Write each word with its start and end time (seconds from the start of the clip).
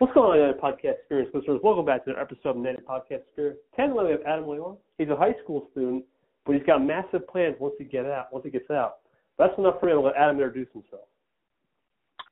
What's 0.00 0.14
going 0.14 0.40
on, 0.40 0.54
Podcast 0.54 0.94
Experience 1.00 1.30
listeners? 1.34 1.60
Welcome 1.62 1.84
back 1.84 2.06
to 2.06 2.12
another 2.12 2.22
episode 2.22 2.48
of 2.48 2.56
Native 2.56 2.86
Podcast 2.86 3.20
Experience. 3.20 3.58
Ten 3.76 3.94
we 3.94 4.10
have 4.10 4.22
Adam 4.26 4.48
Leon. 4.48 4.78
He's 4.96 5.10
a 5.10 5.14
high 5.14 5.34
school 5.44 5.68
student, 5.72 6.06
but 6.46 6.54
he's 6.54 6.64
got 6.64 6.82
massive 6.82 7.28
plans 7.28 7.56
once 7.60 7.74
he 7.76 7.84
get 7.84 8.06
out. 8.06 8.32
Once 8.32 8.46
he 8.46 8.50
gets 8.50 8.70
out, 8.70 9.00
that's 9.36 9.52
enough 9.58 9.78
for 9.78 9.84
me 9.84 9.92
to 9.92 10.00
let 10.00 10.16
Adam 10.16 10.36
introduce 10.36 10.72
himself. 10.72 11.02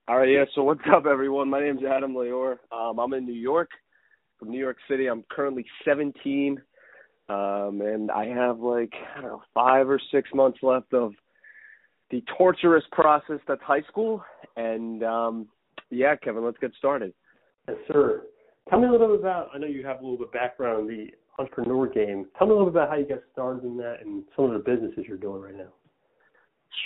All 0.09 0.17
right, 0.17 0.31
yeah. 0.31 0.47
So 0.55 0.63
what's 0.63 0.81
up, 0.91 1.05
everyone? 1.05 1.51
My 1.51 1.61
name's 1.61 1.83
Adam 1.85 2.15
Leor. 2.15 2.57
Um, 2.73 2.99
I'm 2.99 3.13
in 3.13 3.27
New 3.27 3.35
York, 3.35 3.69
from 4.39 4.49
New 4.49 4.59
York 4.59 4.79
City. 4.89 5.07
I'm 5.07 5.23
currently 5.31 5.67
17, 5.85 6.57
um, 7.29 7.83
and 7.83 8.11
I 8.11 8.29
have 8.29 8.61
like 8.61 8.95
I 9.15 9.21
don't 9.21 9.31
know 9.31 9.43
five 9.53 9.91
or 9.91 10.01
six 10.11 10.31
months 10.33 10.61
left 10.63 10.95
of 10.95 11.13
the 12.11 12.25
torturous 12.39 12.85
process 12.93 13.41
that's 13.47 13.61
high 13.61 13.83
school. 13.91 14.25
And 14.57 15.05
um, 15.05 15.49
yeah, 15.91 16.17
Kevin, 16.17 16.47
let's 16.47 16.57
get 16.63 16.73
started. 16.79 17.13
Yes, 17.69 17.77
sir. 17.87 18.23
Tell 18.71 18.81
me 18.81 18.89
a 18.89 18.91
little 18.91 19.09
bit 19.09 19.21
about. 19.21 19.51
I 19.55 19.59
know 19.59 19.67
you 19.67 19.85
have 19.87 20.01
a 20.01 20.03
little 20.03 20.17
bit 20.17 20.29
of 20.29 20.33
background 20.33 20.91
in 20.91 20.97
the 20.97 21.11
entrepreneur 21.39 21.87
game. 21.87 22.27
Tell 22.39 22.47
me 22.47 22.55
a 22.55 22.57
little 22.57 22.71
bit 22.71 22.81
about 22.81 22.91
how 22.91 22.97
you 22.97 23.07
got 23.07 23.21
started 23.33 23.65
in 23.65 23.77
that 23.77 23.99
and 24.05 24.25
some 24.35 24.47
of 24.47 24.53
the 24.53 24.59
businesses 24.59 25.05
you're 25.07 25.19
doing 25.19 25.43
right 25.43 25.57
now. 25.57 25.73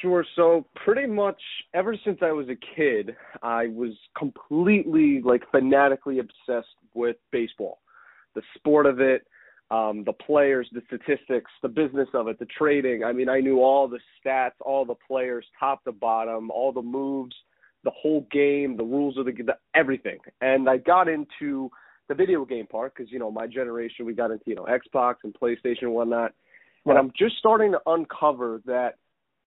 Sure. 0.00 0.24
So 0.36 0.66
pretty 0.84 1.06
much 1.06 1.40
ever 1.74 1.96
since 2.04 2.18
I 2.22 2.32
was 2.32 2.48
a 2.48 2.56
kid, 2.76 3.14
I 3.42 3.68
was 3.68 3.92
completely 4.16 5.20
like 5.22 5.42
fanatically 5.50 6.18
obsessed 6.18 6.74
with 6.94 7.16
baseball, 7.30 7.80
the 8.34 8.42
sport 8.56 8.86
of 8.86 9.00
it, 9.00 9.26
um, 9.70 10.04
the 10.04 10.12
players, 10.12 10.68
the 10.72 10.82
statistics, 10.86 11.50
the 11.62 11.68
business 11.68 12.08
of 12.14 12.28
it, 12.28 12.38
the 12.38 12.46
trading. 12.46 13.04
I 13.04 13.12
mean, 13.12 13.28
I 13.28 13.40
knew 13.40 13.60
all 13.60 13.88
the 13.88 14.00
stats, 14.24 14.52
all 14.60 14.84
the 14.84 14.94
players, 15.06 15.44
top 15.58 15.84
to 15.84 15.92
bottom, 15.92 16.50
all 16.50 16.72
the 16.72 16.82
moves, 16.82 17.34
the 17.84 17.90
whole 17.90 18.26
game, 18.30 18.76
the 18.76 18.84
rules 18.84 19.18
of 19.18 19.26
the, 19.26 19.32
the 19.32 19.56
everything. 19.74 20.18
And 20.40 20.68
I 20.68 20.76
got 20.76 21.08
into 21.08 21.70
the 22.08 22.14
video 22.14 22.44
game 22.44 22.66
part 22.66 22.94
because 22.94 23.10
you 23.10 23.18
know 23.18 23.30
my 23.30 23.46
generation, 23.46 24.06
we 24.06 24.14
got 24.14 24.30
into 24.30 24.44
you 24.46 24.54
know 24.54 24.66
Xbox 24.66 25.16
and 25.24 25.34
PlayStation 25.34 25.82
and 25.82 25.92
whatnot. 25.92 26.32
Right. 26.84 26.92
And 26.92 26.98
I'm 26.98 27.12
just 27.16 27.38
starting 27.38 27.72
to 27.72 27.80
uncover 27.86 28.60
that 28.66 28.96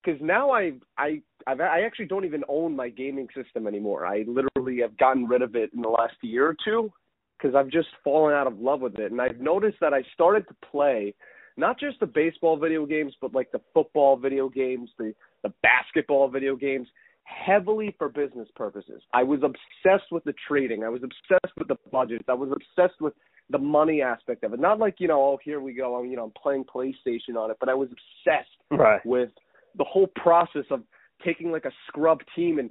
because 0.04 0.20
now 0.20 0.50
I 0.50 0.72
I 0.98 1.20
I've, 1.46 1.60
I 1.60 1.82
actually 1.82 2.06
don't 2.06 2.24
even 2.24 2.44
own 2.48 2.74
my 2.74 2.88
gaming 2.88 3.28
system 3.34 3.66
anymore. 3.66 4.06
I 4.06 4.24
literally 4.26 4.80
have 4.80 4.96
gotten 4.96 5.26
rid 5.26 5.42
of 5.42 5.54
it 5.54 5.70
in 5.74 5.82
the 5.82 5.88
last 5.88 6.14
year 6.22 6.48
or 6.48 6.56
two 6.64 6.92
because 7.36 7.54
I've 7.54 7.68
just 7.68 7.88
fallen 8.02 8.34
out 8.34 8.46
of 8.46 8.58
love 8.58 8.80
with 8.80 8.98
it. 8.98 9.12
And 9.12 9.20
I've 9.20 9.40
noticed 9.40 9.76
that 9.80 9.92
I 9.92 10.02
started 10.14 10.48
to 10.48 10.54
play 10.70 11.14
not 11.56 11.78
just 11.78 12.00
the 12.00 12.06
baseball 12.06 12.56
video 12.56 12.84
games, 12.86 13.14
but 13.20 13.34
like 13.34 13.50
the 13.52 13.60
football 13.72 14.16
video 14.16 14.48
games, 14.48 14.90
the 14.98 15.14
the 15.42 15.52
basketball 15.62 16.28
video 16.28 16.56
games, 16.56 16.88
heavily 17.26 17.94
for 17.98 18.08
business 18.08 18.48
purposes. 18.54 19.02
I 19.12 19.22
was 19.22 19.40
obsessed 19.42 20.10
with 20.10 20.24
the 20.24 20.34
trading. 20.46 20.84
I 20.84 20.88
was 20.88 21.02
obsessed 21.02 21.56
with 21.58 21.68
the 21.68 21.76
budgets. 21.90 22.24
I 22.28 22.34
was 22.34 22.50
obsessed 22.50 23.00
with 23.00 23.14
the 23.50 23.58
money 23.58 24.02
aspect 24.02 24.44
of 24.44 24.52
it. 24.52 24.60
Not 24.60 24.78
like 24.78 24.96
you 24.98 25.08
know, 25.08 25.20
oh 25.20 25.38
here 25.42 25.60
we 25.60 25.74
go. 25.74 25.96
I'm 25.96 26.06
you 26.06 26.16
know 26.16 26.24
I'm 26.24 26.32
playing 26.40 26.64
PlayStation 26.64 27.36
on 27.36 27.50
it, 27.50 27.56
but 27.60 27.68
I 27.68 27.74
was 27.74 27.88
obsessed 27.88 28.48
right. 28.70 29.04
with 29.04 29.30
the 29.76 29.84
whole 29.84 30.08
process 30.16 30.64
of 30.70 30.82
taking 31.24 31.50
like 31.50 31.64
a 31.64 31.72
scrub 31.88 32.20
team 32.34 32.58
and 32.58 32.70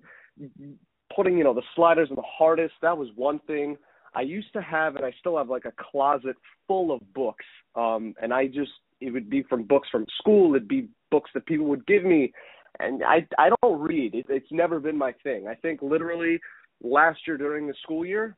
putting 1.16 1.38
you 1.38 1.44
know 1.44 1.54
the 1.54 1.64
sliders 1.76 2.10
in 2.10 2.16
the 2.16 2.24
hardest. 2.26 2.74
That 2.82 2.98
was 2.98 3.10
one 3.16 3.40
thing. 3.48 3.78
I 4.16 4.22
used 4.22 4.54
to 4.54 4.62
have, 4.62 4.96
and 4.96 5.06
I 5.06 5.14
still 5.20 5.38
have 5.38 5.50
like 5.50 5.66
a 5.66 5.74
closet 5.92 6.38
full 6.68 6.94
of 6.94 7.02
books. 7.14 7.46
Um, 7.76 8.16
and 8.22 8.34
I 8.34 8.48
just 8.48 8.72
it 9.02 9.12
would 9.12 9.30
be 9.30 9.44
from 9.44 9.64
books 9.64 9.90
from 9.92 10.06
school. 10.20 10.56
It'd 10.56 10.68
be 10.68 10.88
books 11.12 11.30
that 11.34 11.46
people 11.46 11.68
would 11.68 11.86
give 11.86 12.04
me, 12.04 12.32
and 12.80 13.04
I 13.04 13.28
I 13.38 13.50
don't 13.62 13.80
read. 13.80 14.16
It, 14.16 14.26
it's 14.30 14.52
never 14.52 14.80
been 14.80 14.98
my 14.98 15.14
thing. 15.24 15.48
I 15.48 15.56
think 15.56 15.82
literally 15.82 16.40
last 16.82 17.20
year 17.28 17.38
during 17.38 17.68
the 17.68 17.74
school 17.84 18.06
year, 18.06 18.36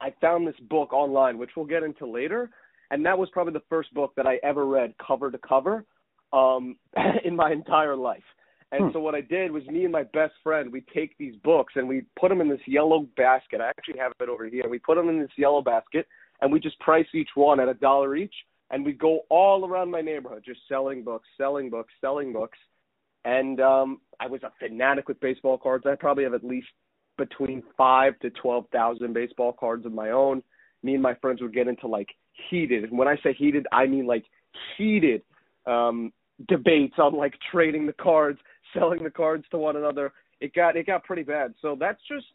I 0.00 0.12
found 0.20 0.46
this 0.46 0.58
book 0.68 0.92
online, 0.92 1.38
which 1.38 1.50
we'll 1.56 1.66
get 1.66 1.82
into 1.82 2.06
later, 2.06 2.50
and 2.90 3.04
that 3.06 3.18
was 3.18 3.28
probably 3.32 3.52
the 3.52 3.62
first 3.68 3.92
book 3.94 4.12
that 4.16 4.26
I 4.26 4.38
ever 4.42 4.66
read 4.66 4.94
cover 5.04 5.30
to 5.30 5.38
cover 5.38 5.84
um, 6.32 6.76
in 7.24 7.36
my 7.36 7.52
entire 7.52 7.96
life. 7.96 8.22
And 8.72 8.86
hmm. 8.86 8.90
so 8.92 9.00
what 9.00 9.14
I 9.14 9.20
did 9.20 9.50
was 9.52 9.64
me 9.66 9.84
and 9.84 9.92
my 9.92 10.02
best 10.02 10.34
friend, 10.42 10.72
we 10.72 10.82
take 10.94 11.16
these 11.18 11.34
books 11.44 11.74
and 11.76 11.88
we 11.88 12.02
put 12.18 12.28
them 12.28 12.40
in 12.40 12.48
this 12.48 12.60
yellow 12.66 13.06
basket. 13.16 13.60
I 13.60 13.68
actually 13.68 13.98
have 13.98 14.12
it 14.20 14.28
over 14.28 14.46
here. 14.46 14.68
We 14.68 14.78
put 14.78 14.96
them 14.96 15.08
in 15.08 15.20
this 15.20 15.30
yellow 15.36 15.62
basket 15.62 16.06
and 16.40 16.52
we 16.52 16.60
just 16.60 16.78
price 16.80 17.06
each 17.14 17.30
one 17.34 17.60
at 17.60 17.68
a 17.68 17.74
dollar 17.74 18.16
each. 18.16 18.34
And 18.70 18.84
we 18.84 18.92
go 18.92 19.20
all 19.30 19.64
around 19.64 19.92
my 19.92 20.00
neighborhood 20.00 20.42
just 20.44 20.60
selling 20.68 21.04
books, 21.04 21.28
selling 21.38 21.70
books, 21.70 21.92
selling 22.00 22.32
books. 22.32 22.58
And 23.26 23.60
um, 23.60 24.00
I 24.20 24.28
was 24.28 24.40
a 24.44 24.52
fanatic 24.60 25.08
with 25.08 25.18
baseball 25.18 25.58
cards. 25.58 25.84
I 25.84 25.96
probably 25.96 26.22
have 26.22 26.32
at 26.32 26.44
least 26.44 26.68
between 27.18 27.62
five 27.76 28.16
to 28.20 28.30
twelve 28.30 28.66
thousand 28.72 29.14
baseball 29.14 29.52
cards 29.52 29.84
of 29.84 29.92
my 29.92 30.10
own. 30.10 30.44
Me 30.84 30.94
and 30.94 31.02
my 31.02 31.14
friends 31.16 31.42
would 31.42 31.52
get 31.52 31.66
into 31.66 31.88
like 31.88 32.08
heated, 32.48 32.84
and 32.84 32.96
when 32.96 33.08
I 33.08 33.16
say 33.24 33.34
heated, 33.34 33.66
I 33.72 33.86
mean 33.86 34.06
like 34.06 34.24
heated 34.78 35.22
um, 35.66 36.12
debates 36.46 36.94
on 36.98 37.16
like 37.16 37.34
trading 37.50 37.84
the 37.84 37.94
cards, 37.94 38.38
selling 38.72 39.02
the 39.02 39.10
cards 39.10 39.44
to 39.50 39.58
one 39.58 39.74
another. 39.74 40.12
It 40.40 40.54
got 40.54 40.76
it 40.76 40.86
got 40.86 41.02
pretty 41.02 41.24
bad. 41.24 41.52
So 41.60 41.76
that's 41.78 42.00
just 42.08 42.26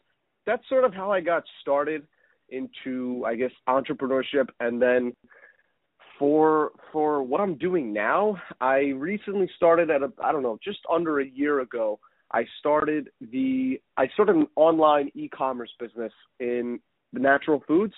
that's 0.44 0.68
sort 0.68 0.84
of 0.84 0.92
how 0.92 1.10
I 1.10 1.22
got 1.22 1.44
started 1.62 2.06
into 2.50 3.24
I 3.26 3.34
guess 3.34 3.52
entrepreneurship 3.66 4.48
and 4.60 4.82
then 4.82 5.14
for 6.18 6.72
for 6.92 7.22
what 7.22 7.40
I'm 7.40 7.56
doing 7.56 7.92
now, 7.92 8.36
I 8.60 8.92
recently 8.96 9.50
started 9.56 9.90
at 9.90 10.02
a 10.02 10.12
I 10.22 10.32
don't 10.32 10.42
know, 10.42 10.58
just 10.62 10.80
under 10.92 11.20
a 11.20 11.26
year 11.26 11.60
ago. 11.60 11.98
I 12.32 12.44
started 12.60 13.10
the 13.20 13.80
I 13.96 14.08
started 14.14 14.36
an 14.36 14.46
online 14.56 15.10
e-commerce 15.14 15.70
business 15.78 16.12
in 16.40 16.80
the 17.12 17.20
natural 17.20 17.62
foods, 17.66 17.94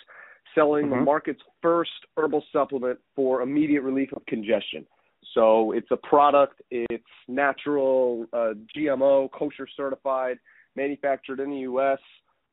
selling 0.54 0.86
mm-hmm. 0.86 1.00
the 1.00 1.04
market's 1.04 1.42
first 1.62 1.90
herbal 2.16 2.44
supplement 2.52 2.98
for 3.14 3.42
immediate 3.42 3.82
relief 3.82 4.10
of 4.14 4.24
congestion. 4.26 4.86
So 5.34 5.72
it's 5.72 5.88
a 5.90 5.96
product. 5.96 6.60
It's 6.70 7.04
natural, 7.28 8.26
uh, 8.32 8.52
GMO, 8.76 9.30
kosher 9.32 9.66
certified, 9.76 10.38
manufactured 10.76 11.40
in 11.40 11.50
the 11.50 11.58
U.S. 11.58 11.98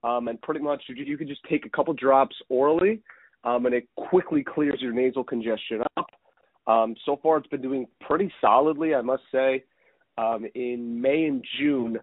Um, 0.04 0.28
and 0.28 0.42
pretty 0.42 0.62
much 0.62 0.84
you, 0.88 0.96
you 1.04 1.18
can 1.18 1.28
just 1.28 1.42
take 1.50 1.66
a 1.66 1.70
couple 1.70 1.94
drops 1.94 2.36
orally, 2.50 3.02
um, 3.44 3.66
and 3.66 3.76
it 3.76 3.88
quickly 3.96 4.44
clears 4.44 4.80
your 4.82 4.94
nasal 4.94 5.24
congestion 5.24 5.82
up. 5.98 6.08
Um, 6.68 6.96
so 7.06 7.20
far, 7.22 7.38
it's 7.38 7.48
been 7.48 7.62
doing 7.62 7.88
pretty 8.02 8.32
solidly, 8.40 8.94
I 8.94 9.02
must 9.02 9.24
say. 9.32 9.64
Um, 10.18 10.46
in 10.56 11.02
May 11.02 11.26
and 11.26 11.44
June, 11.60 11.98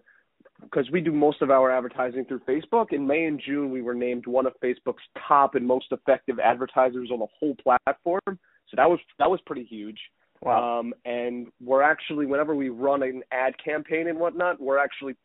because 0.61 0.89
we 0.91 0.99
do 0.99 1.11
most 1.11 1.41
of 1.41 1.51
our 1.51 1.71
advertising 1.71 2.25
through 2.25 2.41
Facebook, 2.41 2.91
in 2.91 3.07
May 3.07 3.25
and 3.25 3.41
June, 3.45 3.71
we 3.71 3.81
were 3.81 3.93
named 3.93 4.27
one 4.27 4.45
of 4.45 4.53
Facebook's 4.61 5.03
top 5.27 5.55
and 5.55 5.65
most 5.65 5.85
effective 5.91 6.39
advertisers 6.39 7.09
on 7.11 7.19
the 7.19 7.27
whole 7.39 7.55
platform. 7.63 8.19
So 8.27 8.75
that 8.75 8.89
was 8.89 8.99
that 9.19 9.29
was 9.29 9.39
pretty 9.45 9.63
huge. 9.63 9.99
Wow. 10.41 10.79
Um, 10.79 10.93
and 11.05 11.47
we're 11.61 11.81
actually, 11.81 12.25
whenever 12.25 12.55
we 12.55 12.69
run 12.69 13.03
an 13.03 13.23
ad 13.31 13.53
campaign 13.63 14.07
and 14.07 14.17
whatnot, 14.17 14.59
we're 14.59 14.77
actually 14.77 15.15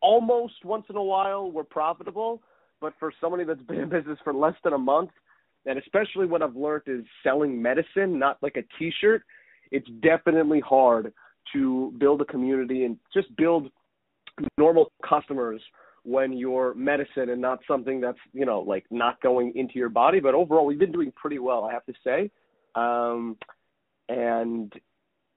almost 0.00 0.64
once 0.64 0.84
in 0.90 0.96
a 0.96 1.02
while 1.02 1.50
we're 1.50 1.64
profitable. 1.64 2.42
But 2.80 2.92
for 3.00 3.12
somebody 3.20 3.44
that's 3.44 3.62
been 3.62 3.80
in 3.80 3.88
business 3.88 4.18
for 4.22 4.32
less 4.32 4.54
than 4.62 4.72
a 4.72 4.78
month, 4.78 5.10
and 5.68 5.78
especially 5.78 6.26
what 6.26 6.42
I've 6.42 6.56
learned 6.56 6.84
is 6.86 7.04
selling 7.22 7.60
medicine, 7.60 8.18
not 8.18 8.38
like 8.42 8.56
a 8.56 8.62
T-shirt, 8.78 9.22
it's 9.70 9.88
definitely 10.02 10.60
hard 10.60 11.12
to 11.52 11.94
build 11.98 12.20
a 12.20 12.24
community 12.24 12.84
and 12.84 12.96
just 13.14 13.34
build 13.36 13.70
normal 14.56 14.92
customers 15.06 15.60
when 16.04 16.32
you're 16.32 16.74
medicine 16.74 17.30
and 17.30 17.40
not 17.40 17.58
something 17.68 18.00
that's 18.00 18.18
you 18.32 18.46
know 18.46 18.60
like 18.60 18.86
not 18.90 19.20
going 19.20 19.52
into 19.54 19.74
your 19.74 19.88
body. 19.88 20.20
But 20.20 20.34
overall, 20.34 20.64
we've 20.64 20.78
been 20.78 20.92
doing 20.92 21.12
pretty 21.14 21.38
well, 21.38 21.64
I 21.64 21.72
have 21.72 21.84
to 21.86 21.94
say. 22.04 22.30
Um, 22.74 23.36
and 24.08 24.72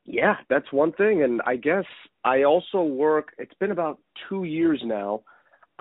yeah, 0.05 0.35
that's 0.49 0.71
one 0.71 0.93
thing. 0.93 1.23
And 1.23 1.41
I 1.45 1.55
guess 1.55 1.85
I 2.23 2.43
also 2.43 2.83
work, 2.83 3.29
it's 3.37 3.53
been 3.55 3.71
about 3.71 3.99
two 4.29 4.43
years 4.45 4.81
now. 4.83 5.21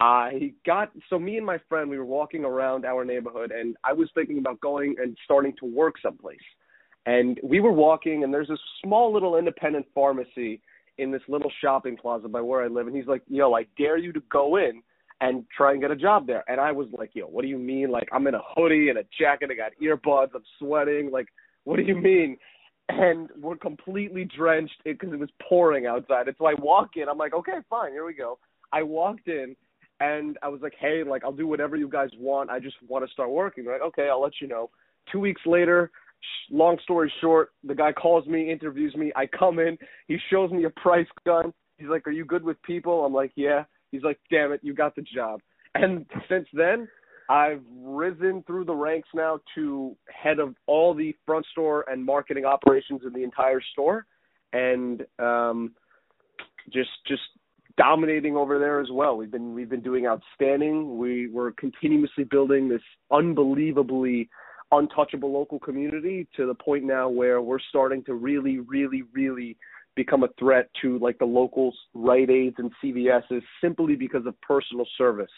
I 0.01 0.53
got, 0.65 0.91
so 1.11 1.19
me 1.19 1.37
and 1.37 1.45
my 1.45 1.59
friend, 1.69 1.91
we 1.91 1.99
were 1.99 2.07
walking 2.07 2.45
around 2.45 2.87
our 2.87 3.05
neighborhood 3.05 3.53
and 3.53 3.77
I 3.85 3.93
was 3.93 4.09
thinking 4.15 4.39
about 4.39 4.61
going 4.61 4.97
and 4.99 5.17
starting 5.25 5.55
to 5.61 5.67
work 5.67 5.97
someplace. 6.03 6.39
And 7.07 7.39
we 7.43 7.61
were 7.61 7.73
walking 7.73 8.25
and 8.25 8.33
there's 8.33 8.49
this 8.49 8.59
small 8.83 9.13
little 9.13 9.37
independent 9.37 9.87
pharmacy 9.95 10.63
in 10.97 11.11
this 11.11 11.23
little 11.29 11.53
shopping 11.63 11.97
plaza 11.97 12.29
by 12.29 12.41
where 12.41 12.63
I 12.63 12.69
live. 12.69 12.87
And 12.87 12.97
he's 12.97 13.07
like, 13.07 13.23
yo, 13.29 13.55
I 13.55 13.67
dare 13.77 13.99
you 13.99 14.13
to 14.13 14.23
go 14.31 14.57
in 14.57 14.83
and 15.21 15.45
try 15.55 15.73
and 15.73 15.83
get 15.83 15.91
a 15.91 15.97
job 15.97 16.27
there. 16.27 16.45
And 16.49 16.61
I 16.61 16.73
was 16.73 16.89
like, 16.93 17.11
yo, 17.15 17.27
what 17.27 17.43
do 17.43 17.49
you 17.49 17.59
mean? 17.59 17.91
Like, 17.91 18.09
I'm 18.11 18.27
in 18.27 18.35
a 18.35 18.43
hoodie 18.55 18.89
and 18.89 18.99
a 18.99 19.05
jacket. 19.19 19.51
I 19.53 19.55
got 19.55 19.73
earbuds. 19.83 20.31
I'm 20.35 20.43
sweating. 20.59 21.11
Like, 21.11 21.27
what 21.65 21.77
do 21.77 21.83
you 21.83 21.97
mean? 21.97 22.37
and 22.89 23.29
we're 23.41 23.57
completely 23.57 24.25
drenched 24.25 24.83
because 24.85 25.13
it 25.13 25.19
was 25.19 25.29
pouring 25.49 25.87
outside. 25.87 26.27
And 26.27 26.37
so 26.39 26.47
I 26.47 26.55
walk 26.55 26.97
in. 26.97 27.09
I'm 27.09 27.19
like, 27.19 27.35
okay, 27.35 27.59
fine, 27.69 27.93
here 27.93 28.05
we 28.05 28.15
go. 28.15 28.39
I 28.73 28.83
walked 28.83 29.29
in 29.29 29.55
and 30.01 30.39
I 30.43 30.49
was 30.49 30.61
like, 30.63 30.75
hey, 30.81 31.03
like 31.07 31.25
I'll 31.25 31.33
do 31.33 31.47
whatever 31.47 31.77
you 31.77 31.89
guys 31.89 32.11
want. 32.19 32.51
I 32.51 32.59
just 32.59 32.77
want 32.89 33.05
to 33.07 33.13
start 33.13 33.31
working. 33.31 33.65
They're 33.65 33.75
like, 33.75 33.83
okay, 33.83 34.09
I'll 34.11 34.23
let 34.23 34.41
you 34.41 34.49
know. 34.49 34.71
Two 35.13 35.21
weeks 35.21 35.43
later, 35.47 35.91
long 36.51 36.79
story 36.83 37.13
short, 37.21 37.51
the 37.65 37.75
guy 37.75 37.93
calls 37.93 38.27
me, 38.27 38.51
interviews 38.51 38.95
me. 38.97 39.13
I 39.15 39.27
come 39.27 39.59
in. 39.59 39.77
He 40.09 40.19
shows 40.31 40.51
me 40.51 40.65
a 40.65 40.71
price 40.71 41.07
gun. 41.25 41.53
He's 41.77 41.89
like, 41.89 42.07
are 42.07 42.13
you 42.13 42.25
good 42.25 42.43
with 42.43 42.61
people? 42.63 43.05
I'm 43.05 43.13
like, 43.13 43.33
yeah. 43.37 43.65
He's 43.93 44.03
like, 44.03 44.19
damn 44.31 44.53
it, 44.53 44.61
you 44.63 44.75
got 44.75 44.95
the 44.95 45.03
job. 45.03 45.41
And 45.75 46.07
since 46.29 46.47
then, 46.53 46.89
I've 47.29 47.63
risen 47.81 48.43
through 48.47 48.65
the 48.65 48.75
ranks 48.75 49.09
now 49.15 49.39
to 49.55 49.97
head 50.09 50.41
of 50.41 50.57
all 50.67 50.95
the 50.95 51.15
front 51.27 51.47
store 51.53 51.85
and 51.89 52.05
marketing 52.05 52.45
operations 52.45 53.03
in 53.07 53.13
the 53.13 53.23
entire 53.23 53.61
store, 53.73 54.05
and 54.53 55.05
um, 55.21 55.73
just 56.73 56.91
just 57.07 57.23
dominating 57.81 58.37
over 58.37 58.59
there 58.59 58.81
as 58.81 58.89
well. 58.93 59.17
We've 59.17 59.31
been 59.31 59.55
we've 59.55 59.71
been 59.71 59.81
doing 59.81 60.07
outstanding. 60.07 60.99
We 60.99 61.29
we're 61.29 61.53
continuously 61.53 62.25
building 62.25 62.69
this 62.69 62.83
unbelievably 63.11 64.29
untouchable 64.71 65.33
local 65.33 65.59
community 65.59 66.29
to 66.37 66.47
the 66.47 66.55
point 66.55 66.85
now 66.85 67.09
where 67.09 67.41
we're 67.41 67.59
starting 67.71 68.05
to 68.05 68.15
really, 68.15 68.59
really, 68.61 69.03
really 69.13 69.57
become 69.97 70.23
a 70.23 70.29
threat 70.39 70.69
to 70.83 70.99
like 70.99 71.19
the 71.19 71.25
locals, 71.25 71.77
Rite 71.95 72.31
Aids 72.31 72.57
and 72.59 72.71
CVS's 72.85 73.43
simply 73.61 73.97
because 73.97 74.27
of 74.27 74.41
personal 74.43 74.87
service 74.97 75.33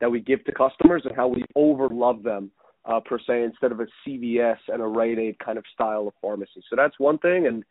that 0.00 0.10
we 0.10 0.20
give 0.20 0.44
to 0.44 0.52
customers 0.52 1.02
and 1.04 1.16
how 1.16 1.28
we 1.28 1.44
over 1.54 1.88
love 1.88 2.22
them 2.22 2.50
uh, 2.84 3.00
per 3.00 3.18
se 3.18 3.44
instead 3.44 3.72
of 3.72 3.80
a 3.80 3.86
CVS 4.06 4.58
and 4.68 4.82
a 4.82 4.86
Rite 4.86 5.18
Aid 5.18 5.38
kind 5.38 5.56
of 5.56 5.64
style 5.72 6.08
of 6.08 6.14
pharmacy. 6.20 6.62
So 6.68 6.76
that's 6.76 6.98
one 6.98 7.18
thing. 7.18 7.46
And 7.46 7.64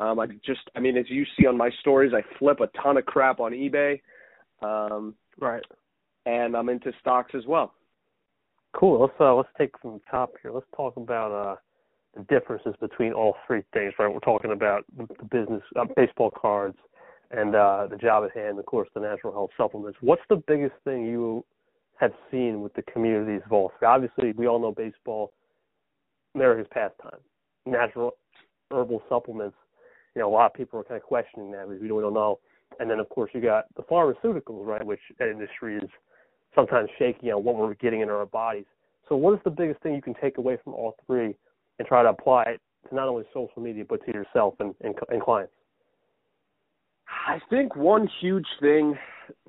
um, 0.00 0.18
I 0.18 0.26
just, 0.44 0.62
I 0.74 0.80
mean, 0.80 0.96
as 0.96 1.04
you 1.08 1.24
see 1.38 1.46
on 1.46 1.56
my 1.56 1.70
stories, 1.80 2.12
I 2.14 2.22
flip 2.38 2.60
a 2.60 2.68
ton 2.82 2.96
of 2.96 3.04
crap 3.04 3.38
on 3.38 3.52
eBay. 3.52 4.00
Um, 4.62 5.14
right. 5.38 5.62
And 6.26 6.56
I'm 6.56 6.68
into 6.70 6.92
stocks 7.00 7.32
as 7.36 7.44
well. 7.46 7.74
Cool. 8.72 9.00
Let's 9.02 9.12
uh, 9.20 9.34
let's 9.34 9.48
take 9.58 9.78
from 9.80 9.94
the 9.94 10.00
top 10.10 10.32
here. 10.42 10.52
Let's 10.52 10.66
talk 10.74 10.96
about 10.96 11.32
uh, 11.32 11.56
the 12.16 12.22
differences 12.34 12.74
between 12.80 13.12
all 13.12 13.36
three 13.46 13.62
things. 13.72 13.92
Right. 13.98 14.12
We're 14.12 14.20
talking 14.20 14.52
about 14.52 14.84
the 14.96 15.06
business, 15.30 15.62
uh, 15.76 15.84
baseball 15.96 16.30
cards, 16.30 16.78
and 17.30 17.54
uh, 17.54 17.88
the 17.90 17.96
job 17.96 18.24
at 18.24 18.36
hand. 18.36 18.58
Of 18.58 18.66
course, 18.66 18.88
the 18.94 19.00
natural 19.00 19.32
health 19.32 19.50
supplements. 19.56 19.98
What's 20.00 20.22
the 20.30 20.42
biggest 20.46 20.74
thing 20.84 21.04
you 21.04 21.44
have 21.96 22.12
seen 22.30 22.62
with 22.62 22.72
the 22.74 22.82
communities 22.82 23.42
of 23.44 23.52
all 23.52 23.72
three? 23.78 23.88
Obviously, 23.88 24.32
we 24.32 24.46
all 24.46 24.60
know 24.60 24.72
baseball, 24.72 25.32
America's 26.34 26.68
pastime. 26.72 27.20
Natural 27.66 28.12
herbal 28.70 29.02
supplements. 29.08 29.56
You 30.14 30.22
know, 30.22 30.28
a 30.28 30.34
lot 30.34 30.46
of 30.46 30.54
people 30.54 30.80
are 30.80 30.84
kind 30.84 30.96
of 30.96 31.02
questioning 31.02 31.52
that 31.52 31.68
because 31.68 31.80
we 31.80 31.88
don't 31.88 32.14
know. 32.14 32.38
And 32.78 32.90
then, 32.90 32.98
of 32.98 33.08
course, 33.08 33.30
you 33.34 33.40
got 33.40 33.66
the 33.76 33.82
pharmaceuticals, 33.82 34.66
right, 34.66 34.84
which 34.84 35.00
that 35.18 35.28
industry 35.28 35.76
is 35.76 35.90
sometimes 36.54 36.88
shaky 36.98 37.30
on 37.30 37.44
what 37.44 37.56
we're 37.56 37.74
getting 37.74 38.00
in 38.00 38.08
our 38.08 38.26
bodies. 38.26 38.64
So, 39.08 39.16
what 39.16 39.34
is 39.34 39.40
the 39.44 39.50
biggest 39.50 39.82
thing 39.82 39.94
you 39.94 40.02
can 40.02 40.14
take 40.20 40.38
away 40.38 40.58
from 40.62 40.74
all 40.74 40.96
three 41.06 41.34
and 41.78 41.88
try 41.88 42.02
to 42.02 42.08
apply 42.08 42.44
it 42.44 42.60
to 42.88 42.94
not 42.94 43.08
only 43.08 43.24
social 43.34 43.62
media 43.62 43.84
but 43.88 44.04
to 44.06 44.12
yourself 44.12 44.54
and, 44.60 44.74
and, 44.82 44.94
and 45.08 45.22
clients? 45.22 45.52
I 47.26 47.38
think 47.50 47.76
one 47.76 48.08
huge 48.20 48.46
thing 48.60 48.96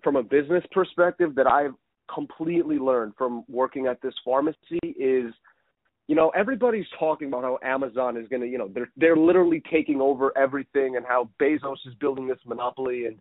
from 0.03 0.15
a 0.15 0.23
business 0.23 0.63
perspective 0.71 1.35
that 1.35 1.47
I've 1.47 1.73
completely 2.13 2.77
learned 2.77 3.13
from 3.17 3.43
working 3.47 3.87
at 3.87 4.01
this 4.01 4.13
pharmacy 4.25 4.79
is 4.83 5.33
you 6.07 6.15
know 6.15 6.29
everybody's 6.29 6.85
talking 6.99 7.27
about 7.27 7.43
how 7.43 7.59
Amazon 7.63 8.17
is 8.17 8.27
going 8.27 8.41
to 8.41 8.47
you 8.47 8.57
know 8.57 8.69
they're 8.73 8.89
they're 8.97 9.17
literally 9.17 9.61
taking 9.71 10.01
over 10.01 10.35
everything 10.37 10.97
and 10.97 11.05
how 11.05 11.29
Bezos 11.41 11.77
is 11.85 11.93
building 11.99 12.27
this 12.27 12.39
monopoly 12.45 13.05
and 13.05 13.17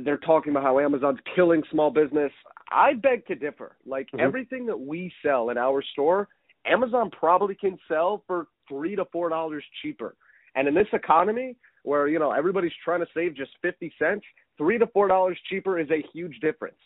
they're 0.00 0.18
talking 0.18 0.52
about 0.52 0.62
how 0.62 0.78
Amazon's 0.78 1.18
killing 1.34 1.62
small 1.70 1.90
business. 1.90 2.32
I 2.70 2.94
beg 2.94 3.26
to 3.26 3.34
differ. 3.34 3.76
Like 3.86 4.06
mm-hmm. 4.06 4.20
everything 4.20 4.66
that 4.66 4.78
we 4.78 5.12
sell 5.22 5.50
in 5.50 5.58
our 5.58 5.82
store, 5.92 6.28
Amazon 6.66 7.10
probably 7.10 7.54
can 7.54 7.78
sell 7.88 8.22
for 8.26 8.46
3 8.68 8.96
to 8.96 9.04
4 9.12 9.28
dollars 9.28 9.64
cheaper. 9.82 10.14
And 10.54 10.68
in 10.68 10.74
this 10.74 10.86
economy 10.92 11.56
where, 11.82 12.08
you 12.08 12.18
know, 12.18 12.30
everybody's 12.30 12.72
trying 12.84 13.00
to 13.00 13.06
save 13.14 13.34
just 13.34 13.50
50 13.60 13.92
cents, 13.98 14.24
3 14.58 14.78
to 14.78 14.86
4 14.88 15.08
dollars 15.08 15.38
cheaper 15.48 15.78
is 15.78 15.90
a 15.90 16.04
huge 16.12 16.38
difference. 16.40 16.76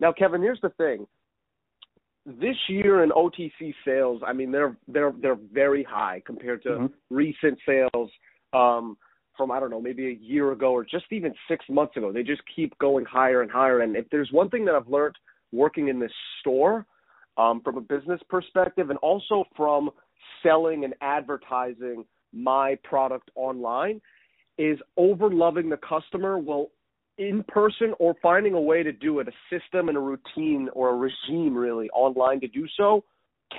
Now, 0.00 0.12
Kevin, 0.12 0.42
here's 0.42 0.60
the 0.60 0.70
thing. 0.70 1.06
This 2.26 2.56
year 2.68 3.02
in 3.02 3.10
OTC 3.10 3.74
sales, 3.84 4.22
I 4.26 4.32
mean, 4.32 4.50
they're 4.50 4.76
they're 4.88 5.12
they're 5.20 5.38
very 5.52 5.84
high 5.84 6.22
compared 6.24 6.62
to 6.62 6.68
mm-hmm. 6.70 7.14
recent 7.14 7.58
sales 7.66 8.10
um, 8.52 8.96
from 9.36 9.50
I 9.50 9.60
don't 9.60 9.70
know, 9.70 9.80
maybe 9.80 10.08
a 10.08 10.18
year 10.24 10.52
ago 10.52 10.72
or 10.72 10.84
just 10.84 11.06
even 11.10 11.34
six 11.48 11.64
months 11.68 11.96
ago. 11.96 12.12
They 12.12 12.22
just 12.22 12.42
keep 12.54 12.76
going 12.78 13.04
higher 13.04 13.42
and 13.42 13.50
higher. 13.50 13.80
And 13.80 13.96
if 13.96 14.08
there's 14.10 14.30
one 14.32 14.48
thing 14.48 14.64
that 14.66 14.74
I've 14.74 14.88
learned 14.88 15.16
working 15.52 15.88
in 15.88 15.98
this 15.98 16.12
store, 16.40 16.86
um, 17.36 17.60
from 17.62 17.76
a 17.76 17.80
business 17.80 18.20
perspective, 18.28 18.90
and 18.90 18.98
also 19.00 19.44
from 19.56 19.90
selling 20.42 20.84
and 20.84 20.94
advertising 21.00 22.04
my 22.32 22.76
product 22.84 23.30
online, 23.34 24.00
is 24.56 24.78
over 24.96 25.30
loving 25.30 25.68
the 25.68 25.78
customer 25.78 26.38
will 26.38 26.70
in 27.18 27.44
person 27.48 27.94
or 27.98 28.14
finding 28.22 28.54
a 28.54 28.60
way 28.60 28.82
to 28.82 28.92
do 28.92 29.20
it, 29.20 29.28
a 29.28 29.32
system 29.50 29.88
and 29.88 29.96
a 29.96 30.00
routine 30.00 30.68
or 30.72 30.90
a 30.90 30.94
regime 30.94 31.56
really 31.56 31.88
online 31.90 32.40
to 32.40 32.48
do 32.48 32.66
so 32.76 33.04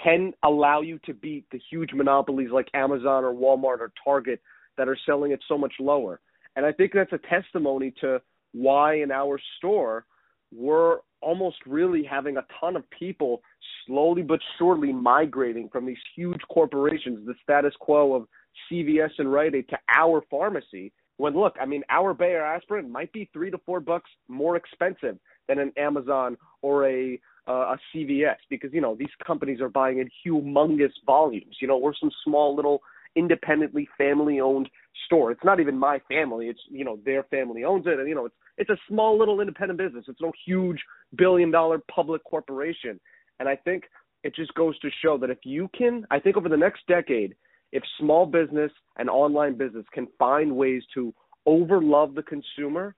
can 0.04 0.34
allow 0.44 0.82
you 0.82 1.00
to 1.06 1.14
beat 1.14 1.46
the 1.52 1.60
huge 1.70 1.92
monopolies 1.94 2.50
like 2.52 2.68
Amazon 2.74 3.24
or 3.24 3.34
Walmart 3.34 3.80
or 3.80 3.92
Target 4.04 4.42
that 4.78 4.90
are 4.90 4.98
selling 5.06 5.32
it 5.32 5.40
so 5.48 5.58
much 5.58 5.74
lower. 5.80 6.20
And 6.56 6.66
I 6.66 6.72
think 6.72 6.92
that's 6.94 7.14
a 7.14 7.20
testimony 7.30 7.94
to 8.02 8.22
why 8.52 8.96
in 9.02 9.12
our 9.12 9.40
store 9.58 10.06
we're 10.54 10.98
almost 11.22 11.58
really 11.66 12.04
having 12.04 12.38
a 12.38 12.46
ton 12.60 12.76
of 12.76 12.84
people 12.92 13.42
slowly 13.86 14.22
but 14.22 14.40
surely 14.58 14.94
migrating 14.94 15.70
from 15.70 15.86
these 15.86 15.98
huge 16.16 16.42
corporations, 16.50 17.26
the 17.26 17.34
status 17.42 17.74
quo 17.80 18.14
of 18.14 18.28
CVS 18.72 19.12
and 19.18 19.32
Rite 19.32 19.56
Aid, 19.56 19.70
to 19.70 19.78
our 19.96 20.22
pharmacy 20.30 20.92
when 21.18 21.34
look, 21.34 21.56
I 21.60 21.66
mean, 21.66 21.84
our 21.90 22.14
Bayer 22.14 22.44
aspirin 22.44 22.92
might 22.92 23.12
be 23.14 23.30
three 23.32 23.52
to 23.52 23.58
four 23.66 23.80
bucks 23.80 24.10
more 24.28 24.56
expensive 24.56 25.18
than 25.48 25.60
an 25.60 25.72
Amazon 25.78 26.38
or 26.62 26.88
a 26.88 27.20
uh, 27.48 27.76
a 27.76 27.78
CVS 27.94 28.38
because 28.50 28.74
you 28.74 28.82
know 28.82 28.96
these 28.96 29.10
companies 29.26 29.62
are 29.62 29.70
buying 29.70 30.00
in 30.00 30.10
humongous 30.26 30.92
volumes. 31.06 31.58
You 31.62 31.68
know, 31.68 31.78
we're 31.78 31.94
some 32.00 32.12
small 32.24 32.56
little 32.56 32.82
independently 33.16 33.88
family 33.98 34.40
owned 34.40 34.70
store. 35.06 35.32
It's 35.32 35.44
not 35.44 35.60
even 35.60 35.78
my 35.78 36.00
family. 36.10 36.48
It's 36.48 36.60
you 36.70 36.84
know 36.84 37.00
their 37.06 37.24
family 37.24 37.64
owns 37.64 37.86
it, 37.88 38.00
and 38.00 38.10
you 38.10 38.16
know 38.16 38.26
it's 38.26 38.36
it's 38.58 38.70
a 38.70 38.78
small 38.88 39.18
little 39.18 39.42
independent 39.42 39.78
business. 39.78 40.06
It's 40.08 40.22
no 40.22 40.32
huge 40.46 40.80
billion 41.16 41.52
dollar 41.52 41.80
public 41.94 42.24
corporation. 42.24 43.00
And 43.40 43.50
I 43.50 43.56
think 43.56 43.84
it 44.24 44.36
just 44.36 44.54
goes 44.56 44.78
to 44.80 44.90
show 45.04 45.18
that 45.20 45.30
if 45.30 45.40
you 45.44 45.70
can, 45.78 46.06
I 46.10 46.20
think 46.20 46.38
over 46.38 46.50
the 46.50 46.58
next 46.58 46.88
decade, 46.88 47.36
if 47.72 47.84
small 48.00 48.26
business 48.26 48.72
and 48.98 49.10
online 49.10 49.58
business 49.58 49.86
can 49.94 50.08
find 50.18 50.56
ways 50.56 50.84
to 50.94 51.14
overlove 51.48 52.16
the 52.16 52.24
consumer, 52.24 52.96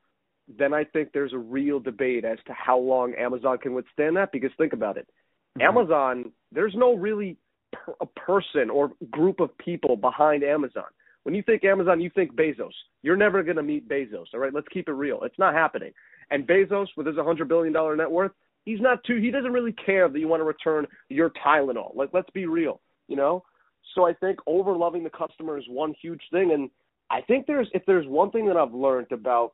then 0.57 0.73
I 0.73 0.83
think 0.83 1.09
there's 1.13 1.33
a 1.33 1.37
real 1.37 1.79
debate 1.79 2.23
as 2.23 2.37
to 2.47 2.53
how 2.53 2.77
long 2.77 3.13
Amazon 3.15 3.57
can 3.57 3.73
withstand 3.73 4.15
that. 4.17 4.31
Because 4.31 4.51
think 4.57 4.73
about 4.73 4.97
it, 4.97 5.07
mm-hmm. 5.59 5.67
Amazon, 5.67 6.31
there's 6.51 6.73
no 6.75 6.95
really 6.95 7.37
per- 7.71 7.95
a 8.01 8.05
person 8.05 8.69
or 8.69 8.91
group 9.11 9.39
of 9.39 9.57
people 9.57 9.97
behind 9.97 10.43
Amazon. 10.43 10.85
When 11.23 11.35
you 11.35 11.43
think 11.43 11.65
Amazon, 11.65 11.99
you 11.99 12.09
think 12.15 12.35
Bezos. 12.35 12.71
You're 13.01 13.17
never 13.17 13.43
going 13.43 13.57
to 13.57 13.63
meet 13.63 13.89
Bezos. 13.89 14.27
All 14.33 14.39
right, 14.39 14.53
let's 14.53 14.67
keep 14.71 14.87
it 14.87 14.93
real. 14.93 15.23
It's 15.23 15.37
not 15.37 15.53
happening. 15.53 15.91
And 16.29 16.47
Bezos, 16.47 16.87
with 16.95 17.07
his 17.07 17.17
100 17.17 17.47
billion 17.49 17.73
dollar 17.73 17.95
net 17.95 18.09
worth, 18.09 18.31
he's 18.63 18.79
not 18.79 19.03
too. 19.03 19.17
He 19.17 19.31
doesn't 19.31 19.51
really 19.51 19.73
care 19.73 20.07
that 20.07 20.19
you 20.19 20.27
want 20.27 20.39
to 20.39 20.45
return 20.45 20.87
your 21.09 21.31
Tylenol. 21.45 21.95
Like, 21.95 22.09
let's 22.13 22.29
be 22.29 22.45
real. 22.45 22.79
You 23.09 23.17
know, 23.17 23.43
so 23.97 24.05
I 24.05 24.13
think 24.13 24.37
over 24.45 24.77
loving 24.77 25.03
the 25.03 25.09
customer 25.09 25.57
is 25.57 25.65
one 25.67 25.95
huge 25.99 26.21
thing, 26.31 26.51
and 26.53 26.69
I 27.09 27.21
think 27.21 27.47
there's 27.47 27.67
if 27.73 27.81
there's 27.87 28.05
one 28.05 28.29
thing 28.29 28.45
that 28.45 28.55
I've 28.55 28.73
learned 28.73 29.11
about 29.11 29.53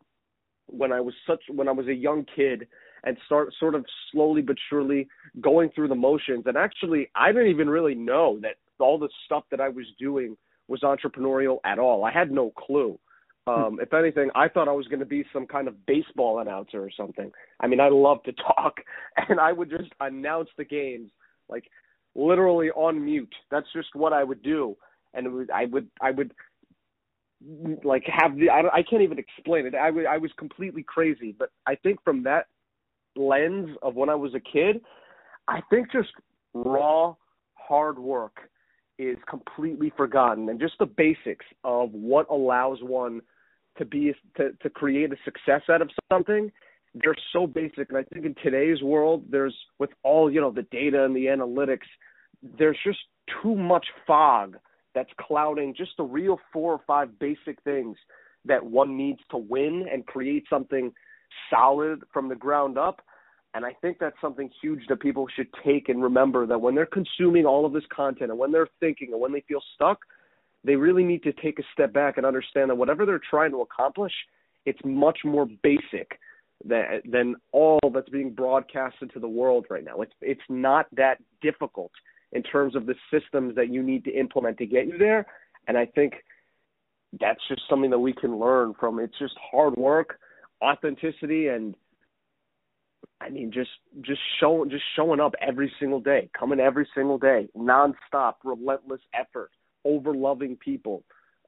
when 0.68 0.92
I 0.92 1.00
was 1.00 1.14
such 1.26 1.42
when 1.48 1.70
I 1.70 1.72
was 1.72 1.88
a 1.88 1.94
young 1.94 2.26
kid 2.36 2.68
and 3.06 3.18
start 3.26 3.54
sort 3.58 3.74
of 3.74 3.86
slowly 4.12 4.42
but 4.42 4.58
surely 4.70 5.08
going 5.40 5.70
through 5.74 5.88
the 5.88 5.96
motions, 5.96 6.44
and 6.46 6.58
actually 6.58 7.10
I 7.16 7.32
didn't 7.32 7.52
even 7.52 7.70
really 7.70 7.96
know 7.96 8.38
that 8.42 8.56
all 8.80 9.00
the 9.00 9.10
stuff 9.26 9.46
that 9.50 9.62
I 9.62 9.70
was 9.70 9.86
doing 9.98 10.36
was 10.68 10.82
entrepreneurial 10.82 11.60
at 11.64 11.80
all. 11.80 12.04
I 12.04 12.12
had 12.12 12.30
no 12.30 12.52
clue. 12.52 13.00
Um, 13.46 13.80
if 13.82 13.94
anything, 13.94 14.30
I 14.36 14.48
thought 14.48 14.70
I 14.70 14.74
was 14.74 14.88
going 14.88 15.02
to 15.02 15.06
be 15.06 15.26
some 15.34 15.46
kind 15.46 15.68
of 15.68 15.86
baseball 15.86 16.40
announcer 16.40 16.82
or 16.82 16.90
something. 16.96 17.30
I 17.60 17.68
mean, 17.68 17.82
I 17.82 17.90
love 17.90 18.24
to 18.24 18.32
talk, 18.56 18.82
and 19.30 19.40
I 19.40 19.54
would 19.54 19.70
just 19.70 19.92
announce 20.02 20.50
the 20.58 20.66
games 20.66 21.12
like 21.50 21.66
literally 22.16 22.70
on 22.72 23.04
mute. 23.04 23.34
That's 23.52 23.68
just 23.74 23.90
what 23.96 24.14
I 24.14 24.24
would 24.24 24.44
do, 24.44 24.76
and 25.14 25.32
was, 25.34 25.48
I 25.54 25.66
would 25.66 25.90
I 26.02 26.12
would 26.12 26.34
like 27.84 28.04
have 28.08 28.38
the 28.38 28.50
I, 28.50 28.62
I 28.74 28.84
can't 28.84 29.02
even 29.02 29.20
explain 29.20 29.66
it. 29.66 29.76
I 29.76 29.92
was 29.92 30.06
I 30.10 30.18
was 30.18 30.32
completely 30.38 30.84
crazy, 30.84 31.36
but 31.38 31.50
I 31.68 31.76
think 31.76 32.04
from 32.04 32.24
that 32.24 32.48
lens 33.16 33.70
of 33.82 33.96
when 33.96 34.10
I 34.10 34.16
was 34.16 34.34
a 34.34 34.40
kid, 34.40 34.82
I 35.48 35.62
think 35.70 35.92
just 35.92 36.10
raw 36.54 37.16
hard 37.56 37.98
work 37.98 38.50
is 39.00 39.18
completely 39.28 39.92
forgotten 39.96 40.50
and 40.50 40.60
just 40.60 40.76
the 40.80 40.86
basics 40.86 41.46
of 41.64 41.92
what 41.92 42.30
allows 42.30 42.78
one 42.82 43.22
to 43.78 43.86
be 43.86 44.14
to 44.38 44.52
to 44.62 44.70
create 44.70 45.12
a 45.12 45.16
success 45.26 45.62
out 45.70 45.82
of 45.82 45.90
something 46.12 46.52
they're 46.96 47.16
so 47.32 47.48
basic 47.48 47.90
and 47.90 47.98
i 47.98 48.04
think 48.04 48.26
in 48.26 48.36
today's 48.44 48.82
world 48.82 49.24
there's 49.30 49.56
with 49.80 49.90
all 50.04 50.32
you 50.32 50.40
know 50.40 50.52
the 50.52 50.64
data 50.64 51.04
and 51.04 51.16
the 51.16 51.26
analytics 51.26 51.88
there's 52.58 52.78
just 52.86 53.00
too 53.42 53.56
much 53.56 53.86
fog 54.06 54.58
that's 54.94 55.10
clouding 55.20 55.74
just 55.76 55.92
the 55.98 56.04
real 56.04 56.40
four 56.52 56.74
or 56.74 56.82
five 56.86 57.18
basic 57.20 57.62
things 57.64 57.98
that 58.46 58.64
one 58.64 58.98
needs 58.98 59.20
to 59.32 59.38
win 59.38 59.86
and 59.92 60.06
create 60.06 60.44
something 60.50 60.92
solid 61.50 62.04
from 62.12 62.30
the 62.30 62.36
ground 62.36 62.78
up. 62.78 63.02
And 63.56 63.66
I 63.66 63.74
think 63.82 63.98
that's 64.00 64.20
something 64.20 64.50
huge 64.62 64.82
that 64.90 65.00
people 65.00 65.28
should 65.36 65.48
take 65.64 65.90
and 65.90 66.02
remember 66.02 66.46
that 66.48 66.60
when 66.60 66.74
they're 66.76 66.88
consuming 66.88 67.46
all 67.46 67.66
of 67.66 67.74
this 67.74 67.84
content 67.96 68.32
and 68.32 68.40
when 68.40 68.52
they're 68.52 68.70
thinking 68.80 69.10
and 69.12 69.22
when 69.22 69.32
they 69.32 69.44
feel 69.48 69.62
stuck, 69.76 70.00
they 70.64 70.76
really 70.76 71.04
need 71.04 71.24
to 71.24 71.34
take 71.34 71.60
a 71.60 71.64
step 71.74 71.94
back 71.94 72.18
and 72.18 72.26
understand 72.26 72.70
that 72.70 72.76
whatever 72.76 73.06
they're 73.06 73.22
trying 73.30 73.52
to 73.52 73.62
accomplish, 73.62 74.14
it's 74.66 74.80
much 74.84 75.20
more 75.24 75.48
basic 75.62 76.20
than 76.66 77.02
than 77.10 77.36
all 77.52 77.80
that's 77.94 78.10
being 78.10 78.32
broadcasted 78.32 79.12
to 79.14 79.20
the 79.20 79.28
world 79.28 79.66
right 79.70 79.84
now. 79.84 80.02
It's 80.02 80.14
it's 80.22 80.42
not 80.50 80.88
that 80.96 81.18
difficult 81.42 81.92
in 82.32 82.44
terms 82.44 82.76
of 82.76 82.86
the 82.86 82.96
systems 83.12 83.56
that 83.56 83.70
you 83.70 83.84
need 83.84 84.04
to 84.06 84.12
implement 84.12 84.58
to 84.58 84.66
get 84.66 84.88
you 84.88 84.98
there. 84.98 85.26
And 85.68 85.78
I 85.78 85.86
think 85.86 86.14
that's 87.20 87.42
just 87.48 87.62
something 87.70 87.92
that 87.92 88.00
we 88.00 88.14
can 88.14 88.40
learn 88.40 88.74
from. 88.80 89.00
It's 89.00 89.18
just 89.20 89.36
hard 89.52 89.76
work, 89.76 90.20
authenticity, 90.64 91.48
and 91.48 91.76
I 93.22 93.30
mean, 93.30 93.52
just 93.52 93.70
just 94.02 94.22
showing 94.40 94.70
just 94.70 94.84
showing 94.96 95.20
up 95.20 95.34
every 95.42 95.72
single 95.80 96.00
day, 96.00 96.30
coming 96.38 96.60
every 96.60 96.88
single 96.96 97.18
day, 97.18 97.48
nonstop, 97.58 98.36
relentless 98.44 99.02
effort, 99.14 99.52
over 99.86 100.14
loving 100.14 100.58
people, 100.58 101.04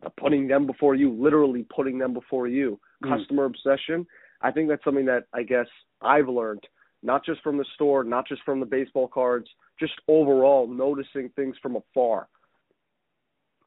uh, 0.06 0.10
putting 0.18 0.48
them 0.48 0.68
before 0.68 0.96
you, 0.96 1.12
literally 1.12 1.66
putting 1.76 1.98
them 1.98 2.14
before 2.14 2.48
you, 2.48 2.80
mm. 3.04 3.18
customer 3.18 3.46
obsession. 3.46 4.06
I 4.46 4.52
think 4.52 4.70
that's 4.70 4.84
something 4.84 5.06
that 5.06 5.24
I 5.34 5.42
guess 5.42 5.66
I've 6.02 6.30
learned, 6.30 6.64
not 7.02 7.26
just 7.26 7.42
from 7.42 7.58
the 7.58 7.66
store, 7.74 8.04
not 8.04 8.28
just 8.28 8.44
from 8.44 8.60
the 8.60 8.66
baseball 8.66 9.08
cards, 9.08 9.48
just 9.80 9.94
overall 10.08 10.68
noticing 10.68 11.30
things 11.36 11.56
from 11.64 11.76
afar. 11.76 12.28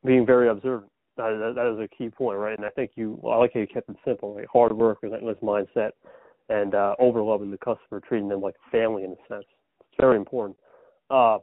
Being 0.06 0.24
very 0.24 0.48
observant. 0.48 0.92
That, 1.16 1.52
that 1.56 1.74
is 1.74 1.80
a 1.80 1.88
key 1.88 2.10
point, 2.10 2.38
right? 2.38 2.56
And 2.56 2.64
I 2.64 2.70
think 2.70 2.92
you, 2.94 3.20
I 3.28 3.36
like 3.36 3.50
how 3.54 3.60
you 3.60 3.66
kept 3.66 3.88
it 3.88 3.96
simple, 4.04 4.36
right? 4.36 4.46
Hard 4.52 4.72
work, 4.72 4.98
relentless 5.02 5.38
mindset, 5.42 5.90
and 6.48 6.76
uh, 6.76 6.94
over 7.00 7.20
loving 7.20 7.50
the 7.50 7.58
customer, 7.58 8.00
treating 8.06 8.28
them 8.28 8.40
like 8.40 8.54
family 8.70 9.02
in 9.02 9.10
a 9.10 9.16
sense. 9.28 9.44
It's 9.80 10.00
very 10.00 10.16
important. 10.16 10.56
Uh, 11.10 11.38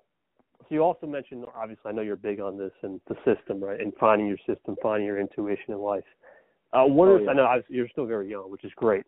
so 0.59 0.67
you 0.69 0.81
also 0.81 1.07
mentioned, 1.07 1.43
obviously, 1.53 1.89
I 1.89 1.91
know 1.91 2.03
you're 2.03 2.15
big 2.15 2.39
on 2.39 2.57
this 2.57 2.71
and 2.83 3.01
the 3.09 3.15
system, 3.25 3.61
right? 3.61 3.81
And 3.81 3.91
finding 3.99 4.27
your 4.27 4.37
system, 4.47 4.77
finding 4.81 5.05
your 5.05 5.19
intuition 5.19 5.73
in 5.73 5.79
life. 5.79 6.05
Uh, 6.71 6.85
what 6.85 7.09
oh, 7.09 7.17
is, 7.17 7.21
yeah. 7.25 7.31
I 7.31 7.33
know 7.33 7.61
you're 7.67 7.89
still 7.89 8.05
very 8.05 8.29
young, 8.29 8.49
which 8.49 8.63
is 8.63 8.71
great. 8.77 9.03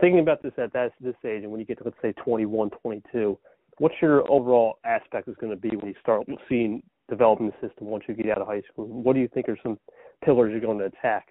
Thinking 0.00 0.20
about 0.20 0.42
this 0.42 0.52
at 0.58 0.72
that, 0.74 0.92
this 1.00 1.14
age, 1.24 1.42
and 1.42 1.50
when 1.50 1.60
you 1.60 1.66
get 1.66 1.78
to 1.78 1.84
let's 1.84 1.96
say 2.02 2.12
21, 2.12 2.70
22, 2.82 3.38
what's 3.78 3.94
your 4.00 4.30
overall 4.30 4.78
aspect 4.84 5.28
is 5.28 5.36
going 5.40 5.50
to 5.50 5.56
be 5.56 5.70
when 5.70 5.88
you 5.88 5.94
start 6.00 6.26
seeing 6.48 6.82
developing 7.08 7.46
the 7.46 7.68
system 7.68 7.86
once 7.86 8.04
you 8.08 8.14
get 8.14 8.30
out 8.30 8.38
of 8.38 8.46
high 8.46 8.62
school? 8.70 8.86
What 8.86 9.14
do 9.14 9.20
you 9.20 9.28
think 9.28 9.48
are 9.48 9.58
some 9.62 9.78
pillars 10.24 10.50
you're 10.50 10.60
going 10.60 10.78
to 10.78 10.86
attack 10.86 11.28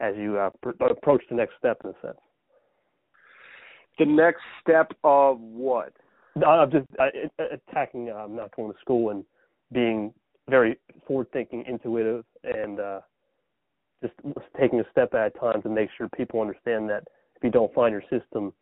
as 0.00 0.14
you 0.16 0.38
uh, 0.38 0.50
pr- 0.62 0.84
approach 0.84 1.22
the 1.28 1.36
next 1.36 1.54
step 1.58 1.78
in 1.84 1.90
a 1.90 1.94
sense? 2.02 2.18
The 3.98 4.06
next 4.06 4.42
step 4.62 4.92
of 5.04 5.40
what? 5.40 5.92
I'm 6.46 6.70
just 6.70 6.86
uh, 7.00 7.06
attacking. 7.52 8.10
I'm 8.10 8.30
um, 8.30 8.36
not 8.36 8.54
going 8.54 8.72
to 8.72 8.78
school 8.80 9.10
and 9.10 9.24
being 9.72 10.12
very 10.48 10.78
forward-thinking, 11.06 11.64
intuitive, 11.66 12.24
and 12.44 12.78
uh, 12.78 13.00
just 14.02 14.14
taking 14.58 14.80
a 14.80 14.84
step 14.92 15.14
at 15.14 15.26
a 15.26 15.38
time 15.38 15.62
to 15.62 15.68
make 15.68 15.90
sure 15.96 16.08
people 16.16 16.40
understand 16.40 16.88
that 16.90 17.04
if 17.38 17.44
you 17.44 17.50
don't 17.50 17.72
find 17.72 17.92
your 17.92 18.02
system, 18.02 18.52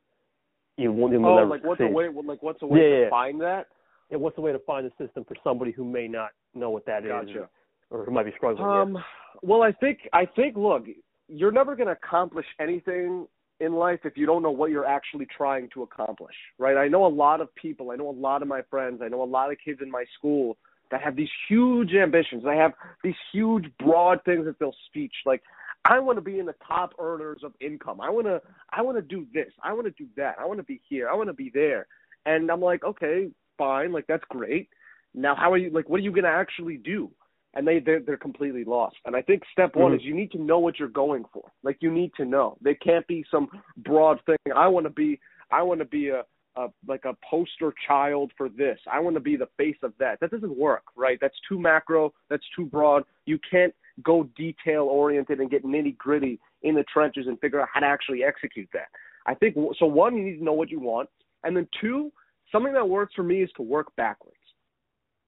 you 0.76 0.92
won't. 0.92 1.12
You 1.12 1.26
oh, 1.26 1.44
like 1.44 1.64
what's 1.64 1.78
succeed. 1.78 1.90
a 1.90 1.94
way? 1.94 2.08
Like 2.08 2.42
what's 2.42 2.62
a 2.62 2.66
way 2.66 2.80
Yeah, 2.80 2.88
to 2.96 3.00
yeah. 3.02 3.10
find 3.10 3.40
that? 3.40 3.66
Yeah, 4.10 4.18
what's 4.18 4.36
the 4.36 4.42
way 4.42 4.52
to 4.52 4.58
find 4.60 4.86
the 4.86 5.04
system 5.04 5.24
for 5.24 5.34
somebody 5.42 5.72
who 5.72 5.84
may 5.84 6.06
not 6.06 6.30
know 6.54 6.70
what 6.70 6.86
that 6.86 7.04
is, 7.04 7.10
Gotcha. 7.10 7.48
or 7.90 8.04
who 8.04 8.10
might 8.12 8.24
be 8.26 8.32
struggling? 8.36 8.66
Um, 8.66 8.98
well, 9.42 9.62
I 9.62 9.72
think 9.72 10.00
I 10.12 10.26
think 10.26 10.56
look, 10.56 10.84
you're 11.28 11.52
never 11.52 11.74
going 11.74 11.88
to 11.88 11.94
accomplish 11.94 12.46
anything 12.60 13.26
in 13.60 13.72
life 13.72 14.00
if 14.04 14.18
you 14.18 14.26
don't 14.26 14.42
know 14.42 14.50
what 14.50 14.70
you're 14.70 14.84
actually 14.84 15.26
trying 15.34 15.68
to 15.72 15.82
accomplish, 15.82 16.34
right? 16.58 16.76
I 16.76 16.88
know 16.88 17.06
a 17.06 17.08
lot 17.08 17.40
of 17.40 17.54
people, 17.54 17.90
I 17.90 17.96
know 17.96 18.10
a 18.10 18.12
lot 18.12 18.42
of 18.42 18.48
my 18.48 18.60
friends, 18.70 19.00
I 19.02 19.08
know 19.08 19.22
a 19.22 19.24
lot 19.24 19.50
of 19.50 19.56
kids 19.64 19.80
in 19.82 19.90
my 19.90 20.04
school 20.18 20.58
that 20.90 21.00
have 21.00 21.16
these 21.16 21.30
huge 21.48 21.94
ambitions. 21.94 22.44
They 22.44 22.56
have 22.56 22.72
these 23.02 23.14
huge 23.32 23.64
broad 23.82 24.22
things 24.24 24.44
that 24.44 24.58
they'll 24.58 24.76
speech 24.88 25.14
like 25.24 25.42
I 25.88 25.98
want 26.00 26.16
to 26.18 26.22
be 26.22 26.38
in 26.38 26.46
the 26.46 26.54
top 26.66 26.94
earners 26.98 27.42
of 27.44 27.52
income. 27.60 28.00
I 28.00 28.10
want 28.10 28.26
to 28.26 28.40
I 28.70 28.82
want 28.82 28.96
to 28.98 29.02
do 29.02 29.26
this. 29.32 29.52
I 29.62 29.72
want 29.72 29.86
to 29.86 29.92
do 29.92 30.08
that. 30.16 30.36
I 30.40 30.44
want 30.46 30.58
to 30.58 30.64
be 30.64 30.80
here. 30.88 31.08
I 31.08 31.14
want 31.14 31.28
to 31.28 31.34
be 31.34 31.50
there. 31.52 31.86
And 32.24 32.50
I'm 32.50 32.60
like, 32.60 32.82
okay, 32.84 33.28
fine, 33.56 33.92
like 33.92 34.06
that's 34.06 34.24
great. 34.28 34.68
Now 35.14 35.34
how 35.34 35.52
are 35.52 35.58
you 35.58 35.70
like 35.70 35.88
what 35.88 35.98
are 36.00 36.02
you 36.02 36.10
going 36.12 36.24
to 36.24 36.30
actually 36.30 36.76
do? 36.78 37.10
and 37.54 37.66
they 37.66 37.78
they're, 37.78 38.00
they're 38.00 38.18
completely 38.18 38.64
lost. 38.64 38.96
And 39.06 39.16
I 39.16 39.22
think 39.22 39.42
step 39.50 39.76
one 39.76 39.92
Mhm. 39.92 39.96
is 39.96 40.04
you 40.04 40.14
need 40.14 40.30
to 40.32 40.38
know 40.38 40.58
what 40.58 40.78
you're 40.78 40.88
going 40.88 41.24
for. 41.32 41.50
Like 41.62 41.78
you 41.80 41.90
need 41.90 42.12
to 42.18 42.26
know. 42.26 42.58
They 42.60 42.74
can't 42.74 43.06
be 43.06 43.24
some 43.30 43.48
broad 43.78 44.20
thing. 44.26 44.36
I 44.54 44.68
want 44.68 44.84
to 44.84 44.90
be 44.90 45.18
I 45.50 45.62
want 45.62 45.78
to 45.80 45.86
be 45.86 46.08
a, 46.10 46.22
a 46.56 46.68
like 46.86 47.06
a 47.06 47.16
poster 47.30 47.72
child 47.86 48.30
for 48.36 48.50
this. 48.50 48.78
I 48.92 49.00
want 49.00 49.14
to 49.16 49.20
be 49.20 49.36
the 49.36 49.48
face 49.56 49.78
of 49.82 49.94
that. 49.98 50.20
That 50.20 50.32
doesn't 50.32 50.54
work, 50.54 50.82
right? 50.96 51.16
That's 51.18 51.38
too 51.48 51.58
macro. 51.58 52.12
That's 52.28 52.44
too 52.54 52.66
broad. 52.66 53.04
You 53.24 53.38
can't 53.50 53.74
go 54.02 54.28
detail 54.36 54.84
oriented 54.84 55.40
and 55.40 55.50
get 55.50 55.64
nitty 55.64 55.96
gritty 55.96 56.38
in 56.62 56.74
the 56.74 56.84
trenches 56.84 57.26
and 57.26 57.38
figure 57.40 57.60
out 57.60 57.68
how 57.72 57.80
to 57.80 57.86
actually 57.86 58.24
execute 58.24 58.68
that. 58.72 58.88
I 59.26 59.34
think 59.34 59.56
so. 59.78 59.86
One, 59.86 60.16
you 60.16 60.24
need 60.24 60.38
to 60.38 60.44
know 60.44 60.52
what 60.52 60.70
you 60.70 60.80
want, 60.80 61.08
and 61.44 61.56
then 61.56 61.68
two, 61.80 62.12
something 62.52 62.72
that 62.72 62.88
works 62.88 63.14
for 63.14 63.22
me 63.22 63.42
is 63.42 63.50
to 63.56 63.62
work 63.62 63.94
backwards. 63.96 64.36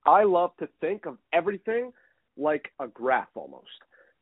I 0.07 0.25
love 0.25 0.53
to 0.59 0.69
think 0.81 1.07
of 1.07 1.19
everything 1.33 1.93
like 2.37 2.71
a 2.79 2.87
graph 2.87 3.29
almost, 3.35 3.67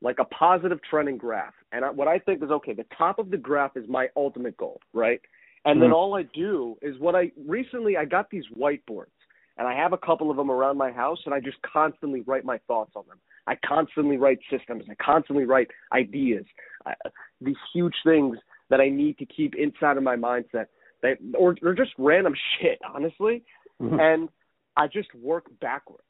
like 0.00 0.19
a 0.19 0.25
positive 0.25 0.79
trending 0.88 1.19
graph. 1.19 1.55
And 1.73 1.85
I, 1.85 1.91
what 1.91 2.09
I 2.09 2.19
think 2.19 2.43
is 2.43 2.50
okay, 2.50 2.73
the 2.73 2.87
top 2.97 3.19
of 3.19 3.31
the 3.31 3.37
graph 3.37 3.76
is 3.76 3.85
my 3.88 4.09
ultimate 4.17 4.57
goal, 4.57 4.81
right? 4.93 5.21
And 5.65 5.83
then 5.83 5.91
Mhm. 5.91 5.95
all 5.95 6.15
I 6.15 6.23
do 6.23 6.79
is 6.81 6.99
what 6.99 7.15
I 7.15 7.33
recently 7.37 7.97
I 7.97 8.05
got 8.05 8.31
these 8.31 8.47
whiteboards 8.49 9.11
and 9.58 9.66
I 9.66 9.75
have 9.75 9.92
a 9.92 9.98
couple 9.98 10.30
of 10.30 10.36
them 10.36 10.50
around 10.50 10.76
my 10.76 10.90
house 10.90 11.18
and 11.25 11.34
I 11.34 11.40
just 11.40 11.58
constantly 11.62 12.20
write 12.22 12.44
my 12.44 12.58
thoughts 12.66 12.92
on 12.94 13.04
them. 13.08 13.18
I 13.46 13.56
constantly 13.66 14.16
write 14.16 14.38
systems, 14.50 14.84
I 14.90 14.94
constantly 15.02 15.44
write 15.44 15.68
ideas, 15.92 16.44
uh, 16.84 16.92
these 17.40 17.56
huge 17.72 17.94
things 18.04 18.36
that 18.70 18.80
I 18.80 18.88
need 18.88 19.18
to 19.18 19.26
keep 19.26 19.54
inside 19.54 19.96
of 19.96 20.02
my 20.02 20.16
mindset 20.16 20.66
that 21.02 21.18
or 21.34 21.56
or 21.62 21.75
just 21.75 21.90
random 21.98 22.34
shit, 22.60 22.78
honestly. 22.84 23.44
Mhm. 23.80 24.00
And 24.00 24.28
I 24.76 24.86
just 24.88 25.14
work 25.14 25.46
backwards. 25.60 26.02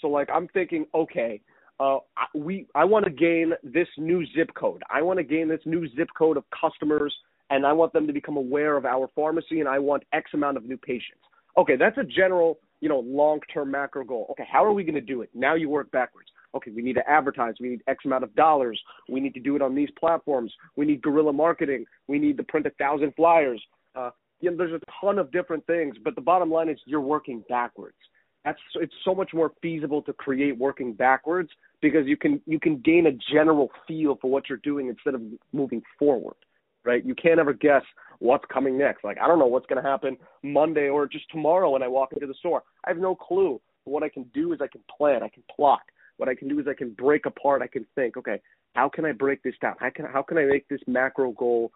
So 0.00 0.08
like 0.08 0.28
I'm 0.32 0.48
thinking, 0.48 0.86
okay, 0.94 1.40
uh, 1.80 1.98
we 2.34 2.66
I 2.74 2.84
want 2.84 3.04
to 3.06 3.10
gain 3.10 3.52
this 3.62 3.88
new 3.98 4.24
zip 4.34 4.50
code. 4.54 4.82
I 4.90 5.02
want 5.02 5.18
to 5.18 5.24
gain 5.24 5.48
this 5.48 5.60
new 5.64 5.88
zip 5.96 6.08
code 6.16 6.36
of 6.36 6.44
customers, 6.50 7.14
and 7.50 7.66
I 7.66 7.72
want 7.72 7.92
them 7.92 8.06
to 8.06 8.12
become 8.12 8.36
aware 8.36 8.76
of 8.76 8.84
our 8.84 9.08
pharmacy, 9.14 9.60
and 9.60 9.68
I 9.68 9.78
want 9.78 10.04
X 10.12 10.30
amount 10.34 10.56
of 10.56 10.64
new 10.64 10.76
patients. 10.76 11.22
Okay, 11.56 11.76
that's 11.76 11.96
a 11.98 12.04
general, 12.04 12.58
you 12.80 12.88
know, 12.88 13.00
long-term 13.00 13.70
macro 13.70 14.04
goal. 14.04 14.26
Okay, 14.30 14.44
how 14.50 14.64
are 14.64 14.72
we 14.72 14.84
going 14.84 14.94
to 14.94 15.00
do 15.00 15.22
it? 15.22 15.30
Now 15.34 15.54
you 15.54 15.68
work 15.68 15.90
backwards. 15.90 16.28
Okay, 16.54 16.70
we 16.70 16.82
need 16.82 16.94
to 16.94 17.08
advertise. 17.08 17.54
We 17.60 17.70
need 17.70 17.82
X 17.88 18.04
amount 18.04 18.24
of 18.24 18.34
dollars. 18.34 18.80
We 19.08 19.20
need 19.20 19.34
to 19.34 19.40
do 19.40 19.56
it 19.56 19.62
on 19.62 19.74
these 19.74 19.88
platforms. 19.98 20.52
We 20.76 20.86
need 20.86 21.02
guerrilla 21.02 21.32
marketing. 21.32 21.86
We 22.06 22.18
need 22.18 22.36
to 22.36 22.44
print 22.44 22.66
a 22.66 22.70
thousand 22.70 23.14
flyers. 23.16 23.62
Uh, 23.94 24.10
you 24.40 24.50
know, 24.50 24.56
there's 24.56 24.72
a 24.72 24.80
ton 25.00 25.18
of 25.18 25.32
different 25.32 25.66
things, 25.66 25.96
but 26.02 26.14
the 26.14 26.20
bottom 26.20 26.50
line 26.50 26.68
is 26.68 26.78
you're 26.86 27.00
working 27.00 27.44
backwards 27.48 27.96
that's 28.44 28.58
it's 28.74 28.92
so 29.04 29.14
much 29.14 29.32
more 29.32 29.52
feasible 29.62 30.02
to 30.02 30.12
create 30.12 30.56
working 30.56 30.92
backwards 30.92 31.50
because 31.80 32.06
you 32.06 32.16
can 32.16 32.40
you 32.46 32.60
can 32.60 32.78
gain 32.78 33.06
a 33.06 33.12
general 33.32 33.70
feel 33.88 34.18
for 34.20 34.30
what 34.30 34.48
you're 34.48 34.58
doing 34.58 34.88
instead 34.88 35.14
of 35.14 35.22
moving 35.52 35.82
forward 35.98 36.36
right? 36.84 37.04
You 37.04 37.14
can't 37.14 37.40
ever 37.40 37.52
guess 37.52 37.82
what's 38.20 38.44
coming 38.52 38.78
next. 38.78 39.04
Like 39.04 39.18
i 39.22 39.26
don't 39.26 39.38
know 39.38 39.46
what's 39.46 39.66
going 39.66 39.82
to 39.82 39.88
happen 39.88 40.16
monday 40.42 40.88
or 40.88 41.06
just 41.06 41.28
tomorrow 41.30 41.70
when 41.70 41.82
i 41.82 41.88
walk 41.88 42.12
into 42.12 42.26
the 42.26 42.34
store. 42.34 42.62
I 42.84 42.90
have 42.90 42.98
no 42.98 43.14
clue. 43.14 43.60
But 43.84 43.90
what 43.90 44.02
i 44.02 44.08
can 44.08 44.24
do 44.34 44.52
is 44.52 44.60
i 44.62 44.66
can 44.66 44.82
plan. 44.96 45.22
I 45.22 45.28
can 45.28 45.42
plot. 45.54 45.82
What 46.16 46.28
i 46.28 46.34
can 46.34 46.48
do 46.48 46.58
is 46.60 46.66
i 46.68 46.74
can 46.74 46.90
break 46.92 47.26
apart. 47.26 47.62
I 47.62 47.66
can 47.66 47.86
think 47.94 48.16
okay 48.16 48.40
how 48.74 48.88
can 48.88 49.04
i 49.04 49.12
break 49.12 49.42
this 49.42 49.54
down? 49.60 49.74
How 49.78 49.90
can 49.90 50.06
how 50.06 50.22
can 50.22 50.38
i 50.38 50.44
make 50.44 50.68
this 50.68 50.80
macro 50.86 51.32
goal 51.32 51.72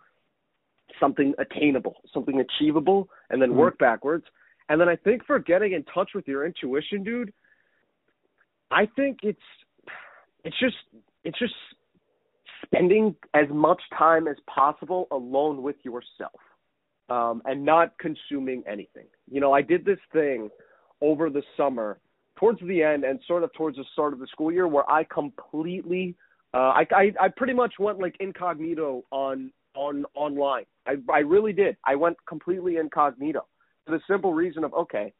something 1.00 1.34
attainable 1.38 1.96
something 2.14 2.40
achievable 2.40 3.08
and 3.30 3.42
then 3.42 3.50
Mhm. 3.50 3.56
work 3.56 3.78
backwards? 3.78 4.26
And 4.68 4.80
then 4.80 4.88
I 4.88 4.96
think 4.96 5.24
for 5.24 5.38
getting 5.38 5.72
in 5.72 5.84
touch 5.84 6.12
with 6.14 6.28
your 6.28 6.44
intuition, 6.44 7.02
dude, 7.02 7.32
I 8.70 8.86
think 8.86 9.24
it's 9.24 9.40
it's 10.44 10.58
just 10.58 10.76
it's 11.24 11.38
just 11.38 11.54
spending 12.68 13.14
as 13.34 13.46
much 13.50 13.80
time 13.96 14.28
as 14.28 14.36
possible 14.46 15.08
alone 15.10 15.62
with 15.62 15.76
yourself. 15.82 16.40
Um, 17.10 17.40
and 17.46 17.64
not 17.64 17.96
consuming 17.98 18.62
anything. 18.70 19.06
You 19.30 19.40
know, 19.40 19.50
I 19.50 19.62
did 19.62 19.82
this 19.82 19.98
thing 20.12 20.50
over 21.00 21.30
the 21.30 21.42
summer, 21.56 21.98
towards 22.38 22.60
the 22.60 22.82
end 22.82 23.04
and 23.04 23.18
sort 23.26 23.42
of 23.42 23.52
towards 23.54 23.78
the 23.78 23.84
start 23.92 24.12
of 24.12 24.18
the 24.18 24.26
school 24.26 24.52
year, 24.52 24.68
where 24.68 24.88
I 24.90 25.04
completely, 25.04 26.14
uh, 26.54 26.58
I, 26.58 26.86
I, 26.90 27.12
I 27.20 27.28
pretty 27.28 27.54
much 27.54 27.74
went 27.78 27.98
like 27.98 28.14
incognito 28.20 29.04
on 29.10 29.52
on 29.74 30.04
online. 30.14 30.64
I, 30.86 30.96
I 31.10 31.20
really 31.20 31.52
did. 31.52 31.76
I 31.84 31.94
went 31.94 32.16
completely 32.26 32.76
incognito 32.76 33.46
for 33.86 33.92
the 33.92 34.00
simple 34.06 34.34
reason 34.34 34.64
of 34.64 34.74
okay, 34.74 35.12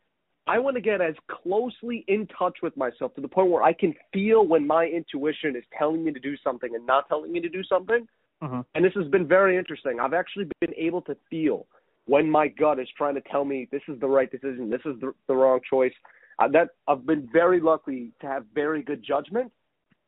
I 0.49 0.59
want 0.59 0.77
to 0.77 0.81
get 0.81 1.01
as 1.01 1.15
closely 1.31 2.05
in 2.09 2.27
touch 2.27 2.59
with 2.63 2.77
myself 2.77 3.15
to 3.17 3.21
the 3.21 3.29
point 3.29 3.51
where 3.51 3.63
I 3.63 3.75
can 3.75 3.95
feel 4.13 4.47
when 4.47 4.67
my 4.67 4.87
intuition 4.87 5.55
is 5.57 5.65
telling 5.79 6.03
me 6.03 6.13
to 6.13 6.21
do 6.21 6.37
something 6.43 6.75
and 6.75 6.87
not 6.87 7.07
telling 7.09 7.31
me 7.31 7.41
to 7.41 7.49
do 7.49 7.63
something. 7.65 8.09
Mhm. 8.43 8.65
And 8.75 8.85
this 8.85 8.95
has 8.95 9.07
been 9.09 9.27
very 9.27 9.57
interesting. 9.57 10.01
I've 10.01 10.15
actually 10.15 10.49
been 10.61 10.75
able 10.77 11.03
to 11.03 11.15
feel 11.29 11.67
when 12.07 12.31
my 12.31 12.49
gut 12.49 12.79
is 12.79 12.89
trying 12.97 13.15
to 13.15 13.21
tell 13.21 13.45
me 13.45 13.67
this 13.71 13.83
is 13.89 14.01
the 14.01 14.07
right 14.07 14.31
decision, 14.31 14.71
this 14.71 14.81
is 14.87 14.99
the, 15.01 15.13
the 15.27 15.35
wrong 15.35 15.61
choice. 15.69 15.93
Uh, 16.39 16.49
that 16.49 16.71
I've 16.87 17.05
been 17.05 17.29
very 17.33 17.61
lucky 17.61 18.13
to 18.21 18.27
have 18.27 18.47
very 18.55 18.83
good 18.83 19.03
judgment, 19.03 19.53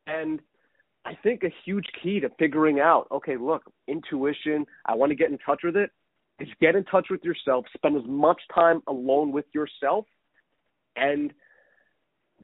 and 0.06 0.40
I 1.04 1.14
think 1.16 1.42
a 1.42 1.50
huge 1.64 1.86
key 2.02 2.20
to 2.20 2.30
figuring 2.38 2.78
out, 2.78 3.08
okay, 3.10 3.36
look, 3.36 3.64
intuition, 3.88 4.66
I 4.86 4.94
want 4.94 5.10
to 5.10 5.16
get 5.16 5.30
in 5.30 5.38
touch 5.38 5.62
with 5.64 5.76
it, 5.76 5.90
is 6.38 6.48
get 6.60 6.76
in 6.76 6.84
touch 6.84 7.08
with 7.10 7.24
yourself, 7.24 7.66
spend 7.74 7.96
as 7.96 8.04
much 8.06 8.40
time 8.54 8.80
alone 8.86 9.32
with 9.32 9.46
yourself, 9.52 10.06
and 10.96 11.32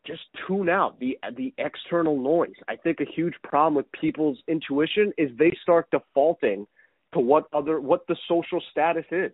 just 0.07 0.23
tune 0.47 0.69
out 0.69 0.99
the 1.01 1.19
the 1.37 1.53
external 1.59 2.19
noise. 2.19 2.55
I 2.69 2.77
think 2.77 3.01
a 3.01 3.05
huge 3.05 3.35
problem 3.43 3.75
with 3.75 3.91
people's 3.93 4.39
intuition 4.49 5.13
is 5.19 5.31
they 5.39 5.57
start 5.63 5.91
defaulting 5.91 6.67
to 7.15 7.21
what 7.21 7.45
other 7.53 7.81
what 7.81 8.07
the 8.07 8.17
social 8.29 8.63
status 8.71 9.05
is. 9.11 9.33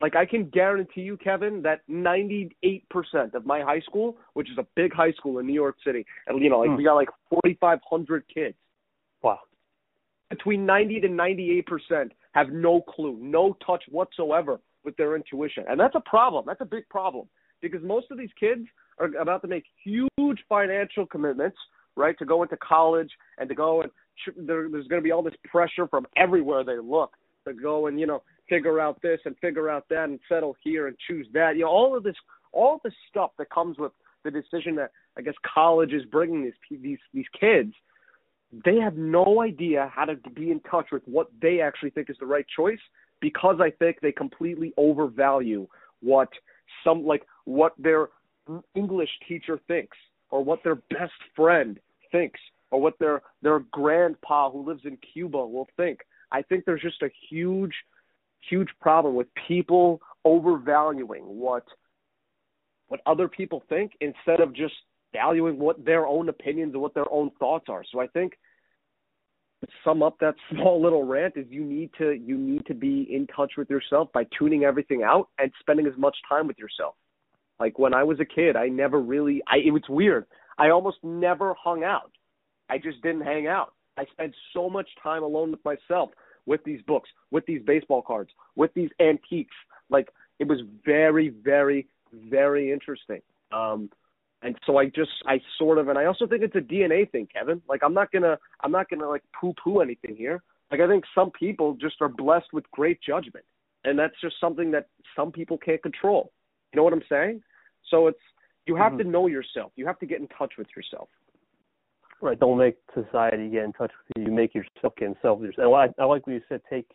Like 0.00 0.16
I 0.16 0.24
can 0.24 0.48
guarantee 0.48 1.02
you, 1.02 1.16
Kevin, 1.16 1.62
that 1.62 1.80
98% 1.90 2.50
of 3.34 3.44
my 3.44 3.60
high 3.60 3.80
school, 3.80 4.16
which 4.32 4.50
is 4.50 4.56
a 4.58 4.66
big 4.74 4.94
high 4.94 5.12
school 5.12 5.38
in 5.38 5.46
New 5.46 5.54
York 5.54 5.76
City, 5.84 6.06
and 6.26 6.42
you 6.42 6.48
know, 6.48 6.60
like 6.60 6.70
mm. 6.70 6.76
we 6.76 6.84
got 6.84 6.94
like 6.94 7.10
4,500 7.28 8.24
kids. 8.32 8.56
Wow. 9.22 9.40
Between 10.30 10.64
90 10.64 11.00
to 11.00 11.08
98% 11.08 12.10
have 12.32 12.50
no 12.50 12.80
clue, 12.80 13.18
no 13.20 13.56
touch 13.66 13.82
whatsoever 13.90 14.60
with 14.84 14.96
their 14.96 15.16
intuition, 15.16 15.64
and 15.68 15.78
that's 15.78 15.96
a 15.96 16.00
problem. 16.00 16.44
That's 16.46 16.60
a 16.62 16.66
big 16.66 16.88
problem 16.88 17.26
because 17.60 17.82
most 17.82 18.06
of 18.10 18.18
these 18.18 18.30
kids 18.38 18.66
are 18.98 19.06
about 19.20 19.42
to 19.42 19.48
make 19.48 19.64
huge 19.84 20.38
financial 20.48 21.06
commitments, 21.06 21.56
right, 21.96 22.18
to 22.18 22.24
go 22.24 22.42
into 22.42 22.56
college 22.56 23.10
and 23.38 23.48
to 23.48 23.54
go 23.54 23.82
and 23.82 23.90
there, 24.36 24.68
there's 24.68 24.86
going 24.86 25.00
to 25.00 25.04
be 25.04 25.12
all 25.12 25.22
this 25.22 25.34
pressure 25.50 25.86
from 25.88 26.06
everywhere 26.16 26.64
they 26.64 26.78
look 26.78 27.14
to 27.46 27.54
go 27.54 27.86
and 27.86 27.98
you 27.98 28.06
know 28.06 28.22
figure 28.48 28.80
out 28.80 29.00
this 29.02 29.20
and 29.24 29.36
figure 29.38 29.70
out 29.70 29.86
that 29.88 30.04
and 30.04 30.20
settle 30.28 30.56
here 30.62 30.88
and 30.88 30.96
choose 31.06 31.26
that. 31.32 31.56
You 31.56 31.62
know, 31.62 31.70
all 31.70 31.96
of 31.96 32.02
this, 32.02 32.16
all 32.52 32.80
this 32.84 32.92
stuff 33.08 33.30
that 33.38 33.48
comes 33.50 33.78
with 33.78 33.92
the 34.24 34.30
decision 34.30 34.74
that 34.76 34.90
I 35.16 35.22
guess 35.22 35.34
college 35.54 35.92
is 35.92 36.04
bringing 36.10 36.44
these 36.44 36.80
these 36.82 36.98
these 37.14 37.26
kids. 37.38 37.72
They 38.64 38.76
have 38.76 38.96
no 38.96 39.40
idea 39.42 39.90
how 39.94 40.06
to 40.06 40.16
be 40.34 40.50
in 40.50 40.60
touch 40.60 40.86
with 40.90 41.02
what 41.06 41.28
they 41.40 41.60
actually 41.60 41.90
think 41.90 42.10
is 42.10 42.16
the 42.18 42.26
right 42.26 42.46
choice 42.54 42.80
because 43.20 43.60
I 43.60 43.70
think 43.70 44.00
they 44.00 44.10
completely 44.10 44.72
overvalue 44.76 45.68
what 46.00 46.28
some 46.82 47.06
like 47.06 47.22
what 47.44 47.72
their 47.78 48.08
English 48.74 49.10
teacher 49.28 49.60
thinks 49.68 49.96
or 50.30 50.42
what 50.42 50.62
their 50.64 50.76
best 50.90 51.12
friend 51.34 51.78
thinks 52.12 52.40
or 52.70 52.80
what 52.80 52.98
their 52.98 53.22
their 53.42 53.60
grandpa 53.72 54.50
who 54.50 54.66
lives 54.66 54.82
in 54.84 54.96
Cuba 55.12 55.38
will 55.38 55.68
think. 55.76 56.00
I 56.32 56.42
think 56.42 56.64
there's 56.64 56.82
just 56.82 57.02
a 57.02 57.10
huge 57.28 57.74
huge 58.48 58.68
problem 58.80 59.14
with 59.14 59.26
people 59.48 60.00
overvaluing 60.24 61.22
what 61.24 61.64
what 62.88 63.00
other 63.06 63.28
people 63.28 63.62
think 63.68 63.92
instead 64.00 64.40
of 64.40 64.54
just 64.54 64.74
valuing 65.12 65.58
what 65.58 65.84
their 65.84 66.06
own 66.06 66.28
opinions 66.28 66.72
and 66.72 66.82
what 66.82 66.94
their 66.94 67.10
own 67.10 67.30
thoughts 67.38 67.66
are. 67.68 67.84
So 67.90 68.00
I 68.00 68.06
think 68.08 68.34
to 69.60 69.68
sum 69.84 70.02
up 70.02 70.18
that 70.20 70.34
small 70.50 70.80
little 70.82 71.04
rant 71.04 71.36
is 71.36 71.46
you 71.48 71.64
need 71.64 71.90
to 71.98 72.12
you 72.12 72.36
need 72.36 72.66
to 72.66 72.74
be 72.74 73.06
in 73.10 73.26
touch 73.28 73.52
with 73.56 73.70
yourself 73.70 74.12
by 74.12 74.24
tuning 74.38 74.64
everything 74.64 75.02
out 75.02 75.28
and 75.38 75.50
spending 75.60 75.86
as 75.86 75.96
much 75.96 76.16
time 76.28 76.46
with 76.46 76.58
yourself. 76.58 76.94
Like 77.60 77.78
when 77.78 77.94
I 77.94 78.02
was 78.02 78.18
a 78.18 78.24
kid, 78.24 78.56
I 78.56 78.68
never 78.68 79.00
really 79.00 79.42
I 79.46 79.58
it 79.58 79.70
was 79.70 79.82
weird. 79.88 80.26
I 80.58 80.70
almost 80.70 80.98
never 81.02 81.54
hung 81.62 81.84
out. 81.84 82.10
I 82.68 82.78
just 82.78 83.02
didn't 83.02 83.22
hang 83.22 83.46
out. 83.46 83.74
I 83.98 84.04
spent 84.12 84.34
so 84.54 84.70
much 84.70 84.88
time 85.02 85.22
alone 85.22 85.50
with 85.50 85.64
myself 85.64 86.10
with 86.46 86.64
these 86.64 86.80
books, 86.86 87.08
with 87.30 87.44
these 87.46 87.62
baseball 87.66 88.02
cards, 88.02 88.30
with 88.56 88.72
these 88.74 88.90
antiques. 89.00 89.54
Like 89.90 90.08
it 90.38 90.48
was 90.48 90.60
very, 90.84 91.28
very, 91.28 91.86
very 92.12 92.72
interesting. 92.72 93.20
Um, 93.52 93.90
and 94.42 94.56
so 94.64 94.78
I 94.78 94.86
just 94.86 95.10
I 95.26 95.40
sort 95.58 95.78
of 95.78 95.88
and 95.88 95.98
I 95.98 96.06
also 96.06 96.26
think 96.26 96.42
it's 96.42 96.56
a 96.56 96.60
DNA 96.60 97.10
thing, 97.10 97.28
Kevin. 97.32 97.60
Like 97.68 97.82
I'm 97.84 97.94
not 97.94 98.10
gonna 98.10 98.38
I'm 98.62 98.72
not 98.72 98.88
gonna 98.88 99.08
like 99.08 99.22
poo 99.38 99.52
poo 99.62 99.80
anything 99.80 100.16
here. 100.16 100.42
Like 100.70 100.80
I 100.80 100.88
think 100.88 101.04
some 101.14 101.30
people 101.30 101.74
just 101.74 101.96
are 102.00 102.08
blessed 102.08 102.52
with 102.52 102.64
great 102.70 103.00
judgment. 103.06 103.44
And 103.84 103.98
that's 103.98 104.14
just 104.20 104.36
something 104.40 104.70
that 104.72 104.88
some 105.16 105.32
people 105.32 105.58
can't 105.58 105.82
control. 105.82 106.32
You 106.72 106.76
know 106.76 106.84
what 106.84 106.92
I'm 106.92 107.02
saying? 107.08 107.42
So 107.90 108.06
it's 108.06 108.18
you 108.66 108.76
have 108.76 108.92
mm-hmm. 108.92 109.02
to 109.02 109.08
know 109.08 109.26
yourself. 109.26 109.72
You 109.76 109.86
have 109.86 109.98
to 109.98 110.06
get 110.06 110.20
in 110.20 110.28
touch 110.28 110.52
with 110.58 110.68
yourself. 110.76 111.08
Right. 112.22 112.38
Don't 112.38 112.58
make 112.58 112.76
society 112.94 113.48
get 113.48 113.64
in 113.64 113.72
touch 113.72 113.90
with 113.90 114.16
you. 114.16 114.30
You 114.30 114.32
make 114.32 114.54
yourself 114.54 114.94
get 114.98 115.08
in 115.08 115.14
touch 115.16 115.38
with 115.38 115.46
yourself. 115.50 115.72
And 115.72 115.92
I, 115.98 116.02
I 116.02 116.06
like 116.06 116.26
what 116.26 116.34
you 116.34 116.42
said. 116.48 116.60
Take 116.68 116.88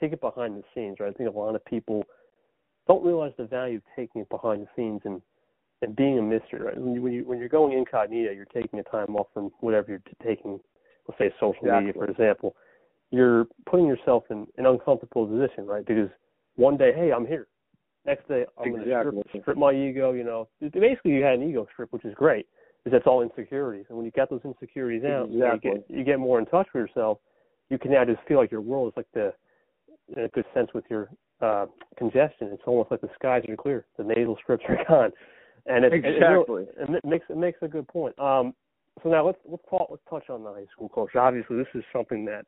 take 0.00 0.12
it 0.12 0.20
behind 0.20 0.56
the 0.56 0.62
scenes. 0.74 0.98
Right. 1.00 1.08
I 1.08 1.12
think 1.12 1.28
a 1.28 1.38
lot 1.38 1.54
of 1.54 1.64
people 1.64 2.04
don't 2.86 3.04
realize 3.04 3.32
the 3.38 3.46
value 3.46 3.78
of 3.78 3.82
taking 3.96 4.20
it 4.20 4.28
behind 4.28 4.62
the 4.62 4.68
scenes 4.76 5.00
and 5.04 5.22
and 5.82 5.96
being 5.96 6.18
a 6.18 6.22
mystery. 6.22 6.60
Right. 6.60 6.78
When 6.78 6.94
you 6.94 7.02
when 7.02 7.12
you 7.12 7.24
when 7.24 7.38
you're 7.38 7.48
going 7.48 7.76
incognito, 7.76 8.32
you're 8.32 8.44
taking 8.46 8.78
a 8.78 8.84
time 8.84 9.16
off 9.16 9.28
from 9.32 9.50
whatever 9.60 9.90
you're 9.90 10.02
taking. 10.24 10.60
Let's 11.08 11.18
say 11.18 11.32
social 11.40 11.54
exactly. 11.62 11.86
media, 11.86 11.92
for 11.94 12.10
example. 12.10 12.56
You're 13.12 13.46
putting 13.70 13.86
yourself 13.86 14.24
in 14.30 14.46
an 14.58 14.66
uncomfortable 14.66 15.26
position, 15.26 15.64
right? 15.64 15.86
Because 15.86 16.10
one 16.56 16.76
day, 16.76 16.92
hey, 16.94 17.12
I'm 17.12 17.24
here. 17.24 17.46
Next 18.06 18.28
day, 18.28 18.44
I'm 18.58 18.74
exactly. 18.74 19.10
going 19.10 19.22
to 19.22 19.28
strip, 19.28 19.42
strip 19.42 19.56
my 19.56 19.72
ego. 19.72 20.12
You 20.12 20.24
know, 20.24 20.48
basically, 20.60 21.12
you 21.12 21.22
had 21.22 21.34
an 21.34 21.48
ego 21.48 21.66
strip, 21.72 21.92
which 21.92 22.04
is 22.04 22.14
great 22.14 22.46
is 22.86 22.92
that's 22.92 23.06
all 23.06 23.20
insecurities. 23.20 23.84
And 23.88 23.98
when 23.98 24.06
you 24.06 24.12
get 24.12 24.30
those 24.30 24.40
insecurities 24.44 25.04
out, 25.04 25.28
exactly. 25.30 25.70
you 25.70 25.76
get 25.76 25.98
you 25.98 26.04
get 26.04 26.18
more 26.18 26.38
in 26.38 26.46
touch 26.46 26.68
with 26.72 26.88
yourself. 26.88 27.18
You 27.68 27.78
can 27.78 27.90
now 27.90 28.04
just 28.04 28.20
feel 28.28 28.38
like 28.38 28.50
your 28.50 28.60
world 28.60 28.92
is 28.92 28.96
like 28.96 29.08
the 29.12 29.34
in 30.16 30.24
a 30.24 30.28
good 30.28 30.44
sense 30.54 30.70
with 30.72 30.84
your 30.88 31.10
uh 31.42 31.66
congestion. 31.98 32.48
It's 32.52 32.62
almost 32.66 32.90
like 32.90 33.00
the 33.00 33.10
skies 33.16 33.42
are 33.48 33.56
clear. 33.56 33.86
The 33.98 34.04
nasal 34.04 34.38
strips 34.42 34.64
are 34.68 34.78
gone. 34.88 35.10
And 35.66 35.84
it, 35.84 35.92
exactly. 35.92 36.62
it, 36.62 36.88
it, 36.88 36.90
it 36.90 37.04
makes 37.04 37.26
it 37.28 37.36
makes 37.36 37.58
a 37.60 37.68
good 37.68 37.88
point. 37.88 38.16
Um 38.18 38.54
so 39.02 39.10
now 39.10 39.26
let's 39.26 39.38
let's 39.44 39.64
talk, 39.68 39.88
let's 39.90 40.02
touch 40.08 40.30
on 40.30 40.44
the 40.44 40.52
high 40.52 40.66
school 40.72 40.88
culture. 40.88 41.18
Obviously, 41.18 41.56
this 41.56 41.66
is 41.74 41.82
something 41.92 42.24
that 42.26 42.46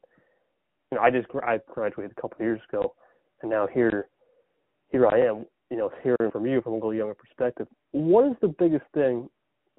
you 0.92 0.96
know 0.96 1.02
I 1.02 1.10
just 1.10 1.26
I 1.44 1.58
graduated 1.68 2.16
a 2.16 2.20
couple 2.20 2.36
of 2.36 2.42
years 2.42 2.60
ago, 2.68 2.94
and 3.42 3.50
now 3.50 3.66
here 3.66 4.08
here 4.90 5.06
I 5.06 5.20
am. 5.20 5.46
You 5.70 5.76
know, 5.76 5.90
hearing 6.02 6.30
from 6.32 6.46
you 6.46 6.62
from 6.62 6.72
a 6.72 6.76
little 6.76 6.94
younger 6.94 7.14
perspective. 7.14 7.66
What 7.92 8.26
is 8.26 8.36
the 8.40 8.48
biggest 8.48 8.84
thing 8.94 9.28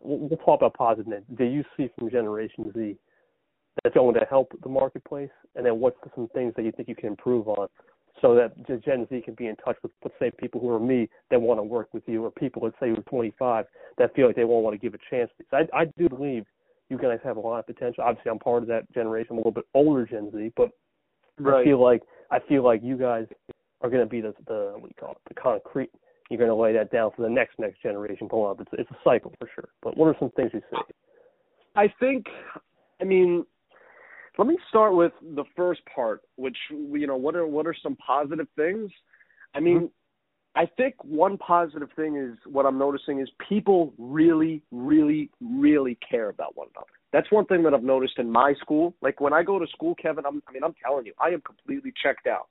we'll 0.02 0.38
talk 0.38 0.62
about 0.62 0.74
positiveness. 0.74 1.24
Do 1.38 1.44
you 1.44 1.64
see 1.76 1.90
from 1.98 2.10
Generation 2.10 2.72
Z 2.76 2.96
that's 3.84 3.96
going 3.96 4.16
to 4.16 4.26
help 4.30 4.54
the 4.64 4.70
marketplace? 4.70 5.30
And 5.56 5.66
then 5.66 5.80
what's 5.80 5.98
some 6.16 6.28
things 6.34 6.54
that 6.56 6.64
you 6.64 6.72
think 6.72 6.90
you 6.90 6.96
can 6.96 7.08
improve 7.08 7.48
on 7.48 7.68
so 8.22 8.36
that 8.36 8.84
Gen 8.84 9.08
Z 9.10 9.22
can 9.24 9.34
be 9.36 9.48
in 9.48 9.56
touch 9.58 9.78
with, 9.82 9.92
let's 10.04 10.16
say, 10.20 10.32
people 10.38 10.60
who 10.60 10.70
are 10.70 10.80
me 10.80 11.10
that 11.32 11.42
want 11.42 11.58
to 11.58 11.64
work 11.64 11.94
with 11.94 12.04
you, 12.06 12.26
or 12.26 12.32
people, 12.32 12.62
let's 12.64 12.76
say, 12.80 12.90
who 12.90 12.96
are 12.98 13.04
25 13.04 13.66
that 13.98 14.14
feel 14.16 14.28
like 14.28 14.36
they 14.36 14.44
won't 14.44 14.64
want 14.64 14.74
to 14.74 14.78
give 14.78 14.94
a 14.94 15.00
chance. 15.10 15.30
I, 15.54 15.68
I 15.74 15.86
do 15.98 16.10
believe 16.10 16.46
you 16.90 16.98
guys 16.98 17.20
have 17.24 17.38
a 17.38 17.40
lot 17.40 17.60
of 17.60 17.68
potential. 17.68 18.04
Obviously, 18.04 18.32
I'm 18.32 18.40
part 18.40 18.64
of 18.64 18.70
that 18.70 18.92
generation. 18.94 19.28
I'm 19.32 19.38
a 19.38 19.40
little 19.40 19.52
bit 19.52 19.66
older 19.74 20.06
Gen 20.06 20.32
Z, 20.34 20.52
but 20.58 20.72
right. 21.38 21.62
I 21.62 21.64
feel 21.64 21.82
like 21.82 22.02
I 22.32 22.40
feel 22.40 22.64
like 22.64 22.82
you 22.84 22.98
guys 22.98 23.26
are 23.82 23.90
going 23.90 24.04
to 24.04 24.10
be 24.10 24.22
the 24.22 24.34
the 24.48 24.74
what 24.76 24.84
do 24.84 24.96
you 24.96 25.00
call 25.00 25.12
it, 25.12 25.18
the 25.28 25.34
concrete 25.36 25.92
you're 26.30 26.38
going 26.38 26.50
to 26.50 26.56
lay 26.56 26.74
that 26.74 26.92
down 26.92 27.12
for 27.16 27.24
the 27.24 27.30
next 27.30 27.58
next 27.58 27.82
generation 27.82 28.30
pull 28.30 28.48
up. 28.48 28.62
It's 28.62 28.70
it's 28.74 28.92
a 28.92 28.98
cycle 29.04 29.34
for 29.40 29.50
sure. 29.54 29.70
But 29.82 29.98
what 29.98 30.08
are 30.08 30.16
some 30.20 30.30
things 30.32 30.52
you 30.54 30.62
see? 30.72 30.78
I 31.76 31.92
think, 32.00 32.26
I 33.02 33.04
mean, 33.04 33.46
let 34.38 34.48
me 34.48 34.58
start 34.70 34.96
with 34.96 35.12
the 35.22 35.44
first 35.56 35.82
part, 35.94 36.22
which 36.36 36.58
you 36.70 37.08
know, 37.08 37.18
what 37.18 37.36
are 37.36 37.48
what 37.48 37.66
are 37.66 37.76
some 37.82 37.96
positive 37.96 38.48
things? 38.56 38.92
I 39.56 39.60
mean, 39.60 39.78
mm-hmm. 39.78 39.86
I 40.62 40.66
think 40.78 40.96
one 41.04 41.38
positive 41.38 41.90
thing 41.96 42.16
is 42.16 42.38
what 42.46 42.66
I'm 42.66 42.78
noticing 42.78 43.20
is 43.20 43.30
people 43.48 43.94
really, 43.98 44.62
really, 44.72 45.32
really 45.42 45.98
care 46.08 46.30
about 46.30 46.56
one 46.56 46.68
another. 46.76 46.88
That's 47.12 47.32
one 47.32 47.46
thing 47.46 47.64
that 47.64 47.74
I've 47.74 47.84
noticed 47.84 48.20
in 48.20 48.32
my 48.32 48.54
school. 48.62 48.94
Like 49.02 49.20
when 49.20 49.34
I 49.34 49.42
go 49.42 49.58
to 49.58 49.66
school, 49.68 49.96
Kevin, 49.96 50.26
I'm, 50.28 50.44
I 50.48 50.52
mean, 50.52 50.64
I'm 50.64 50.76
telling 50.84 51.08
you, 51.08 51.14
I 51.20 51.30
am 51.30 51.42
completely 51.42 51.92
checked 52.04 52.28
out. 52.28 52.50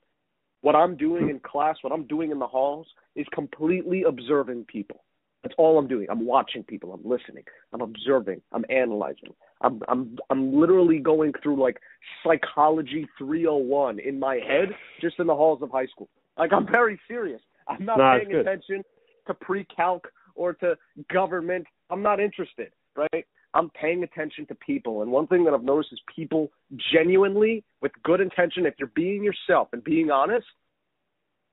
What 0.61 0.75
I'm 0.75 0.97
doing 0.97 1.29
in 1.29 1.39
class, 1.39 1.77
what 1.81 1.93
I'm 1.93 2.05
doing 2.05 2.31
in 2.31 2.39
the 2.39 2.47
halls, 2.47 2.87
is 3.15 3.25
completely 3.33 4.03
observing 4.03 4.65
people. 4.65 5.03
That's 5.43 5.55
all 5.57 5.77
I'm 5.79 5.87
doing. 5.87 6.07
I'm 6.09 6.25
watching 6.25 6.63
people. 6.63 6.91
I'm 6.91 7.09
listening. 7.09 7.43
I'm 7.71 7.81
observing. 7.81 8.41
I'm 8.51 8.65
analyzing. 8.69 9.33
I'm 9.61 9.81
I'm 9.87 10.17
I'm 10.29 10.53
literally 10.53 10.99
going 10.99 11.31
through 11.41 11.61
like 11.61 11.79
psychology 12.23 13.07
301 13.17 13.99
in 13.99 14.19
my 14.19 14.35
head 14.35 14.69
just 14.99 15.17
in 15.19 15.27
the 15.27 15.35
halls 15.35 15.61
of 15.61 15.71
high 15.71 15.85
school. 15.85 16.09
Like 16.37 16.51
I'm 16.51 16.67
very 16.67 16.99
serious. 17.07 17.41
I'm 17.67 17.85
not 17.85 17.97
paying 17.97 18.35
attention 18.35 18.83
to 19.27 19.33
pre-calc 19.33 20.07
or 20.35 20.53
to 20.55 20.75
government. 21.11 21.65
I'm 21.89 22.01
not 22.01 22.19
interested, 22.19 22.71
right? 22.95 23.25
I'm 23.53 23.69
paying 23.71 24.03
attention 24.03 24.45
to 24.47 24.55
people. 24.55 25.01
And 25.01 25.11
one 25.11 25.27
thing 25.27 25.43
that 25.45 25.53
I've 25.53 25.63
noticed 25.63 25.91
is 25.91 25.99
people 26.15 26.51
genuinely, 26.93 27.63
with 27.81 27.91
good 28.03 28.21
intention, 28.21 28.65
if 28.65 28.75
you're 28.77 28.91
being 28.95 29.23
yourself 29.23 29.69
and 29.73 29.83
being 29.83 30.11
honest, 30.11 30.45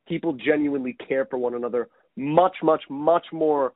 people 0.07 0.35
genuinely 0.35 0.97
care 1.09 1.27
for 1.27 1.39
one 1.39 1.55
another 1.55 1.89
much, 2.17 2.57
much, 2.63 2.83
much 2.89 3.27
more 3.33 3.73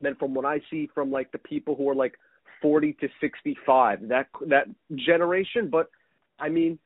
than 0.00 0.14
from 0.16 0.34
what 0.34 0.44
I 0.44 0.60
see 0.70 0.88
from 0.94 1.10
like 1.10 1.32
the 1.32 1.38
people 1.38 1.74
who 1.74 1.88
are 1.88 1.94
like 1.94 2.14
40 2.62 2.94
to 3.00 3.08
65, 3.20 4.08
that 4.08 4.28
that 4.48 4.66
generation. 4.96 5.68
But 5.70 5.90
I 6.38 6.48
mean, 6.48 6.78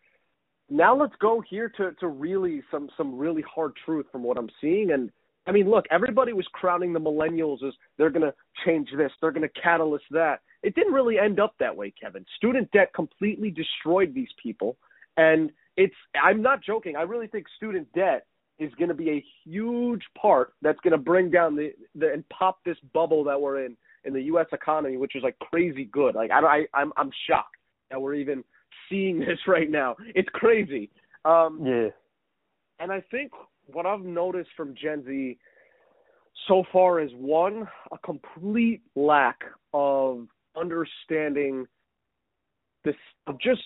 now 0.68 0.96
let's 0.96 1.14
go 1.20 1.42
here 1.48 1.68
to 1.76 1.92
to 2.00 2.08
really 2.08 2.62
some 2.70 2.88
some 2.96 3.16
really 3.18 3.42
hard 3.42 3.72
truth 3.84 4.06
from 4.10 4.22
what 4.22 4.38
I'm 4.38 4.50
seeing. 4.60 4.90
And 4.90 5.10
I 5.48 5.52
mean, 5.52 5.70
look, 5.70 5.86
everybody 5.90 6.34
was 6.34 6.46
crowning 6.52 6.92
the 6.92 7.00
millennials 7.00 7.66
as 7.66 7.72
they're 7.96 8.10
going 8.10 8.22
to 8.26 8.34
change 8.66 8.90
this, 8.96 9.10
they're 9.20 9.32
going 9.32 9.48
to 9.48 9.60
catalyst 9.60 10.04
that. 10.10 10.40
It 10.62 10.74
didn't 10.74 10.92
really 10.92 11.18
end 11.18 11.40
up 11.40 11.54
that 11.58 11.74
way, 11.74 11.92
Kevin. 11.98 12.24
Student 12.36 12.70
debt 12.72 12.92
completely 12.94 13.50
destroyed 13.50 14.12
these 14.14 14.28
people, 14.42 14.76
and 15.16 15.50
it's 15.76 15.94
I'm 16.22 16.42
not 16.42 16.62
joking. 16.62 16.96
I 16.96 17.02
really 17.02 17.28
think 17.28 17.46
student 17.56 17.88
debt 17.94 18.26
is 18.58 18.72
going 18.74 18.88
to 18.88 18.94
be 18.94 19.10
a 19.10 19.24
huge 19.44 20.02
part 20.20 20.52
that's 20.60 20.80
going 20.80 20.92
to 20.92 20.98
bring 20.98 21.30
down 21.30 21.56
the, 21.56 21.72
the 21.94 22.12
and 22.12 22.28
pop 22.28 22.58
this 22.64 22.76
bubble 22.92 23.24
that 23.24 23.40
we're 23.40 23.64
in 23.64 23.76
in 24.04 24.12
the 24.12 24.22
U.S. 24.22 24.46
economy, 24.52 24.96
which 24.96 25.16
is 25.16 25.22
like 25.22 25.38
crazy 25.38 25.84
good. 25.84 26.14
Like 26.14 26.30
I, 26.30 26.40
I 26.40 26.66
I'm 26.74 26.92
I'm 26.96 27.10
shocked 27.28 27.56
that 27.90 28.00
we're 28.00 28.14
even 28.14 28.44
seeing 28.90 29.18
this 29.20 29.38
right 29.46 29.70
now. 29.70 29.96
It's 30.14 30.28
crazy. 30.30 30.90
Um, 31.24 31.62
yeah. 31.64 31.88
And 32.80 32.92
I 32.92 33.02
think 33.10 33.32
what 33.72 33.86
I've 33.86 34.04
noticed 34.04 34.50
from 34.56 34.74
Gen 34.74 35.04
Z 35.06 35.38
so 36.46 36.64
far 36.72 37.00
is 37.00 37.10
one 37.14 37.66
a 37.92 37.98
complete 37.98 38.82
lack 38.94 39.40
of 39.72 40.26
understanding 40.56 41.66
this 42.84 42.94
of 43.26 43.40
just 43.40 43.62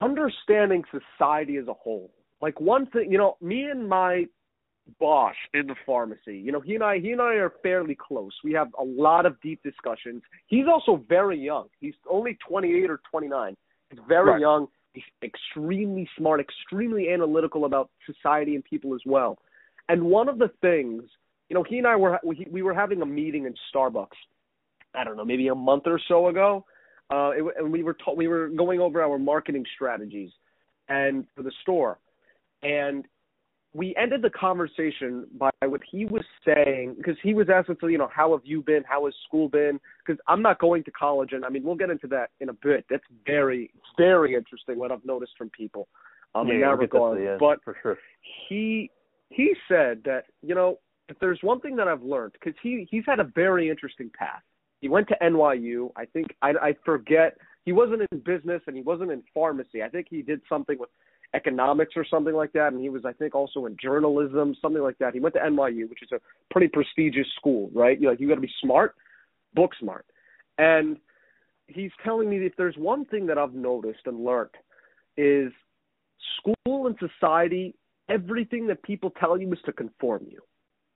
understanding 0.00 0.82
society 0.90 1.56
as 1.56 1.68
a 1.68 1.74
whole. 1.74 2.10
Like 2.40 2.60
one 2.60 2.86
thing, 2.86 3.10
you 3.10 3.18
know, 3.18 3.36
me 3.40 3.64
and 3.64 3.88
my 3.88 4.24
boss 4.98 5.34
in 5.54 5.68
the 5.68 5.76
pharmacy, 5.86 6.38
you 6.38 6.50
know, 6.50 6.60
he 6.60 6.74
and 6.74 6.82
I 6.82 6.98
he 6.98 7.12
and 7.12 7.20
I 7.20 7.34
are 7.34 7.52
fairly 7.62 7.96
close. 7.96 8.32
We 8.42 8.52
have 8.54 8.68
a 8.78 8.84
lot 8.84 9.26
of 9.26 9.40
deep 9.40 9.62
discussions. 9.62 10.22
He's 10.46 10.66
also 10.66 11.04
very 11.08 11.38
young. 11.38 11.68
He's 11.78 11.94
only 12.10 12.36
28 12.46 12.90
or 12.90 13.00
29. 13.10 13.56
He's 13.90 14.00
very 14.08 14.32
right. 14.32 14.40
young. 14.40 14.66
Extremely 15.22 16.08
smart, 16.18 16.40
extremely 16.40 17.10
analytical 17.10 17.64
about 17.64 17.90
society 18.06 18.54
and 18.54 18.64
people 18.64 18.94
as 18.94 19.00
well. 19.06 19.38
And 19.88 20.04
one 20.04 20.28
of 20.28 20.38
the 20.38 20.50
things, 20.60 21.04
you 21.48 21.54
know, 21.54 21.62
he 21.62 21.78
and 21.78 21.86
I 21.86 21.96
were 21.96 22.20
we, 22.22 22.46
we 22.50 22.62
were 22.62 22.74
having 22.74 23.00
a 23.02 23.06
meeting 23.06 23.46
in 23.46 23.54
Starbucks. 23.74 24.08
I 24.94 25.04
don't 25.04 25.16
know, 25.16 25.24
maybe 25.24 25.48
a 25.48 25.54
month 25.54 25.84
or 25.86 25.98
so 26.08 26.28
ago, 26.28 26.66
uh, 27.10 27.30
it, 27.30 27.44
and 27.58 27.72
we 27.72 27.82
were 27.82 27.94
ta- 27.94 28.12
we 28.12 28.28
were 28.28 28.48
going 28.48 28.80
over 28.80 29.02
our 29.02 29.18
marketing 29.18 29.64
strategies 29.74 30.30
and 30.88 31.24
for 31.34 31.42
the 31.42 31.52
store, 31.62 31.98
and 32.62 33.06
we 33.74 33.94
ended 33.96 34.20
the 34.20 34.30
conversation 34.30 35.26
by 35.38 35.50
what 35.64 35.80
he 35.90 36.04
was 36.04 36.24
saying 36.44 36.94
because 36.98 37.16
he 37.22 37.32
was 37.32 37.48
asking, 37.52 37.76
so 37.80 37.86
you 37.86 37.96
know, 37.96 38.10
how 38.14 38.32
have 38.32 38.42
you 38.44 38.62
been? 38.62 38.82
How 38.86 39.06
has 39.06 39.14
school 39.26 39.48
been? 39.48 39.80
Because 40.04 40.20
I'm 40.28 40.42
not 40.42 40.58
going 40.58 40.84
to 40.84 40.90
college, 40.90 41.30
and 41.32 41.44
I 41.44 41.48
mean, 41.48 41.62
we'll 41.62 41.76
get 41.76 41.88
into 41.88 42.06
that 42.08 42.30
in 42.40 42.50
a 42.50 42.52
bit. 42.52 42.84
That's 42.90 43.04
very, 43.24 43.70
very 43.96 44.34
interesting 44.34 44.78
what 44.78 44.92
I've 44.92 45.04
noticed 45.04 45.32
from 45.38 45.48
people 45.50 45.88
um, 46.34 46.48
yeah, 46.48 46.54
in 46.54 46.60
that 46.60 46.78
regard. 46.78 47.18
That 47.18 47.38
but 47.40 47.64
for 47.64 47.76
sure, 47.82 47.98
he 48.48 48.90
he 49.30 49.54
said 49.68 50.02
that 50.04 50.24
you 50.42 50.54
know, 50.54 50.78
if 51.08 51.18
there's 51.18 51.38
one 51.40 51.60
thing 51.60 51.76
that 51.76 51.88
I've 51.88 52.02
learned 52.02 52.32
because 52.32 52.58
he 52.62 52.86
he's 52.90 53.04
had 53.06 53.20
a 53.20 53.24
very 53.34 53.70
interesting 53.70 54.10
path. 54.16 54.42
He 54.82 54.88
went 54.88 55.06
to 55.08 55.16
NYU. 55.22 55.92
I 55.96 56.06
think 56.06 56.34
I, 56.42 56.50
I 56.60 56.76
forget 56.84 57.38
he 57.64 57.72
wasn't 57.72 58.02
in 58.10 58.18
business 58.18 58.60
and 58.66 58.76
he 58.76 58.82
wasn't 58.82 59.12
in 59.12 59.22
pharmacy. 59.32 59.82
I 59.82 59.88
think 59.88 60.08
he 60.10 60.22
did 60.22 60.40
something 60.48 60.76
with 60.78 60.90
economics 61.34 61.94
or 61.96 62.04
something 62.04 62.34
like 62.34 62.52
that, 62.52 62.72
and 62.72 62.80
he 62.80 62.88
was 62.88 63.04
I 63.04 63.12
think 63.12 63.34
also 63.34 63.66
in 63.66 63.76
journalism, 63.82 64.54
something 64.60 64.82
like 64.82 64.98
that. 64.98 65.14
He 65.14 65.20
went 65.20 65.34
to 65.34 65.40
NYU, 65.40 65.88
which 65.88 66.02
is 66.02 66.12
a 66.12 66.20
pretty 66.50 66.68
prestigious 66.68 67.26
school, 67.36 67.70
right? 67.74 68.00
You 68.00 68.10
like 68.10 68.20
you 68.20 68.28
got 68.28 68.36
to 68.36 68.40
be 68.40 68.52
smart, 68.60 68.94
book 69.54 69.72
smart, 69.78 70.06
and 70.58 70.98
he's 71.66 71.90
telling 72.04 72.28
me 72.28 72.38
if 72.38 72.54
there's 72.56 72.76
one 72.76 73.04
thing 73.06 73.26
that 73.26 73.38
I've 73.38 73.54
noticed 73.54 74.00
and 74.06 74.24
learned 74.24 74.50
is 75.16 75.52
school 76.38 76.86
and 76.86 76.96
society. 76.98 77.74
Everything 78.08 78.66
that 78.66 78.82
people 78.82 79.10
tell 79.18 79.38
you 79.38 79.50
is 79.52 79.58
to 79.64 79.72
conform 79.72 80.26
you. 80.28 80.40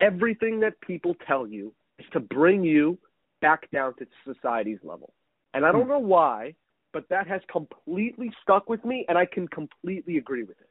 Everything 0.00 0.60
that 0.60 0.78
people 0.80 1.14
tell 1.26 1.46
you 1.46 1.72
is 1.98 2.04
to 2.12 2.20
bring 2.20 2.62
you 2.62 2.98
back 3.40 3.70
down 3.70 3.94
to 3.98 4.06
society's 4.24 4.80
level. 4.82 5.14
And 5.54 5.64
I 5.64 5.72
don't 5.72 5.82
hmm. 5.82 5.90
know 5.90 5.98
why, 5.98 6.54
but 6.96 7.06
that 7.10 7.26
has 7.26 7.42
completely 7.52 8.32
stuck 8.42 8.70
with 8.70 8.82
me, 8.82 9.04
and 9.10 9.18
I 9.18 9.26
can 9.26 9.46
completely 9.48 10.16
agree 10.16 10.44
with 10.44 10.58
it. 10.58 10.68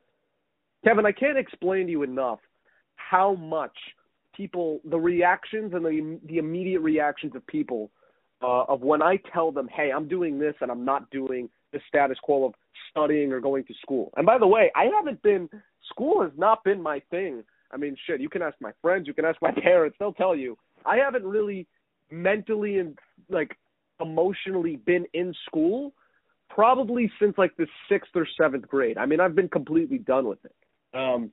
Kevin, 0.84 1.06
I 1.06 1.12
can't 1.12 1.38
explain 1.38 1.86
to 1.86 1.92
you 1.92 2.02
enough 2.02 2.40
how 2.96 3.36
much 3.36 3.78
people, 4.36 4.80
the 4.86 4.98
reactions 4.98 5.74
and 5.76 5.86
the 5.86 6.20
the 6.26 6.40
immediate 6.40 6.80
reactions 6.80 7.36
of 7.36 7.46
people, 7.46 7.92
uh, 8.42 8.64
of 8.64 8.82
when 8.82 9.04
I 9.04 9.18
tell 9.32 9.52
them, 9.52 9.68
"Hey, 9.68 9.92
I'm 9.92 10.08
doing 10.08 10.40
this 10.40 10.56
and 10.62 10.72
I'm 10.72 10.84
not 10.84 11.08
doing 11.12 11.48
the 11.72 11.80
status 11.88 12.18
quo 12.24 12.46
of 12.46 12.56
studying 12.90 13.32
or 13.32 13.40
going 13.40 13.64
to 13.66 13.76
school." 13.76 14.12
And 14.18 14.26
by 14.26 14.40
the 14.40 14.48
way, 14.48 14.72
I 14.76 14.86
haven't 14.86 15.22
been. 15.22 15.48
School 15.92 16.24
has 16.24 16.32
not 16.36 16.64
been 16.64 16.82
my 16.82 17.02
thing. 17.12 17.44
I 17.70 17.78
mean, 17.78 17.96
shit. 18.08 18.20
You 18.20 18.30
can 18.30 18.42
ask 18.42 18.60
my 18.60 18.72
friends. 18.82 19.06
You 19.06 19.14
can 19.14 19.26
ask 19.26 19.40
my 19.44 19.52
parents. 19.70 19.96
They'll 20.00 20.20
tell 20.26 20.36
you. 20.36 20.58
I 20.88 20.98
haven't 20.98 21.24
really 21.24 21.68
mentally 22.10 22.80
and 22.80 22.98
like 23.30 23.56
emotionally 24.00 24.78
been 24.78 25.06
in 25.14 25.32
school 25.46 25.94
probably 26.50 27.12
since 27.20 27.38
like 27.38 27.56
the 27.58 27.68
sixth 27.90 28.12
or 28.16 28.28
seventh 28.40 28.68
grade. 28.68 28.98
I 28.98 29.06
mean, 29.06 29.20
I've 29.20 29.36
been 29.36 29.50
completely 29.50 29.98
done 29.98 30.28
with 30.28 30.40
it. 30.46 30.56
Um, 30.98 31.32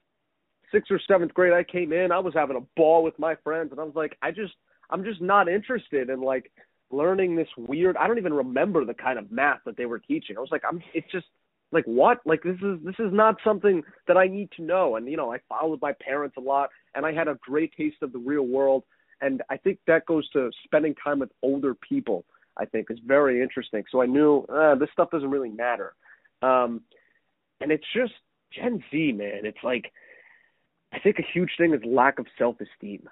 sixth 0.73 0.91
or 0.91 1.01
seventh 1.07 1.35
grade, 1.35 1.53
I 1.53 1.63
came 1.63 1.93
in, 1.93 2.13
I 2.13 2.19
was 2.19 2.35
having 2.35 2.57
a 2.57 2.67
ball 2.77 3.03
with 3.03 3.19
my 3.19 3.37
friends, 3.45 3.71
and 3.71 3.81
I 3.81 3.85
was 3.85 3.95
like, 3.95 4.17
I 4.23 4.31
just, 4.31 4.55
I'm 4.91 5.05
just 5.05 5.21
not 5.21 5.49
interested 5.49 6.11
in 6.11 6.21
like 6.21 6.51
learning 6.91 7.37
this 7.37 7.49
weird. 7.57 7.97
I 7.97 8.07
don't 8.07 8.19
even 8.19 8.35
remember 8.35 8.85
the 8.85 8.95
kind 8.95 9.19
of 9.19 9.31
math 9.31 9.61
that 9.67 9.77
they 9.77 9.87
were 9.87 9.99
teaching. 9.99 10.37
I 10.37 10.41
was 10.41 10.51
like, 10.51 10.63
I'm, 10.69 10.83
it's 10.95 11.11
just 11.11 11.27
like 11.73 11.85
what? 11.85 12.19
Like 12.25 12.43
this 12.43 12.57
is 12.63 12.79
this 12.85 12.95
is 12.99 13.13
not 13.13 13.37
something 13.43 13.83
that 14.07 14.17
I 14.17 14.27
need 14.27 14.51
to 14.57 14.63
know. 14.63 14.97
And 14.97 15.09
you 15.09 15.17
know, 15.17 15.33
I 15.33 15.39
followed 15.49 15.81
my 15.81 15.95
parents 16.01 16.37
a 16.37 16.41
lot, 16.41 16.71
and 16.95 17.05
I 17.05 17.13
had 17.13 17.29
a 17.29 17.39
great 17.43 17.73
taste 17.77 18.03
of 18.03 18.13
the 18.13 18.19
real 18.19 18.47
world. 18.47 18.85
And 19.21 19.41
I 19.49 19.57
think 19.57 19.79
that 19.87 20.05
goes 20.07 20.29
to 20.31 20.51
spending 20.65 20.95
time 20.97 21.21
with 21.21 21.31
older 21.43 21.75
people 21.75 22.25
I 22.59 22.67
think 22.67 22.89
is 22.91 22.99
very 23.05 23.43
interesting. 23.43 23.85
So 23.91 24.03
I 24.03 24.07
knew 24.07 24.45
uh, 24.49 24.75
this 24.75 24.91
stuff 24.93 25.11
doesn't 25.11 25.31
really 25.31 25.51
matter. 25.51 25.95
Um, 26.43 26.83
and 27.61 27.71
it's 27.71 27.87
just 27.95 28.13
Gen 28.53 28.83
Z, 28.91 29.13
man. 29.13 29.45
It's 29.45 29.63
like 29.63 29.93
I 30.93 30.99
think 30.99 31.19
a 31.19 31.33
huge 31.33 31.51
thing 31.57 31.73
is 31.75 31.81
lack 31.85 32.19
of 32.19 32.27
self 32.39 32.57
esteem. 32.61 33.09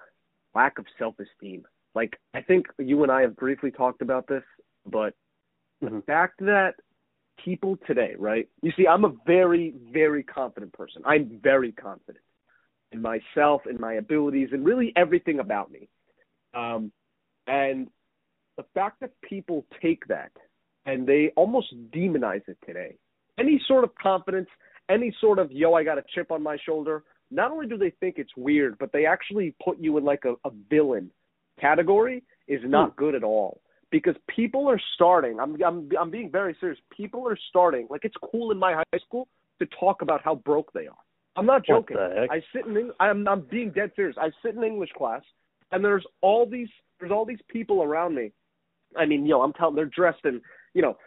Lack 0.53 0.77
of 0.77 0.85
self 0.99 1.15
esteem. 1.19 1.65
Like 1.95 2.17
I 2.33 2.41
think 2.41 2.67
you 2.77 3.03
and 3.03 3.11
I 3.11 3.21
have 3.21 3.35
briefly 3.35 3.71
talked 3.71 4.01
about 4.01 4.27
this, 4.27 4.43
but 4.85 5.13
mm-hmm. 5.83 5.95
the 5.95 6.01
fact 6.03 6.39
that 6.39 6.75
people 7.43 7.77
today, 7.87 8.13
right? 8.17 8.47
You 8.61 8.71
see, 8.77 8.87
I'm 8.87 9.05
a 9.05 9.13
very, 9.25 9.73
very 9.91 10.23
confident 10.23 10.73
person. 10.73 11.01
I'm 11.05 11.39
very 11.41 11.71
confident 11.71 12.23
in 12.91 13.01
myself, 13.01 13.61
in 13.69 13.79
my 13.79 13.93
abilities, 13.93 14.49
and 14.51 14.65
really 14.65 14.93
everything 14.95 15.39
about 15.39 15.71
me. 15.71 15.89
Um, 16.53 16.91
and 17.47 17.87
the 18.57 18.65
fact 18.73 18.99
that 19.01 19.11
people 19.21 19.65
take 19.81 20.05
that 20.07 20.31
and 20.85 21.07
they 21.07 21.31
almost 21.35 21.73
demonize 21.91 22.41
it 22.47 22.57
today. 22.65 22.95
Any 23.39 23.61
sort 23.67 23.83
of 23.83 23.91
confidence, 23.95 24.47
any 24.89 25.15
sort 25.21 25.39
of 25.39 25.51
yo, 25.51 25.73
I 25.73 25.83
got 25.83 25.97
a 25.97 26.03
chip 26.13 26.31
on 26.31 26.43
my 26.43 26.57
shoulder. 26.65 27.03
Not 27.29 27.51
only 27.51 27.67
do 27.67 27.77
they 27.77 27.91
think 27.99 28.15
it's 28.17 28.31
weird, 28.35 28.77
but 28.77 28.91
they 28.91 29.05
actually 29.05 29.55
put 29.63 29.79
you 29.79 29.97
in 29.97 30.03
like 30.03 30.23
a, 30.25 30.33
a 30.47 30.51
villain 30.69 31.11
category 31.59 32.23
is 32.47 32.61
not 32.65 32.91
hmm. 32.91 33.03
good 33.03 33.15
at 33.15 33.23
all. 33.23 33.61
Because 33.91 34.15
people 34.33 34.69
are 34.69 34.79
starting. 34.95 35.37
I'm 35.39 35.61
I'm 35.61 35.89
I'm 35.99 36.09
being 36.09 36.31
very 36.31 36.55
serious. 36.61 36.79
People 36.95 37.27
are 37.27 37.37
starting. 37.49 37.87
Like 37.89 38.05
it's 38.05 38.15
cool 38.31 38.51
in 38.51 38.57
my 38.57 38.73
high 38.73 38.99
school 39.05 39.27
to 39.59 39.67
talk 39.77 40.01
about 40.01 40.21
how 40.23 40.35
broke 40.35 40.71
they 40.71 40.87
are. 40.87 40.95
I'm 41.35 41.45
not 41.45 41.65
joking. 41.65 41.97
I 41.97 42.41
sit 42.53 42.65
in 42.65 42.91
I'm 43.01 43.27
I'm 43.27 43.41
being 43.51 43.71
dead 43.71 43.91
serious. 43.95 44.15
I 44.17 44.29
sit 44.43 44.55
in 44.55 44.63
English 44.63 44.91
class 44.97 45.21
and 45.71 45.83
there's 45.83 46.05
all 46.21 46.45
these 46.45 46.69
there's 46.99 47.11
all 47.11 47.25
these 47.25 47.39
people 47.49 47.83
around 47.83 48.15
me 48.15 48.31
I 48.97 49.05
mean, 49.05 49.25
you 49.25 49.31
know, 49.31 49.41
I'm 49.41 49.53
telling 49.53 49.75
they're 49.75 49.85
dressed 49.85 50.25
in, 50.25 50.41
you 50.73 50.81
know, 50.81 50.97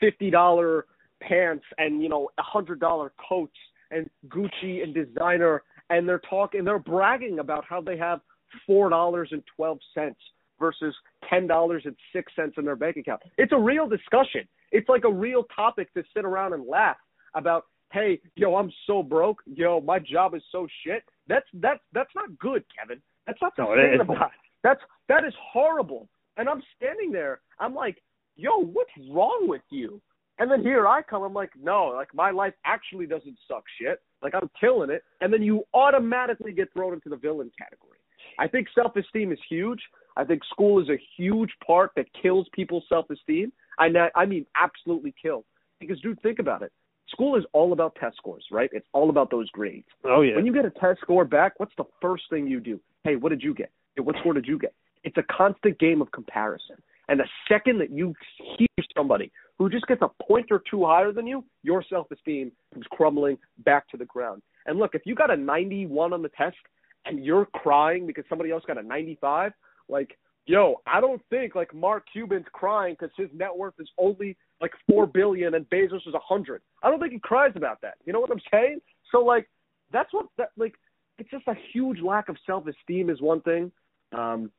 fifty 0.00 0.30
dollar 0.30 0.86
pants 1.22 1.64
and 1.78 2.02
you 2.02 2.08
know 2.08 2.30
a 2.38 2.42
hundred 2.42 2.80
dollar 2.80 3.12
coats 3.28 3.56
and 3.90 4.08
Gucci 4.28 4.82
and 4.82 4.94
designer, 4.94 5.62
and 5.90 6.08
they're 6.08 6.20
talking, 6.28 6.64
they're 6.64 6.78
bragging 6.78 7.38
about 7.38 7.64
how 7.68 7.80
they 7.80 7.96
have 7.96 8.20
four 8.66 8.88
dollars 8.90 9.28
and 9.32 9.42
twelve 9.56 9.78
cents 9.94 10.18
versus 10.58 10.94
ten 11.28 11.46
dollars 11.46 11.82
and 11.84 11.94
six 12.12 12.32
cents 12.34 12.54
in 12.58 12.64
their 12.64 12.76
bank 12.76 12.96
account. 12.96 13.22
It's 13.38 13.52
a 13.52 13.58
real 13.58 13.88
discussion. 13.88 14.42
It's 14.72 14.88
like 14.88 15.04
a 15.04 15.12
real 15.12 15.44
topic 15.54 15.92
to 15.94 16.02
sit 16.14 16.24
around 16.24 16.52
and 16.52 16.66
laugh 16.66 16.96
about. 17.34 17.64
Hey, 17.92 18.20
yo, 18.34 18.56
I'm 18.56 18.72
so 18.88 19.00
broke. 19.00 19.42
Yo, 19.46 19.80
my 19.80 20.00
job 20.00 20.34
is 20.34 20.42
so 20.50 20.66
shit. 20.84 21.04
That's 21.28 21.46
that's 21.54 21.80
that's 21.92 22.10
not 22.16 22.36
good, 22.38 22.64
Kevin. 22.76 23.00
That's 23.28 23.38
not 23.40 23.52
sustainable. 23.56 24.16
No, 24.16 24.26
that's 24.64 24.80
that 25.08 25.24
is 25.24 25.32
horrible. 25.52 26.08
And 26.36 26.48
I'm 26.48 26.62
standing 26.76 27.12
there. 27.12 27.40
I'm 27.58 27.74
like, 27.74 28.02
yo, 28.36 28.60
what's 28.60 28.90
wrong 29.10 29.46
with 29.48 29.62
you? 29.70 30.00
And 30.38 30.50
then 30.50 30.62
here 30.62 30.86
I 30.86 31.02
come. 31.02 31.22
I'm 31.22 31.32
like, 31.32 31.50
no, 31.60 31.92
like 31.94 32.14
my 32.14 32.30
life 32.30 32.52
actually 32.64 33.06
doesn't 33.06 33.38
suck 33.48 33.64
shit. 33.80 34.00
Like 34.22 34.34
I'm 34.34 34.50
killing 34.60 34.90
it. 34.90 35.02
And 35.20 35.32
then 35.32 35.42
you 35.42 35.64
automatically 35.72 36.52
get 36.52 36.72
thrown 36.74 36.92
into 36.92 37.08
the 37.08 37.16
villain 37.16 37.50
category. 37.58 37.98
I 38.38 38.46
think 38.46 38.68
self 38.74 38.94
esteem 38.96 39.32
is 39.32 39.38
huge. 39.48 39.80
I 40.16 40.24
think 40.24 40.42
school 40.50 40.80
is 40.80 40.88
a 40.88 41.00
huge 41.16 41.50
part 41.66 41.92
that 41.96 42.06
kills 42.20 42.46
people's 42.52 42.84
self 42.88 43.08
esteem. 43.10 43.52
I 43.78 43.88
I 44.14 44.26
mean 44.26 44.46
absolutely 44.56 45.14
kill. 45.20 45.44
Because 45.80 46.00
dude, 46.00 46.20
think 46.22 46.38
about 46.38 46.62
it. 46.62 46.72
School 47.08 47.36
is 47.36 47.44
all 47.52 47.72
about 47.72 47.94
test 47.94 48.16
scores, 48.16 48.44
right? 48.50 48.68
It's 48.72 48.86
all 48.92 49.10
about 49.10 49.30
those 49.30 49.48
grades. 49.50 49.86
Oh 50.04 50.20
yeah. 50.22 50.36
When 50.36 50.44
you 50.44 50.52
get 50.52 50.64
a 50.64 50.70
test 50.70 51.00
score 51.00 51.24
back, 51.24 51.58
what's 51.58 51.74
the 51.78 51.84
first 52.02 52.24
thing 52.28 52.46
you 52.46 52.60
do? 52.60 52.80
Hey, 53.04 53.16
what 53.16 53.30
did 53.30 53.42
you 53.42 53.54
get? 53.54 53.70
Hey, 53.94 54.02
what 54.02 54.16
score 54.20 54.34
did 54.34 54.46
you 54.46 54.58
get? 54.58 54.74
It's 55.04 55.16
a 55.16 55.22
constant 55.22 55.78
game 55.78 56.02
of 56.02 56.10
comparison. 56.12 56.76
And 57.08 57.20
the 57.20 57.28
second 57.48 57.78
that 57.78 57.90
you 57.90 58.14
hear 58.58 58.84
somebody 58.96 59.30
who 59.58 59.70
just 59.70 59.86
gets 59.86 60.02
a 60.02 60.10
point 60.22 60.46
or 60.50 60.62
two 60.68 60.84
higher 60.84 61.12
than 61.12 61.26
you, 61.26 61.44
your 61.62 61.84
self 61.88 62.10
esteem 62.10 62.52
comes 62.74 62.86
crumbling 62.90 63.38
back 63.58 63.88
to 63.90 63.96
the 63.96 64.04
ground. 64.04 64.42
And 64.66 64.78
look, 64.78 64.94
if 64.94 65.02
you 65.04 65.14
got 65.14 65.30
a 65.30 65.36
91 65.36 66.12
on 66.12 66.22
the 66.22 66.28
test 66.30 66.56
and 67.04 67.24
you're 67.24 67.46
crying 67.46 68.06
because 68.06 68.24
somebody 68.28 68.50
else 68.50 68.64
got 68.66 68.78
a 68.78 68.82
95, 68.82 69.52
like, 69.88 70.18
yo, 70.46 70.80
I 70.86 71.00
don't 71.00 71.22
think 71.30 71.54
like 71.54 71.72
Mark 71.74 72.04
Cuban's 72.12 72.46
crying 72.52 72.96
because 72.98 73.14
his 73.16 73.28
net 73.32 73.56
worth 73.56 73.74
is 73.78 73.88
only 73.98 74.36
like 74.60 74.72
four 74.88 75.06
billion 75.06 75.54
and 75.54 75.68
Bezos 75.70 76.06
is 76.06 76.14
a 76.14 76.18
hundred. 76.18 76.62
I 76.82 76.90
don't 76.90 77.00
think 77.00 77.12
he 77.12 77.20
cries 77.20 77.52
about 77.54 77.80
that. 77.82 77.94
You 78.04 78.12
know 78.12 78.20
what 78.20 78.30
I'm 78.30 78.40
saying? 78.50 78.80
So 79.12 79.18
like, 79.18 79.48
that's 79.92 80.12
what 80.12 80.26
that 80.38 80.50
like. 80.56 80.74
It's 81.18 81.30
just 81.30 81.46
a 81.46 81.54
huge 81.72 82.00
lack 82.02 82.28
of 82.28 82.36
self 82.44 82.64
esteem 82.66 83.08
is 83.08 83.22
one 83.22 83.40
thing. 83.40 83.72
Um, 84.12 84.50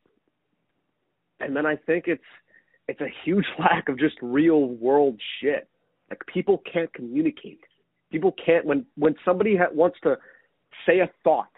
and 1.47 1.55
then 1.55 1.65
I 1.65 1.75
think 1.75 2.05
it's 2.07 2.21
it's 2.87 3.01
a 3.01 3.07
huge 3.23 3.45
lack 3.59 3.89
of 3.89 3.97
just 3.97 4.15
real 4.21 4.67
world 4.67 5.19
shit. 5.41 5.67
Like 6.09 6.19
people 6.31 6.61
can't 6.71 6.93
communicate. 6.93 7.61
People 8.11 8.33
can't 8.45 8.65
when 8.65 8.85
when 8.95 9.15
somebody 9.25 9.55
ha- 9.55 9.73
wants 9.73 9.97
to 10.03 10.17
say 10.85 10.99
a 10.99 11.09
thought, 11.23 11.49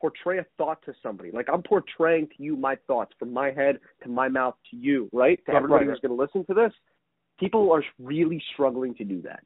portray 0.00 0.38
a 0.38 0.46
thought 0.56 0.82
to 0.84 0.94
somebody. 1.02 1.30
Like 1.30 1.48
I'm 1.52 1.62
portraying 1.62 2.28
to 2.36 2.42
you 2.42 2.56
my 2.56 2.76
thoughts 2.86 3.12
from 3.18 3.32
my 3.32 3.50
head 3.50 3.78
to 4.02 4.08
my 4.08 4.28
mouth 4.28 4.54
to 4.70 4.76
you, 4.76 5.08
right? 5.12 5.38
To 5.46 5.52
everybody 5.52 5.86
who's 5.86 6.00
going 6.00 6.16
to 6.16 6.22
listen 6.22 6.44
to 6.46 6.54
this. 6.54 6.72
People 7.38 7.72
are 7.72 7.84
really 7.98 8.42
struggling 8.52 8.94
to 8.94 9.04
do 9.04 9.20
that. 9.22 9.42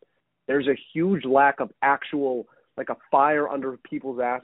There's 0.47 0.67
a 0.67 0.77
huge 0.93 1.25
lack 1.25 1.61
of 1.61 1.71
actual 1.83 2.47
like 2.77 2.91
a 2.91 2.97
fire 3.11 3.49
under 3.49 3.79
people's 3.79 4.21
ass. 4.21 4.43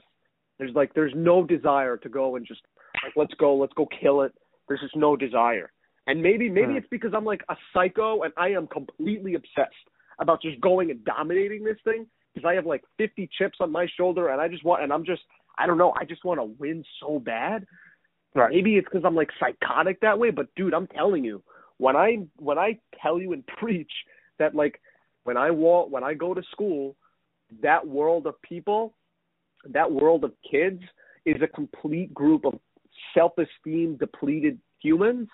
There's 0.57 0.73
like 0.75 0.93
there's 0.93 1.13
no 1.15 1.45
desire 1.45 1.97
to 1.97 2.09
go 2.09 2.35
and 2.35 2.45
just 2.45 2.61
like 3.03 3.13
let's 3.15 3.33
go, 3.35 3.55
let's 3.55 3.73
go 3.73 3.87
kill 3.99 4.21
it. 4.21 4.33
There's 4.67 4.81
just 4.81 4.95
no 4.95 5.15
desire. 5.15 5.71
And 6.07 6.21
maybe 6.21 6.49
maybe 6.49 6.73
Hmm. 6.73 6.77
it's 6.77 6.87
because 6.89 7.13
I'm 7.13 7.25
like 7.25 7.43
a 7.49 7.55
psycho 7.73 8.23
and 8.23 8.33
I 8.37 8.49
am 8.49 8.67
completely 8.67 9.35
obsessed 9.35 9.89
about 10.19 10.41
just 10.41 10.59
going 10.61 10.91
and 10.91 11.03
dominating 11.05 11.63
this 11.63 11.77
thing 11.83 12.07
because 12.33 12.47
I 12.47 12.53
have 12.55 12.65
like 12.65 12.83
50 12.97 13.29
chips 13.37 13.57
on 13.61 13.71
my 13.71 13.87
shoulder 13.97 14.29
and 14.29 14.41
I 14.41 14.47
just 14.47 14.63
want 14.63 14.83
and 14.83 14.91
I'm 14.91 15.05
just 15.05 15.21
I 15.57 15.65
don't 15.65 15.77
know 15.77 15.93
I 15.99 16.05
just 16.05 16.25
want 16.25 16.39
to 16.39 16.45
win 16.59 16.83
so 16.99 17.19
bad. 17.19 17.65
Right. 18.35 18.51
Maybe 18.51 18.77
it's 18.77 18.87
because 18.91 19.05
I'm 19.05 19.15
like 19.15 19.29
psychotic 19.39 20.01
that 20.01 20.17
way, 20.17 20.31
but 20.31 20.53
dude, 20.55 20.73
I'm 20.73 20.87
telling 20.87 21.23
you, 21.23 21.43
when 21.77 21.95
I 21.95 22.25
when 22.37 22.57
I 22.57 22.79
tell 23.01 23.19
you 23.19 23.33
and 23.33 23.45
preach 23.59 23.91
that 24.39 24.55
like 24.55 24.81
when 25.23 25.37
I 25.37 25.51
walk 25.51 25.89
when 25.89 26.03
I 26.03 26.13
go 26.13 26.33
to 26.33 26.41
school, 26.51 26.95
that 27.61 27.85
world 27.87 28.27
of 28.27 28.41
people, 28.41 28.93
that 29.69 29.91
world 29.91 30.23
of 30.23 30.33
kids 30.49 30.81
is 31.25 31.41
a 31.41 31.47
complete 31.47 32.13
group 32.13 32.45
of 32.45 32.59
self-esteem 33.13 33.97
depleted 33.97 34.59
humans. 34.81 35.27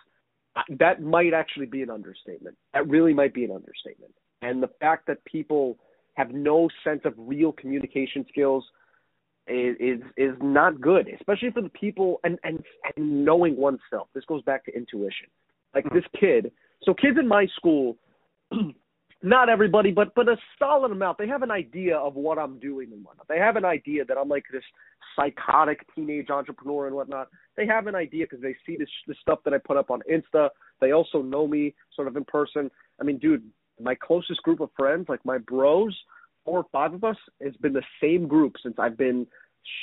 uh, 0.56 0.62
That 0.80 1.02
might 1.02 1.34
actually 1.34 1.66
be 1.66 1.82
an 1.82 1.90
understatement. 1.90 2.58
That 2.74 2.88
really 2.88 3.14
might 3.14 3.34
be 3.34 3.46
an 3.46 3.52
understatement. 3.52 4.14
And 4.42 4.62
the 4.64 4.70
fact 4.80 5.08
that 5.08 5.24
people 5.26 5.78
have 6.16 6.32
no 6.32 6.70
sense 6.84 7.02
of 7.06 7.14
real 7.18 7.52
communication 7.52 8.26
skills 8.30 8.66
is 9.48 9.76
is, 9.80 10.00
is 10.18 10.36
not 10.42 10.80
good, 10.80 11.08
especially 11.20 11.52
for 11.52 11.62
the 11.62 11.70
people 11.70 12.20
and, 12.24 12.38
and 12.44 12.64
and 12.96 13.26
knowing 13.26 13.56
oneself. 13.58 14.08
This 14.14 14.26
goes 14.26 14.44
back 14.44 14.66
to 14.66 14.76
intuition. 14.76 15.28
Like 15.74 15.86
this 15.94 16.04
kid. 16.20 16.52
So 16.84 16.94
kids 16.94 17.18
in 17.20 17.28
my 17.28 17.46
school, 17.56 17.98
not 19.22 19.50
everybody, 19.50 19.92
but 19.92 20.16
but 20.16 20.30
a 20.30 20.38
solid 20.58 20.92
amount. 20.92 21.18
They 21.18 21.28
have 21.28 21.42
an 21.42 21.52
idea 21.52 21.98
of 21.98 22.16
what 22.16 22.38
I'm 22.38 22.60
doing 22.60 22.92
and 22.94 23.04
whatnot. 23.04 23.28
They 23.28 23.38
have 23.38 23.58
an 23.58 23.66
idea 23.66 24.06
that 24.06 24.18
I'm 24.18 24.30
like 24.30 24.46
this 24.52 24.64
psychotic 25.16 25.86
teenage 25.94 26.30
entrepreneur 26.30 26.88
and 26.88 26.96
whatnot. 26.96 27.28
They 27.58 27.66
have 27.68 27.88
an 27.88 27.96
idea 27.96 28.26
because 28.26 28.42
they 28.42 28.56
see 28.66 28.78
this 28.78 28.90
the 29.08 29.16
stuff 29.22 29.40
that 29.46 29.54
I 29.54 29.58
put 29.58 29.78
up 29.78 29.92
on 29.92 30.02
Insta. 30.10 30.50
They 30.80 30.92
also 30.92 31.22
know 31.22 31.48
me 31.48 31.76
sort 31.96 32.08
of 32.08 32.16
in 32.16 32.24
person. 32.26 32.72
I 33.02 33.04
mean, 33.04 33.18
dude, 33.18 33.44
my 33.82 33.96
closest 33.96 34.42
group 34.44 34.62
of 34.62 34.70
friends, 34.78 35.08
like 35.10 35.24
my 35.26 35.38
bros, 35.38 35.98
four 36.46 36.60
or 36.60 36.66
five 36.72 36.94
of 36.94 37.04
us, 37.04 37.18
has 37.44 37.56
been 37.58 37.74
the 37.74 37.84
same 38.02 38.28
group 38.28 38.56
since 38.64 38.76
I've 38.80 38.98
been 38.98 39.28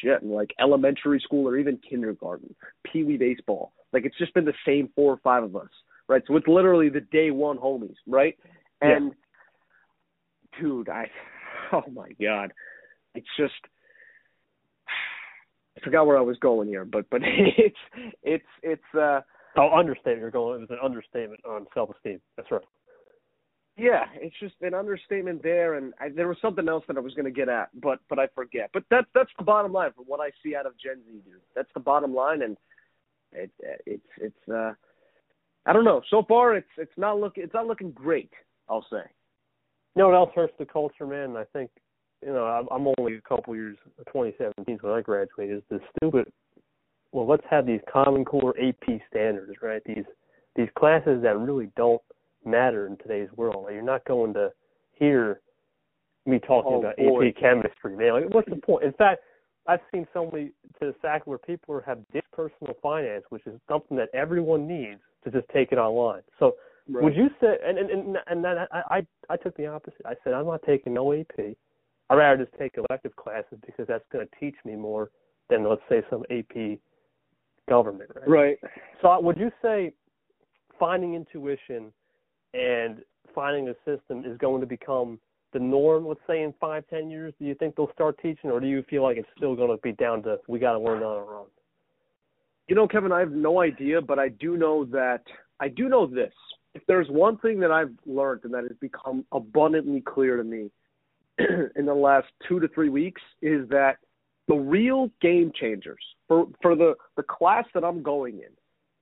shit 0.03 0.23
in 0.23 0.31
like 0.31 0.55
elementary 0.61 1.21
school 1.21 1.47
or 1.47 1.59
even 1.59 1.79
kindergarten, 1.89 2.55
pee 2.91 3.05
wee 3.05 3.19
baseball. 3.19 3.73
Like 3.93 4.07
it's 4.07 4.17
just 4.19 4.33
been 4.33 4.47
the 4.47 4.55
same 4.67 4.89
four 4.95 5.13
or 5.13 5.21
five 5.23 5.43
of 5.43 5.55
us, 5.57 5.69
right? 6.09 6.23
So 6.27 6.37
it's 6.37 6.49
literally 6.49 6.89
the 6.89 7.01
day 7.01 7.31
one 7.31 7.59
homies, 7.59 7.97
right? 8.07 8.35
And 8.81 9.13
dude, 10.61 10.89
I 10.89 11.11
oh 11.73 11.85
my 11.93 12.11
god, 12.21 12.53
it's 13.15 13.27
just 13.37 13.55
I 15.77 15.81
forgot 15.85 16.07
where 16.07 16.19
I 16.19 16.23
was 16.23 16.39
going 16.39 16.69
here, 16.69 16.85
but 16.85 17.09
but 17.11 17.21
it's 17.25 17.77
it's 18.23 18.45
it's 18.63 18.95
uh 18.95 19.21
Oh, 19.57 19.71
understatement. 19.75 20.21
You're 20.21 20.31
going. 20.31 20.57
It 20.63 20.69
was 20.69 20.79
an 20.79 20.85
understatement 20.85 21.41
on 21.47 21.67
self-esteem. 21.73 22.21
That's 22.37 22.51
right. 22.51 22.61
yeah, 23.79 24.05
it's 24.17 24.39
just 24.39 24.55
an 24.61 24.75
understatement 24.75 25.43
there, 25.43 25.75
and 25.75 25.95
I, 25.99 26.11
there 26.11 26.29
was 26.29 26.37
something 26.43 26.69
else 26.69 26.85
that 26.89 26.97
I 26.97 27.01
was 27.01 27.15
going 27.15 27.25
to 27.25 27.31
get 27.31 27.49
at, 27.49 27.69
but 27.81 28.01
but 28.09 28.19
I 28.19 28.27
forget. 28.35 28.71
But 28.73 28.85
that's 28.91 29.07
that's 29.15 29.31
the 29.39 29.45
bottom 29.45 29.73
line 29.73 29.93
from 29.95 30.05
what 30.05 30.21
I 30.21 30.31
see 30.43 30.55
out 30.55 30.67
of 30.67 30.79
Gen 30.79 31.01
Z, 31.07 31.23
dude. 31.25 31.41
That's 31.55 31.71
the 31.73 31.81
bottom 31.81 32.15
line, 32.15 32.43
and 32.43 32.57
it 33.33 33.51
it's 33.87 34.07
it's 34.19 34.49
uh 34.49 34.73
I 35.65 35.73
don't 35.73 35.85
know. 35.85 36.03
So 36.11 36.23
far, 36.29 36.55
it's 36.55 36.69
it's 36.77 36.93
not 36.99 37.19
look 37.19 37.35
it's 37.37 37.55
not 37.55 37.67
looking 37.67 37.93
great. 37.93 38.33
I'll 38.69 38.87
say. 38.91 39.05
You 39.97 40.03
know 40.03 40.09
what 40.09 40.17
else 40.17 40.31
hurts 40.35 40.53
the 40.59 40.67
culture, 40.67 41.07
man? 41.07 41.31
And 41.31 41.39
I 41.39 41.45
think, 41.55 41.71
you 42.23 42.33
know, 42.33 42.45
I'm, 42.45 42.69
I'm 42.71 42.93
only 42.99 43.17
a 43.17 43.21
couple 43.23 43.57
years, 43.57 43.79
2017 44.13 44.79
when 44.83 44.93
I 44.93 45.01
graduated. 45.01 45.57
Is 45.57 45.63
the 45.71 45.81
stupid. 45.97 46.31
Well, 47.13 47.27
let's 47.27 47.45
have 47.51 47.65
these 47.67 47.81
Common 47.91 48.25
Core 48.25 48.55
AP 48.61 49.01
standards, 49.11 49.53
right? 49.63 49.83
These 49.87 50.05
these 50.55 50.69
classes 50.79 51.23
that 51.23 51.39
really 51.39 51.71
don't 51.77 52.03
matter 52.45 52.87
in 52.87 52.97
today's 52.99 53.29
world. 53.37 53.65
Like, 53.65 53.73
you're 53.75 53.83
not 53.83 54.05
going 54.05 54.35
to 54.35 54.51
hear 54.93 55.41
me 56.27 56.39
talking 56.41 56.73
Oh, 56.75 56.79
about 56.81 56.97
boy. 56.97 57.29
AP 57.29 57.37
chemistry, 57.41 57.97
man. 57.97 58.13
Like, 58.23 58.35
what's 58.35 58.51
the 58.51 58.57
point? 58.57 58.85
In 58.85 58.93
fact, 58.93 59.21
I've 59.67 59.81
seen 59.93 60.07
so 60.13 60.31
many 60.31 60.51
to 60.81 60.87
the 60.89 60.95
fact 61.01 61.27
where 61.27 61.39
people 61.39 61.81
have 61.87 61.99
ditched 62.13 62.31
personal 62.33 62.75
finance, 62.83 63.25
which 63.31 63.47
is 63.47 63.59
something 63.69 63.97
that 63.97 64.09
everyone 64.15 64.67
needs 64.67 65.01
to 65.25 65.31
just 65.31 65.47
take 65.53 65.73
it 65.73 65.79
online. 65.79 66.23
So 66.39 66.57
would 66.89 67.17
you 67.17 67.29
say? 67.41 67.57
And 67.67 67.79
and 67.79 67.91
and, 67.91 68.19
and 68.27 68.45
then 68.45 68.57
I, 68.71 68.83
I 68.91 69.07
I 69.31 69.37
took 69.37 69.57
the 69.57 69.67
opposite. 69.67 70.03
I 70.05 70.15
said 70.23 70.33
I'm 70.33 70.47
not 70.47 70.63
taking 70.63 70.95
no 70.95 71.13
AP. 71.13 71.57
I'd 72.09 72.15
rather 72.15 72.45
just 72.45 72.57
take 72.59 72.77
elective 72.77 73.15
classes 73.17 73.59
because 73.65 73.87
that's 73.89 74.05
going 74.13 74.27
to 74.27 74.41
teach 74.41 74.55
me 74.65 74.77
more 74.77 75.11
than 75.51 75.69
let's 75.69 75.83
say 75.89 76.03
some 76.09 76.23
AP 76.31 76.79
government. 77.69 78.11
Right. 78.15 78.29
Right. 78.29 78.59
So 79.03 79.21
would 79.21 79.37
you 79.37 79.51
say 79.63 79.93
finding 80.79 81.15
intuition 81.15 81.93
and 82.55 83.03
finding 83.35 83.69
a 83.69 83.75
system 83.85 84.25
is 84.25 84.39
going 84.39 84.61
to 84.61 84.67
become 84.67 85.19
the 85.53 85.59
norm? 85.59 86.07
Let's 86.07 86.21
say 86.27 86.43
in 86.43 86.55
five 86.61 86.85
ten 86.89 87.11
years, 87.11 87.35
do 87.39 87.45
you 87.47 87.55
think 87.57 87.77
they'll 87.77 87.93
start 87.93 88.19
teaching, 88.23 88.51
or 88.51 88.61
do 88.61 88.67
you 88.67 88.85
feel 88.89 89.03
like 89.03 89.17
it's 89.17 89.29
still 89.37 89.57
going 89.57 89.71
to 89.71 89.81
be 89.83 89.93
down 89.93 90.23
to 90.25 90.39
we 90.49 90.59
got 90.59 90.73
to 90.73 90.79
learn 90.79 91.03
on 91.03 91.17
our 91.17 91.37
own? 91.39 91.47
You 92.69 92.75
know, 92.75 92.89
Kevin, 92.89 93.13
I 93.13 93.21
have 93.21 93.33
no 93.33 93.61
idea, 93.61 94.01
but 94.01 94.19
I 94.19 94.29
do 94.29 94.57
know 94.57 94.85
that 94.87 95.23
I 95.61 95.69
do 95.69 95.89
know 95.89 96.07
this. 96.07 96.33
If 96.77 96.83
there's 96.87 97.09
one 97.09 97.39
thing 97.39 97.61
that 97.61 97.71
I've 97.71 97.95
learned 98.05 98.43
and 98.45 98.53
that 98.53 98.65
has 98.65 98.77
become 98.81 99.25
abundantly 99.33 100.03
clear 100.03 100.37
to 100.37 100.45
me 100.45 100.71
in 101.39 101.87
the 101.87 101.95
last 101.95 102.27
two 102.47 102.61
to 102.61 102.69
three 102.69 102.91
weeks 102.91 103.23
is 103.41 103.67
that 103.71 103.97
the 104.47 104.55
real 104.55 105.11
game 105.23 105.53
changers 105.59 106.03
for 106.29 106.47
for 106.61 106.77
the 106.77 106.95
the 107.17 107.23
class 107.23 107.65
that 107.73 107.83
I'm 107.83 108.03
going 108.03 108.41
in, 108.41 108.53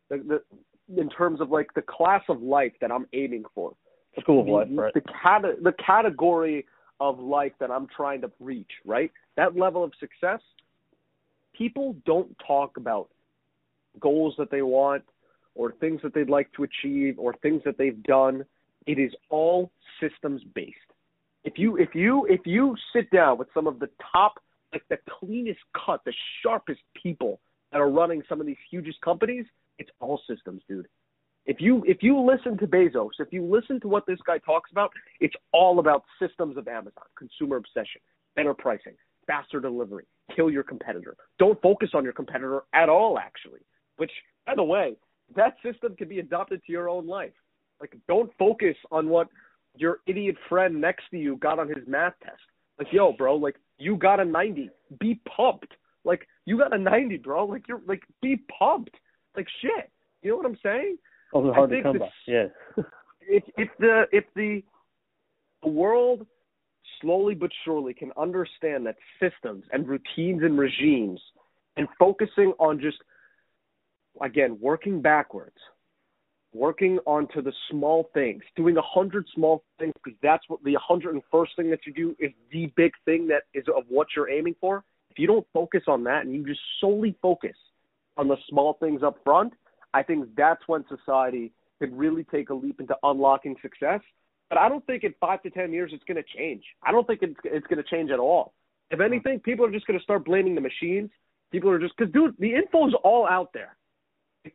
the, 0.08 0.40
the 0.88 1.00
in 1.00 1.08
terms 1.08 1.40
of 1.40 1.50
like 1.50 1.66
the 1.74 1.82
class 1.82 2.22
of 2.28 2.40
life 2.42 2.72
that 2.80 2.92
I'm 2.92 3.06
aiming 3.12 3.44
for, 3.56 3.72
School 4.20 4.40
of 4.40 4.46
the, 4.46 4.52
life, 4.52 4.68
right? 4.70 4.94
the 4.94 5.00
cate- 5.00 5.64
the 5.64 5.74
category 5.84 6.64
of 7.00 7.18
life 7.18 7.52
that 7.58 7.72
I'm 7.72 7.88
trying 7.88 8.20
to 8.20 8.30
reach, 8.38 8.70
right? 8.84 9.10
That 9.36 9.56
level 9.56 9.82
of 9.82 9.92
success, 9.98 10.40
people 11.52 11.96
don't 12.06 12.36
talk 12.46 12.76
about 12.76 13.08
goals 13.98 14.34
that 14.38 14.52
they 14.52 14.62
want 14.62 15.02
or 15.54 15.72
things 15.72 16.00
that 16.02 16.14
they'd 16.14 16.30
like 16.30 16.52
to 16.52 16.64
achieve 16.64 17.18
or 17.18 17.34
things 17.42 17.62
that 17.64 17.78
they've 17.78 18.02
done. 18.02 18.44
It 18.86 18.98
is 18.98 19.12
all 19.30 19.70
systems 20.00 20.42
based. 20.54 20.76
If 21.44 21.54
you 21.56 21.76
if 21.76 21.94
you 21.94 22.26
if 22.28 22.40
you 22.44 22.74
sit 22.94 23.10
down 23.10 23.38
with 23.38 23.48
some 23.54 23.66
of 23.66 23.78
the 23.78 23.88
top 24.12 24.42
like 24.72 24.82
the 24.88 24.98
cleanest 25.20 25.60
cut, 25.86 26.00
the 26.04 26.12
sharpest 26.42 26.80
people 27.00 27.40
that 27.70 27.80
are 27.80 27.90
running 27.90 28.22
some 28.28 28.40
of 28.40 28.46
these 28.46 28.56
hugest 28.70 29.00
companies, 29.00 29.46
it's 29.78 29.90
all 30.00 30.20
systems, 30.28 30.62
dude. 30.68 30.88
If 31.46 31.60
you 31.60 31.84
if 31.86 31.98
you 32.02 32.18
listen 32.18 32.56
to 32.58 32.66
Bezos, 32.66 33.10
if 33.18 33.32
you 33.32 33.44
listen 33.44 33.80
to 33.80 33.88
what 33.88 34.06
this 34.06 34.18
guy 34.26 34.38
talks 34.38 34.70
about, 34.72 34.90
it's 35.20 35.34
all 35.52 35.78
about 35.78 36.04
systems 36.20 36.56
of 36.56 36.66
Amazon, 36.68 37.04
consumer 37.16 37.56
obsession, 37.56 38.00
better 38.34 38.54
pricing, 38.54 38.94
faster 39.26 39.60
delivery, 39.60 40.04
kill 40.34 40.50
your 40.50 40.62
competitor. 40.62 41.16
Don't 41.38 41.60
focus 41.60 41.90
on 41.94 42.04
your 42.04 42.12
competitor 42.12 42.62
at 42.72 42.88
all, 42.88 43.18
actually. 43.18 43.60
Which, 43.96 44.10
by 44.46 44.54
the 44.54 44.62
way, 44.62 44.96
that 45.36 45.56
system 45.62 45.96
can 45.96 46.08
be 46.08 46.18
adopted 46.18 46.62
to 46.64 46.72
your 46.72 46.88
own 46.88 47.06
life. 47.06 47.32
Like, 47.80 47.96
don't 48.08 48.30
focus 48.38 48.76
on 48.90 49.08
what 49.08 49.28
your 49.76 49.98
idiot 50.06 50.36
friend 50.48 50.80
next 50.80 51.04
to 51.10 51.18
you 51.18 51.36
got 51.36 51.58
on 51.58 51.68
his 51.68 51.86
math 51.86 52.14
test. 52.22 52.40
Like, 52.78 52.88
yo, 52.92 53.12
bro, 53.12 53.36
like 53.36 53.56
you 53.78 53.96
got 53.96 54.20
a 54.20 54.24
90. 54.24 54.70
Be 55.00 55.20
pumped. 55.36 55.72
Like 56.04 56.26
you 56.44 56.58
got 56.58 56.74
a 56.74 56.78
90, 56.78 57.18
bro. 57.18 57.46
Like 57.46 57.66
you're 57.68 57.80
like 57.86 58.02
be 58.20 58.42
pumped. 58.58 58.94
Like 59.36 59.46
shit. 59.60 59.90
You 60.22 60.30
know 60.30 60.36
what 60.36 60.46
I'm 60.46 60.58
saying? 60.62 60.98
Oh, 61.32 61.52
hard 61.52 61.70
to 61.70 61.82
come 61.82 61.98
by. 61.98 62.08
Yeah. 62.26 62.46
if 63.20 63.42
if 63.56 63.68
the 63.78 64.04
if 64.12 64.24
the 64.36 64.62
the 65.62 65.68
world 65.68 66.26
slowly 67.00 67.34
but 67.34 67.50
surely 67.64 67.94
can 67.94 68.12
understand 68.16 68.86
that 68.86 68.96
systems 69.18 69.64
and 69.72 69.88
routines 69.88 70.42
and 70.42 70.58
regimes 70.58 71.20
and 71.76 71.88
focusing 71.98 72.52
on 72.58 72.80
just 72.80 72.98
again 74.22 74.58
working 74.60 75.00
backwards 75.00 75.56
working 76.52 76.98
onto 77.06 77.42
the 77.42 77.52
small 77.70 78.08
things 78.14 78.42
doing 78.54 78.76
a 78.76 78.82
hundred 78.82 79.26
small 79.34 79.64
things 79.78 79.92
because 80.02 80.16
that's 80.22 80.44
what 80.48 80.62
the 80.64 80.76
hundred 80.80 81.14
and 81.14 81.22
first 81.30 81.52
thing 81.56 81.70
that 81.70 81.80
you 81.86 81.92
do 81.92 82.14
is 82.18 82.30
the 82.52 82.72
big 82.76 82.92
thing 83.04 83.26
that 83.26 83.42
is 83.54 83.64
of 83.76 83.84
what 83.88 84.06
you're 84.14 84.30
aiming 84.30 84.54
for 84.60 84.84
if 85.10 85.18
you 85.18 85.26
don't 85.26 85.46
focus 85.52 85.82
on 85.88 86.04
that 86.04 86.24
and 86.24 86.34
you 86.34 86.46
just 86.46 86.60
solely 86.80 87.16
focus 87.20 87.56
on 88.16 88.28
the 88.28 88.36
small 88.48 88.74
things 88.74 89.02
up 89.02 89.16
front 89.24 89.52
i 89.94 90.02
think 90.02 90.28
that's 90.36 90.62
when 90.66 90.84
society 90.88 91.52
can 91.80 91.96
really 91.96 92.24
take 92.24 92.50
a 92.50 92.54
leap 92.54 92.80
into 92.80 92.94
unlocking 93.02 93.56
success 93.60 94.00
but 94.54 94.58
I 94.58 94.68
don't 94.68 94.86
think 94.86 95.04
in 95.04 95.14
five 95.20 95.42
to 95.42 95.50
ten 95.50 95.72
years 95.72 95.90
it's 95.92 96.04
going 96.04 96.22
to 96.22 96.38
change. 96.38 96.62
I 96.82 96.92
don't 96.92 97.06
think 97.06 97.20
it's 97.22 97.34
it's 97.44 97.66
going 97.66 97.82
to 97.82 97.90
change 97.90 98.10
at 98.10 98.18
all. 98.18 98.52
If 98.90 99.00
anything, 99.00 99.40
people 99.40 99.64
are 99.64 99.70
just 99.72 99.86
going 99.86 99.98
to 99.98 100.02
start 100.04 100.24
blaming 100.24 100.54
the 100.54 100.60
machines. 100.60 101.10
People 101.50 101.70
are 101.70 101.78
just 101.78 101.96
because 101.96 102.12
dude, 102.12 102.36
the 102.38 102.54
info 102.54 102.86
is 102.86 102.94
all 103.02 103.26
out 103.28 103.50
there. 103.52 103.76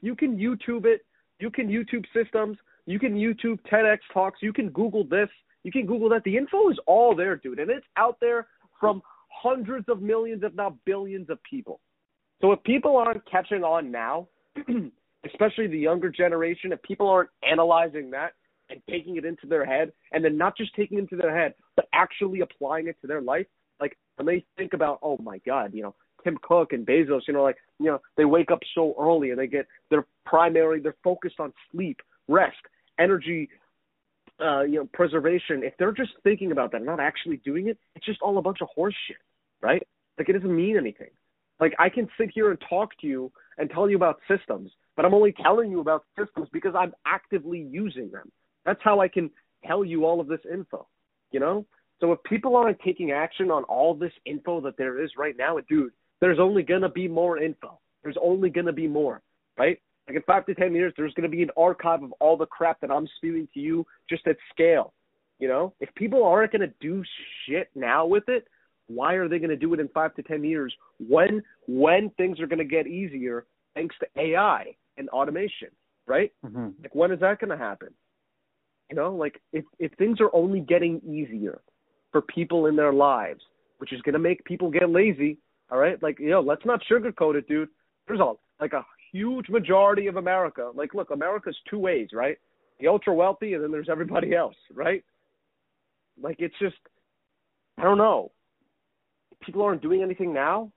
You 0.02 0.16
can 0.16 0.38
YouTube 0.38 0.86
it, 0.86 1.06
you 1.40 1.50
can 1.50 1.68
YouTube 1.68 2.06
systems, 2.14 2.58
you 2.86 3.00
can 3.00 3.16
YouTube 3.16 3.60
TEDx 3.72 4.00
talks, 4.14 4.40
you 4.42 4.54
can 4.54 4.70
Google 4.70 5.04
this, 5.04 5.30
you 5.64 5.72
can 5.72 5.86
Google 5.86 6.10
that. 6.10 6.24
The 6.24 6.38
info 6.38 6.70
is 6.70 6.78
all 6.88 7.16
there, 7.16 7.36
dude, 7.36 7.60
and 7.60 7.70
it's 7.70 7.86
out 7.98 8.18
there 8.20 8.48
from 8.80 9.02
hundreds 9.30 9.88
of 9.90 10.02
millions, 10.02 10.44
if 10.44 10.54
not 10.54 10.74
billions, 10.86 11.30
of 11.30 11.42
people. 11.44 11.80
So 12.42 12.52
if 12.52 12.64
people 12.64 12.98
aren't 12.98 13.30
catching 13.30 13.64
on 13.64 13.92
now, 13.92 14.28
especially 15.26 15.68
the 15.68 15.78
younger 15.78 16.10
generation, 16.10 16.72
if 16.72 16.82
people 16.84 17.10
aren't 17.10 17.30
analyzing 17.44 18.12
that, 18.12 18.34
and 18.70 18.82
taking 18.90 19.18
it 19.18 19.26
into 19.26 19.48
their 19.48 19.66
head, 19.66 19.92
and 20.12 20.24
then 20.24 20.38
not 20.38 20.56
just 20.56 20.76
taking 20.76 20.98
it 20.98 21.02
into 21.02 21.16
their 21.16 21.36
head, 21.36 21.56
but 21.76 21.88
actually 21.94 22.42
applying 22.42 22.88
it 22.88 22.96
to 23.02 23.08
their 23.08 23.22
life. 23.22 23.48
Like 23.80 23.98
when 24.16 24.28
they 24.28 24.46
think 24.58 24.74
about, 24.74 25.00
oh 25.02 25.18
my 25.18 25.40
God, 25.40 25.74
you 25.74 25.82
know, 25.82 25.96
Tim 26.24 26.38
Cook 26.42 26.74
and 26.74 26.86
Bezos, 26.86 27.22
you 27.28 27.34
know, 27.34 27.44
like 27.44 27.58
you 27.80 27.88
know, 27.88 28.00
they 28.18 28.26
wake 28.26 28.52
up 28.52 28.60
so 28.76 28.96
early 29.00 29.32
and 29.32 29.40
they 29.40 29.48
get 29.48 29.68
their 29.90 30.06
primary, 30.26 30.80
they're 30.80 30.96
focused 31.04 31.40
on 31.40 31.54
sleep, 31.72 32.02
rest, 32.28 32.58
energy, 33.00 33.50
uh, 34.42 34.62
you 34.62 34.76
know, 34.76 34.90
preservation. 34.94 35.64
If 35.64 35.74
they're 35.78 35.92
just 35.92 36.12
thinking 36.24 36.52
about 36.52 36.72
that, 36.72 36.84
not 36.84 37.00
actually 37.00 37.38
doing 37.38 37.68
it, 37.68 37.78
it's 37.96 38.06
just 38.06 38.22
all 38.22 38.38
a 38.38 38.42
bunch 38.42 38.60
of 38.62 38.68
horse 38.74 38.96
shit, 39.08 39.18
right? 39.62 39.86
Like 40.18 40.30
it 40.30 40.34
doesn't 40.34 40.56
mean 40.56 40.78
anything. 40.78 41.10
Like 41.60 41.74
I 41.80 41.90
can 41.90 42.08
sit 42.18 42.32
here 42.34 42.52
and 42.52 42.60
talk 42.70 42.98
to 43.02 43.08
you 43.08 43.32
and 43.58 43.70
tell 43.70 43.90
you 43.90 43.96
about 43.96 44.20
systems, 44.28 44.72
but 44.96 45.06
I'm 45.06 45.14
only 45.14 45.34
telling 45.44 45.72
you 45.72 45.82
about 45.82 46.06
systems 46.18 46.48
because 46.54 46.74
I'm 46.78 46.94
actively 47.06 47.60
using 47.60 48.10
them. 48.12 48.32
That's 48.66 48.80
how 48.84 49.02
I 49.02 49.08
can 49.08 49.30
tell 49.66 49.84
you 49.84 50.06
all 50.06 50.22
of 50.22 50.28
this 50.28 50.40
info, 50.52 50.88
you 51.32 51.40
know? 51.40 51.66
So 52.00 52.14
if 52.14 52.24
people 52.24 52.56
aren't 52.56 52.80
taking 52.80 53.12
action 53.12 53.52
on 53.52 53.64
all 53.66 53.94
this 53.94 54.14
info 54.26 54.62
that 54.62 54.78
there 54.78 55.04
is 55.04 55.12
right 55.18 55.36
now, 55.38 55.58
dude, 55.68 55.92
there's 56.22 56.40
only 56.40 56.64
going 56.64 56.82
to 56.82 56.90
be 56.90 57.08
more 57.08 57.38
info. 57.38 57.80
There's 58.04 58.18
only 58.22 58.50
going 58.50 58.66
to 58.66 58.74
be 58.74 58.88
more, 58.88 59.22
right? 59.58 59.80
Like 60.08 60.18
in 60.18 60.24
five 60.24 60.46
to 60.48 60.56
10 60.56 60.74
years, 60.74 60.94
there's 60.98 61.14
going 61.14 61.30
to 61.30 61.36
be 61.36 61.44
an 61.44 61.52
archive 61.58 62.04
of 62.04 62.12
all 62.20 62.38
the 62.38 62.46
crap 62.46 62.82
that 62.82 62.92
I'm 62.92 63.08
spewing 63.18 63.48
to 63.54 63.60
you 63.60 63.86
just 64.10 64.26
at 64.28 64.38
scale. 64.52 64.94
You 65.38 65.48
know, 65.48 65.74
if 65.80 65.94
people 65.96 66.24
aren't 66.26 66.52
going 66.52 66.68
to 66.68 66.74
do 66.82 67.04
shit 67.46 67.70
now 67.76 68.06
with 68.06 68.28
it, 68.28 68.48
why 68.88 69.14
are 69.14 69.30
they 69.30 69.38
going 69.38 69.52
to 69.52 69.56
do 69.56 69.74
it 69.74 69.80
in 69.80 69.88
five 69.90 70.16
to 70.16 70.24
10 70.24 70.44
years 70.44 70.74
when, 70.98 71.44
when 71.68 72.10
things 72.18 72.40
are 72.40 72.48
going 72.48 72.60
to 72.60 72.66
get 72.66 72.88
easier 72.88 73.46
thanks 73.76 73.96
to 74.00 74.22
AI 74.22 74.76
and 74.98 75.08
automation, 75.10 75.70
right? 76.08 76.34
Mm-hmm. 76.46 76.70
Like, 76.82 76.96
when 76.96 77.12
is 77.12 77.20
that 77.20 77.40
going 77.40 77.58
to 77.58 77.64
happen? 77.64 77.90
You 78.90 78.96
know, 78.96 79.16
like 79.16 79.40
if 79.54 79.66
if 79.78 79.92
things 79.94 80.20
are 80.20 80.34
only 80.34 80.62
getting 80.62 81.00
easier 81.08 81.62
for 82.12 82.22
people 82.22 82.66
in 82.66 82.76
their 82.76 82.92
lives, 82.92 83.42
which 83.78 83.94
is 83.94 84.02
going 84.02 84.14
to 84.14 84.20
make 84.20 84.44
people 84.46 84.72
get 84.72 84.90
lazy, 84.90 85.38
all 85.72 85.78
right? 85.78 86.02
Like, 86.02 86.20
you 86.20 86.30
know, 86.30 86.42
let's 86.42 86.66
not 86.66 86.82
sugarcoat 86.90 87.36
it, 87.36 87.48
dude. 87.48 87.70
There's 88.08 88.20
a 88.20 88.34
like 88.60 88.74
a 88.74 88.86
huge 89.12 89.50
majority 89.50 90.08
of 90.08 90.18
America. 90.18 90.72
Like, 90.74 90.94
look, 90.94 91.12
America's 91.12 91.58
two 91.70 91.80
ways, 91.80 92.10
right? 92.14 92.38
The 92.80 92.88
ultra 92.88 93.14
wealthy, 93.14 93.54
and 93.54 93.64
then 93.64 93.72
there's 93.72 93.90
everybody 93.90 94.36
else, 94.36 94.56
right? 94.74 95.04
Like, 96.22 96.38
it's 96.40 96.56
just, 96.60 96.76
I 97.78 97.84
don't 97.84 97.98
know. 97.98 98.32
People 99.42 99.62
aren't 99.62 99.82
doing 99.82 100.02
anything 100.02 100.34
now, 100.34 100.72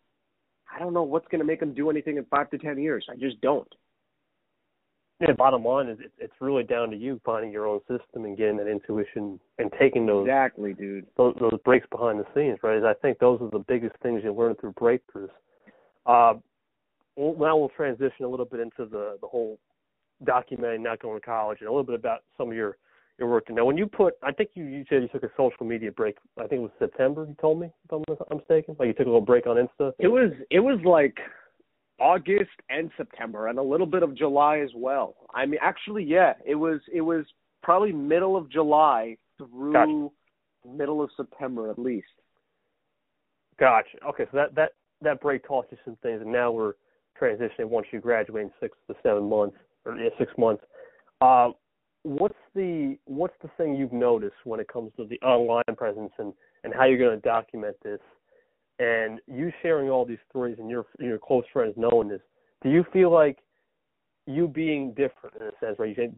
I 0.74 0.78
don't 0.78 0.94
know 0.94 1.02
what's 1.02 1.28
going 1.28 1.40
to 1.40 1.44
make 1.44 1.60
them 1.60 1.74
do 1.74 1.90
anything 1.90 2.16
in 2.16 2.24
five 2.26 2.50
to 2.50 2.58
ten 2.58 2.78
years. 2.78 3.06
I 3.10 3.16
just 3.16 3.40
don't 3.40 3.68
yeah, 5.22 5.32
bottom 5.32 5.64
line 5.64 5.88
is 5.88 5.98
it's 6.00 6.14
it's 6.18 6.34
really 6.40 6.64
down 6.64 6.90
to 6.90 6.96
you 6.96 7.20
finding 7.24 7.52
your 7.52 7.66
own 7.66 7.80
system 7.82 8.24
and 8.24 8.36
getting 8.36 8.56
that 8.56 8.66
intuition 8.66 9.38
and 9.58 9.70
taking 9.78 10.04
those 10.04 10.26
exactly, 10.26 10.74
dude. 10.74 11.06
Those 11.16 11.34
those 11.38 11.58
breaks 11.64 11.86
behind 11.90 12.18
the 12.18 12.26
scenes, 12.34 12.58
right? 12.62 12.82
I 12.82 12.94
think 12.94 13.18
those 13.18 13.40
are 13.40 13.50
the 13.50 13.64
biggest 13.68 13.94
things 14.02 14.22
you 14.24 14.32
learn 14.32 14.56
through 14.56 14.72
breakthroughs. 14.72 15.28
Uh, 16.06 16.34
now 17.16 17.56
we'll 17.56 17.70
transition 17.76 18.24
a 18.24 18.28
little 18.28 18.46
bit 18.46 18.60
into 18.60 18.84
the 18.90 19.16
the 19.20 19.28
whole 19.28 19.58
documenting 20.24 20.80
not 20.80 21.00
going 21.00 21.20
to 21.20 21.24
college 21.24 21.58
and 21.60 21.68
a 21.68 21.70
little 21.70 21.84
bit 21.84 21.94
about 21.94 22.24
some 22.36 22.48
of 22.48 22.56
your 22.56 22.76
your 23.18 23.28
work. 23.28 23.48
Now, 23.48 23.64
when 23.64 23.76
you 23.76 23.86
put, 23.86 24.14
I 24.22 24.32
think 24.32 24.50
you 24.54 24.64
you 24.64 24.84
said 24.88 25.02
you 25.02 25.08
took 25.08 25.22
a 25.22 25.30
social 25.36 25.64
media 25.64 25.92
break. 25.92 26.16
I 26.36 26.46
think 26.48 26.60
it 26.60 26.62
was 26.62 26.70
September. 26.80 27.26
You 27.28 27.36
told 27.40 27.60
me 27.60 27.66
if 27.84 27.92
I'm, 27.92 28.02
I'm 28.30 28.38
mistaken. 28.38 28.74
Like 28.78 28.88
you 28.88 28.94
took 28.94 29.06
a 29.06 29.10
little 29.10 29.20
break 29.20 29.46
on 29.46 29.56
Insta. 29.56 29.92
It 30.00 30.08
was 30.08 30.32
it 30.50 30.60
was 30.60 30.80
like 30.84 31.18
August 32.02 32.50
and 32.68 32.90
September 32.96 33.46
and 33.46 33.58
a 33.58 33.62
little 33.62 33.86
bit 33.86 34.02
of 34.02 34.16
July 34.16 34.58
as 34.58 34.70
well. 34.74 35.14
I 35.32 35.46
mean 35.46 35.60
actually 35.62 36.04
yeah, 36.04 36.34
it 36.44 36.56
was 36.56 36.80
it 36.92 37.00
was 37.00 37.24
probably 37.62 37.92
middle 37.92 38.36
of 38.36 38.50
July 38.50 39.16
through 39.38 39.72
gotcha. 39.72 40.76
middle 40.76 41.00
of 41.02 41.10
September 41.16 41.70
at 41.70 41.78
least. 41.78 42.06
Gotcha. 43.58 43.98
Okay, 44.08 44.24
so 44.32 44.36
that 44.36 44.54
that 44.56 44.72
that 45.02 45.20
break 45.20 45.46
taught 45.46 45.66
you 45.70 45.78
some 45.84 45.96
things 46.02 46.20
and 46.20 46.32
now 46.32 46.50
we're 46.50 46.74
transitioning 47.20 47.66
once 47.66 47.86
you 47.92 48.00
graduate 48.00 48.46
in 48.46 48.50
six 48.60 48.76
to 48.88 48.96
seven 49.02 49.28
months 49.28 49.56
or 49.84 49.96
yeah, 49.96 50.10
six 50.18 50.32
months. 50.36 50.64
Uh, 51.20 51.50
what's 52.02 52.34
the 52.54 52.96
what's 53.04 53.36
the 53.42 53.50
thing 53.56 53.76
you've 53.76 53.92
noticed 53.92 54.34
when 54.44 54.58
it 54.58 54.68
comes 54.68 54.90
to 54.96 55.06
the 55.06 55.20
online 55.20 55.62
presence 55.76 56.12
and 56.18 56.32
and 56.64 56.74
how 56.74 56.84
you're 56.84 56.98
going 56.98 57.16
to 57.16 57.28
document 57.28 57.76
this 57.82 58.00
and 58.82 59.20
you 59.26 59.52
sharing 59.62 59.90
all 59.90 60.04
these 60.04 60.18
stories 60.28 60.56
and 60.58 60.68
your 60.68 60.86
your 60.98 61.18
close 61.18 61.44
friends 61.52 61.74
knowing 61.76 62.08
this, 62.08 62.20
do 62.62 62.70
you 62.70 62.84
feel 62.92 63.12
like 63.12 63.38
you 64.26 64.48
being 64.48 64.90
different 64.90 65.36
in 65.40 65.42
a 65.42 65.50
sense, 65.60 65.78
right? 65.78 65.96
You 65.96 66.12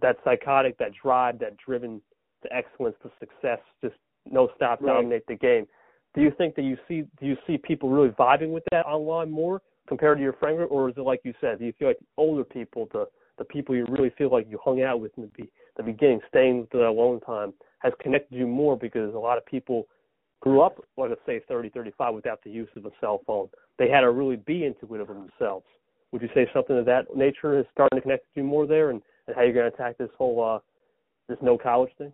that 0.00 0.16
psychotic, 0.24 0.76
that 0.78 0.92
drive, 1.00 1.38
that 1.38 1.56
driven 1.56 2.00
to 2.42 2.52
excellence, 2.52 2.96
to 3.02 3.10
success, 3.18 3.58
just 3.82 3.94
no 4.30 4.48
stop, 4.56 4.80
right. 4.80 4.94
dominate 4.94 5.26
the 5.26 5.36
game. 5.36 5.66
Do 6.14 6.22
you 6.22 6.32
think 6.36 6.56
that 6.56 6.62
you 6.62 6.76
see 6.88 7.04
do 7.20 7.26
you 7.26 7.36
see 7.46 7.58
people 7.58 7.88
really 7.88 8.10
vibing 8.10 8.50
with 8.50 8.64
that 8.70 8.86
online 8.86 9.30
more 9.30 9.62
compared 9.88 10.18
to 10.18 10.22
your 10.22 10.34
friend 10.34 10.56
group, 10.56 10.70
or 10.70 10.88
is 10.88 10.96
it 10.96 11.02
like 11.02 11.20
you 11.24 11.34
said? 11.40 11.58
Do 11.58 11.66
you 11.66 11.72
feel 11.78 11.88
like 11.88 11.98
older 12.16 12.44
people, 12.44 12.88
the 12.92 13.06
the 13.38 13.44
people 13.44 13.76
you 13.76 13.86
really 13.88 14.10
feel 14.18 14.30
like 14.30 14.46
you 14.50 14.58
hung 14.62 14.82
out 14.82 15.00
with 15.00 15.12
in 15.16 15.30
the, 15.36 15.44
the 15.76 15.82
beginning, 15.84 16.20
staying 16.28 16.60
with 16.60 16.70
the 16.70 16.88
alone 16.88 17.20
time, 17.20 17.54
has 17.78 17.92
connected 18.00 18.36
you 18.36 18.48
more 18.48 18.76
because 18.76 19.14
a 19.14 19.18
lot 19.18 19.38
of 19.38 19.46
people 19.46 19.86
grew 20.40 20.60
up, 20.60 20.82
let 20.96 21.10
us 21.10 21.18
say 21.26 21.40
30, 21.48 21.70
35, 21.70 22.14
without 22.14 22.42
the 22.44 22.50
use 22.50 22.68
of 22.76 22.86
a 22.86 22.90
cell 23.00 23.20
phone. 23.26 23.48
They 23.78 23.88
had 23.88 24.00
to 24.00 24.10
really 24.10 24.36
be 24.36 24.64
intuitive 24.64 25.10
of 25.10 25.16
themselves. 25.16 25.66
Would 26.12 26.22
you 26.22 26.28
say 26.34 26.48
something 26.54 26.78
of 26.78 26.86
that 26.86 27.14
nature 27.14 27.58
is 27.58 27.66
starting 27.72 27.98
to 27.98 28.02
connect 28.02 28.24
with 28.24 28.42
you 28.42 28.48
more 28.48 28.66
there, 28.66 28.90
and, 28.90 29.02
and 29.26 29.36
how 29.36 29.42
you're 29.42 29.52
going 29.52 29.70
to 29.70 29.74
attack 29.74 29.98
this 29.98 30.10
whole 30.16 30.42
uh, 30.42 30.58
this 31.28 31.38
no 31.42 31.58
college 31.58 31.90
thing? 31.98 32.12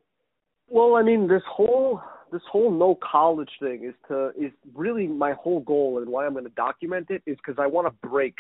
Well, 0.69 0.97
I 0.97 1.03
mean, 1.03 1.29
this 1.29 1.43
whole 1.49 2.01
this 2.33 2.43
whole 2.51 2.71
no 2.71 2.99
college 3.09 3.51
thing 3.61 3.85
is 3.85 3.95
to 4.09 4.31
is 4.31 4.51
really 4.75 5.07
my 5.07 5.33
whole 5.33 5.61
goal, 5.61 5.99
and 5.99 6.09
why 6.09 6.27
I'm 6.27 6.33
going 6.33 6.45
to 6.45 6.51
document 6.51 7.07
it 7.11 7.23
is 7.27 7.37
because 7.37 7.63
I 7.63 7.67
want 7.67 7.87
to 7.87 8.09
break 8.09 8.35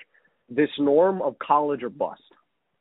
this 0.48 0.70
norm 0.78 1.22
of 1.22 1.38
college 1.38 1.82
or 1.82 1.90
bust. 1.90 2.22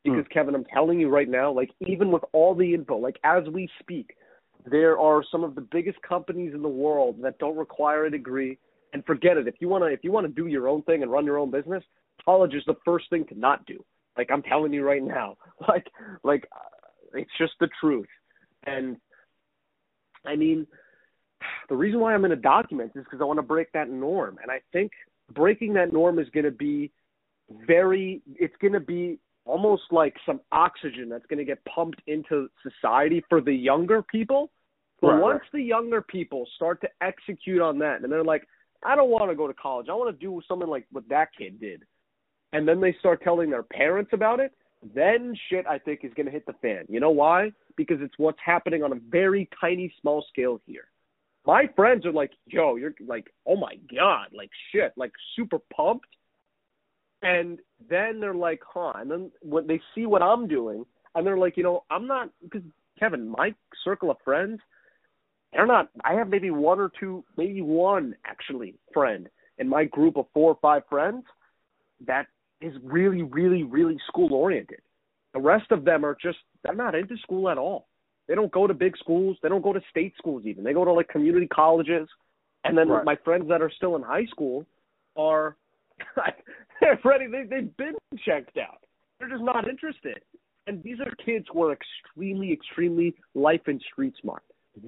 Because 0.02 0.24
mm. 0.24 0.30
Kevin, 0.30 0.54
I'm 0.54 0.64
telling 0.64 1.00
you 1.00 1.08
right 1.08 1.28
now, 1.28 1.52
like 1.52 1.70
even 1.86 2.10
with 2.10 2.24
all 2.32 2.54
the 2.54 2.74
info, 2.74 2.96
like 2.96 3.16
as 3.24 3.44
we 3.48 3.68
speak, 3.80 4.16
there 4.64 4.98
are 4.98 5.22
some 5.30 5.44
of 5.44 5.54
the 5.54 5.60
biggest 5.60 6.00
companies 6.02 6.54
in 6.54 6.62
the 6.62 6.68
world 6.68 7.16
that 7.22 7.38
don't 7.38 7.56
require 7.56 8.06
a 8.06 8.10
degree. 8.10 8.58
And 8.92 9.04
forget 9.04 9.36
it. 9.36 9.48
If 9.48 9.56
you 9.58 9.68
wanna 9.68 9.86
if 9.86 10.04
you 10.04 10.12
wanna 10.12 10.28
do 10.28 10.46
your 10.46 10.68
own 10.68 10.82
thing 10.82 11.02
and 11.02 11.10
run 11.10 11.24
your 11.24 11.38
own 11.38 11.50
business, 11.50 11.82
college 12.24 12.54
is 12.54 12.62
the 12.66 12.76
first 12.84 13.10
thing 13.10 13.24
to 13.26 13.38
not 13.38 13.66
do. 13.66 13.84
Like 14.16 14.30
I'm 14.30 14.42
telling 14.42 14.72
you 14.72 14.84
right 14.84 15.02
now. 15.02 15.36
Like 15.68 15.86
like 16.22 16.46
uh, 16.52 17.18
it's 17.18 17.30
just 17.38 17.54
the 17.58 17.68
truth. 17.80 18.06
And 18.66 18.96
I 20.26 20.36
mean, 20.36 20.66
the 21.68 21.76
reason 21.76 22.00
why 22.00 22.14
I'm 22.14 22.20
going 22.20 22.30
to 22.30 22.36
document 22.36 22.92
is 22.94 23.04
because 23.04 23.20
I 23.20 23.24
want 23.24 23.38
to 23.38 23.42
break 23.42 23.72
that 23.72 23.90
norm. 23.90 24.38
And 24.42 24.50
I 24.50 24.60
think 24.72 24.92
breaking 25.32 25.74
that 25.74 25.92
norm 25.92 26.18
is 26.18 26.28
going 26.30 26.44
to 26.44 26.50
be 26.50 26.90
very, 27.66 28.22
it's 28.36 28.54
going 28.60 28.72
to 28.72 28.80
be 28.80 29.18
almost 29.44 29.82
like 29.90 30.14
some 30.24 30.40
oxygen 30.52 31.08
that's 31.08 31.26
going 31.26 31.38
to 31.38 31.44
get 31.44 31.64
pumped 31.64 32.00
into 32.06 32.48
society 32.62 33.22
for 33.28 33.40
the 33.40 33.52
younger 33.52 34.02
people. 34.02 34.50
But 35.00 35.14
Right, 35.14 35.22
once 35.22 35.42
the 35.52 35.60
younger 35.60 36.00
people 36.00 36.46
start 36.56 36.80
to 36.80 36.88
execute 37.00 37.60
on 37.60 37.78
that, 37.80 38.02
and 38.02 38.10
they're 38.10 38.24
like, 38.24 38.46
I 38.82 38.94
don't 38.96 39.10
want 39.10 39.30
to 39.30 39.36
go 39.36 39.46
to 39.46 39.54
college. 39.54 39.88
I 39.88 39.94
want 39.94 40.18
to 40.18 40.26
do 40.26 40.40
something 40.46 40.68
like 40.68 40.86
what 40.92 41.08
that 41.08 41.28
kid 41.36 41.60
did. 41.60 41.82
And 42.52 42.66
then 42.66 42.80
they 42.80 42.94
start 43.00 43.22
telling 43.22 43.50
their 43.50 43.62
parents 43.62 44.10
about 44.12 44.40
it, 44.40 44.52
then 44.94 45.34
shit 45.48 45.66
I 45.66 45.78
think 45.78 46.00
is 46.04 46.12
going 46.14 46.26
to 46.26 46.32
hit 46.32 46.46
the 46.46 46.52
fan. 46.62 46.84
You 46.88 47.00
know 47.00 47.10
why? 47.10 47.52
Because 47.76 47.98
it's 48.00 48.14
what's 48.18 48.38
happening 48.44 48.82
on 48.82 48.92
a 48.92 49.00
very 49.08 49.48
tiny 49.60 49.92
small 50.00 50.24
scale 50.30 50.60
here. 50.66 50.88
My 51.46 51.68
friends 51.76 52.06
are 52.06 52.12
like, 52.12 52.32
"Yo, 52.46 52.76
you're 52.76 52.94
like, 53.06 53.26
oh 53.46 53.56
my 53.56 53.76
god, 53.94 54.28
like 54.32 54.50
shit, 54.72 54.92
like 54.96 55.12
super 55.36 55.58
pumped." 55.74 56.08
And 57.24 57.58
then 57.88 58.20
they're 58.20 58.34
like, 58.34 58.60
"Huh?" 58.66 58.92
And 58.96 59.10
then 59.10 59.30
when 59.40 59.66
they 59.66 59.80
see 59.94 60.06
what 60.06 60.22
I'm 60.22 60.46
doing, 60.46 60.84
and 61.14 61.26
they're 61.26 61.38
like, 61.38 61.56
"You 61.56 61.62
know, 61.62 61.84
I'm 61.90 62.06
not 62.06 62.30
because 62.42 62.62
Kevin, 62.98 63.28
my 63.28 63.54
circle 63.82 64.10
of 64.10 64.18
friends, 64.24 64.60
they're 65.52 65.66
not. 65.66 65.88
I 66.04 66.14
have 66.14 66.28
maybe 66.28 66.50
one 66.50 66.78
or 66.78 66.90
two, 67.00 67.24
maybe 67.36 67.62
one 67.62 68.14
actually 68.24 68.74
friend 68.92 69.28
in 69.58 69.68
my 69.68 69.84
group 69.84 70.16
of 70.16 70.26
four 70.34 70.50
or 70.50 70.58
five 70.60 70.82
friends 70.88 71.24
that 72.06 72.26
is 72.60 72.74
really, 72.82 73.22
really, 73.22 73.62
really 73.62 73.98
school 74.08 74.34
oriented. 74.34 74.80
The 75.32 75.40
rest 75.40 75.70
of 75.70 75.84
them 75.84 76.04
are 76.04 76.16
just 76.20 76.38
they're 76.62 76.74
not 76.74 76.94
into 76.94 77.16
school 77.18 77.48
at 77.48 77.58
all. 77.58 77.88
They 78.26 78.34
don't 78.34 78.52
go 78.52 78.66
to 78.66 78.74
big 78.74 78.96
schools. 78.96 79.36
They 79.42 79.48
don't 79.48 79.62
go 79.62 79.72
to 79.72 79.80
state 79.90 80.14
schools 80.16 80.44
even. 80.46 80.64
They 80.64 80.72
go 80.72 80.84
to 80.84 80.92
like 80.92 81.08
community 81.08 81.46
colleges. 81.46 82.08
And 82.64 82.78
then 82.78 82.88
Right. 82.88 83.04
my 83.04 83.16
friends 83.16 83.48
that 83.48 83.60
are 83.60 83.70
still 83.70 83.96
in 83.96 84.02
high 84.02 84.24
school 84.26 84.64
are 85.16 85.56
they're 86.80 86.98
ready. 87.04 87.26
They 87.26 87.42
they've 87.48 87.76
been 87.76 87.94
checked 88.24 88.58
out. 88.58 88.78
They're 89.18 89.28
just 89.28 89.42
not 89.42 89.68
interested. 89.68 90.20
And 90.66 90.82
these 90.82 90.98
are 91.00 91.12
kids 91.24 91.46
who 91.52 91.62
are 91.64 91.72
extremely, 91.72 92.52
extremely 92.52 93.14
life 93.34 93.60
and 93.66 93.80
street 93.92 94.14
smart. 94.20 94.42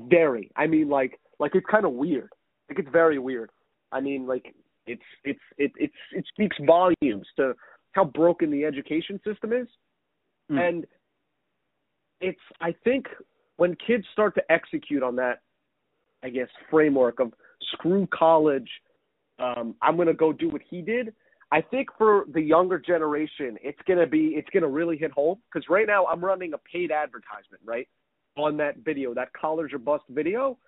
Very. 0.09 0.51
I 0.57 0.67
mean, 0.67 0.89
like, 0.89 1.21
like 1.39 1.55
it's 1.55 1.67
kind 1.71 1.85
of 1.85 1.93
weird. 1.93 2.31
Like 2.69 2.79
it's 2.79 2.89
very 2.91 3.19
weird. 3.19 3.51
I 3.93 4.01
mean, 4.01 4.27
like 4.27 4.55
it's 4.87 5.03
it's 5.25 5.41
it 5.59 5.73
it's 5.77 5.95
it 6.13 6.25
speaks 6.29 6.57
volumes 6.67 7.27
to 7.37 7.55
how 7.93 8.05
broken 8.05 8.51
the 8.51 8.65
education 8.65 9.21
system 9.25 9.53
is, 9.53 9.69
Mm. 10.51 10.69
and 10.69 10.87
it's 12.21 12.41
I 12.61 12.73
think 12.85 13.07
when 13.57 13.75
kids 13.85 14.05
start 14.13 14.35
to 14.37 14.43
execute 14.53 15.03
on 15.03 15.17
that, 15.17 15.41
I 16.23 16.29
guess 16.29 16.49
framework 16.71 17.21
of 17.21 17.33
screw 17.73 18.07
college, 18.13 18.69
um, 19.39 19.75
I'm 19.83 19.97
gonna 19.97 20.15
go 20.15 20.33
do 20.33 20.49
what 20.49 20.63
he 20.69 20.83
did. 20.83 21.15
I 21.53 21.61
think 21.61 21.89
for 21.97 22.25
the 22.33 22.41
younger 22.41 22.79
generation, 22.79 23.57
it's 23.63 23.79
gonna 23.87 24.07
be 24.07 24.35
it's 24.37 24.49
gonna 24.53 24.69
really 24.69 24.97
hit 24.97 25.13
home 25.13 25.39
because 25.53 25.69
right 25.69 25.87
now 25.87 26.07
I'm 26.07 26.25
running 26.25 26.55
a 26.55 26.59
paid 26.59 26.91
advertisement 26.91 27.63
right 27.65 27.89
on 28.37 28.57
that 28.59 28.79
video, 28.79 29.15
that 29.15 29.33
college 29.33 29.73
or 29.73 29.79
bust 29.79 30.05
video 30.11 30.59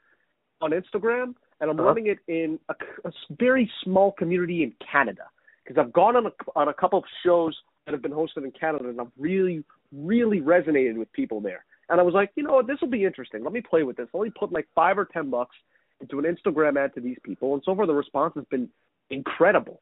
on 0.61 0.71
Instagram, 0.71 1.35
and 1.61 1.71
I'm 1.71 1.79
Uh-huh. 1.79 1.89
running 1.89 2.07
it 2.07 2.19
in 2.29 2.59
a, 2.69 2.75
a 3.05 3.13
very 3.39 3.71
small 3.85 4.13
community 4.13 4.63
in 4.63 4.73
Canada 4.93 5.25
because 5.65 5.79
I've 5.81 5.93
gone 5.93 6.17
on 6.17 6.27
a, 6.27 6.33
on 6.57 6.69
a 6.69 6.75
couple 6.75 6.99
of 6.99 7.05
shows 7.25 7.57
that 7.85 7.93
have 7.93 8.03
been 8.03 8.13
hosted 8.13 8.45
in 8.45 8.53
Canada, 8.53 8.89
and 8.89 9.01
I've 9.01 9.13
really, 9.19 9.65
really 9.93 10.41
resonated 10.41 10.97
with 10.97 11.13
people 11.13 11.41
there. 11.41 11.65
And 11.91 12.01
I 12.01 12.03
was 12.03 12.15
like, 12.15 12.31
you 12.37 12.43
know 12.43 12.55
what, 12.55 12.67
this 12.67 12.81
will 12.81 12.89
be 12.89 13.05
interesting. 13.05 13.43
Let 13.45 13.53
me 13.53 13.61
play 13.61 13.83
with 13.83 13.97
this. 13.97 14.09
Let 14.13 14.23
me 14.23 14.31
put 14.39 14.53
like 14.53 14.69
five 14.75 14.99
or 14.99 15.07
ten 15.07 15.31
bucks 15.31 15.57
into 16.01 16.19
an 16.19 16.25
Instagram 16.25 16.77
ad 16.83 16.95
to 16.95 17.01
these 17.01 17.19
people, 17.23 17.55
and 17.55 17.63
so 17.65 17.75
far 17.75 17.87
the 17.87 17.95
response 17.95 18.35
has 18.37 18.45
been 18.51 18.69
incredible. 19.11 19.81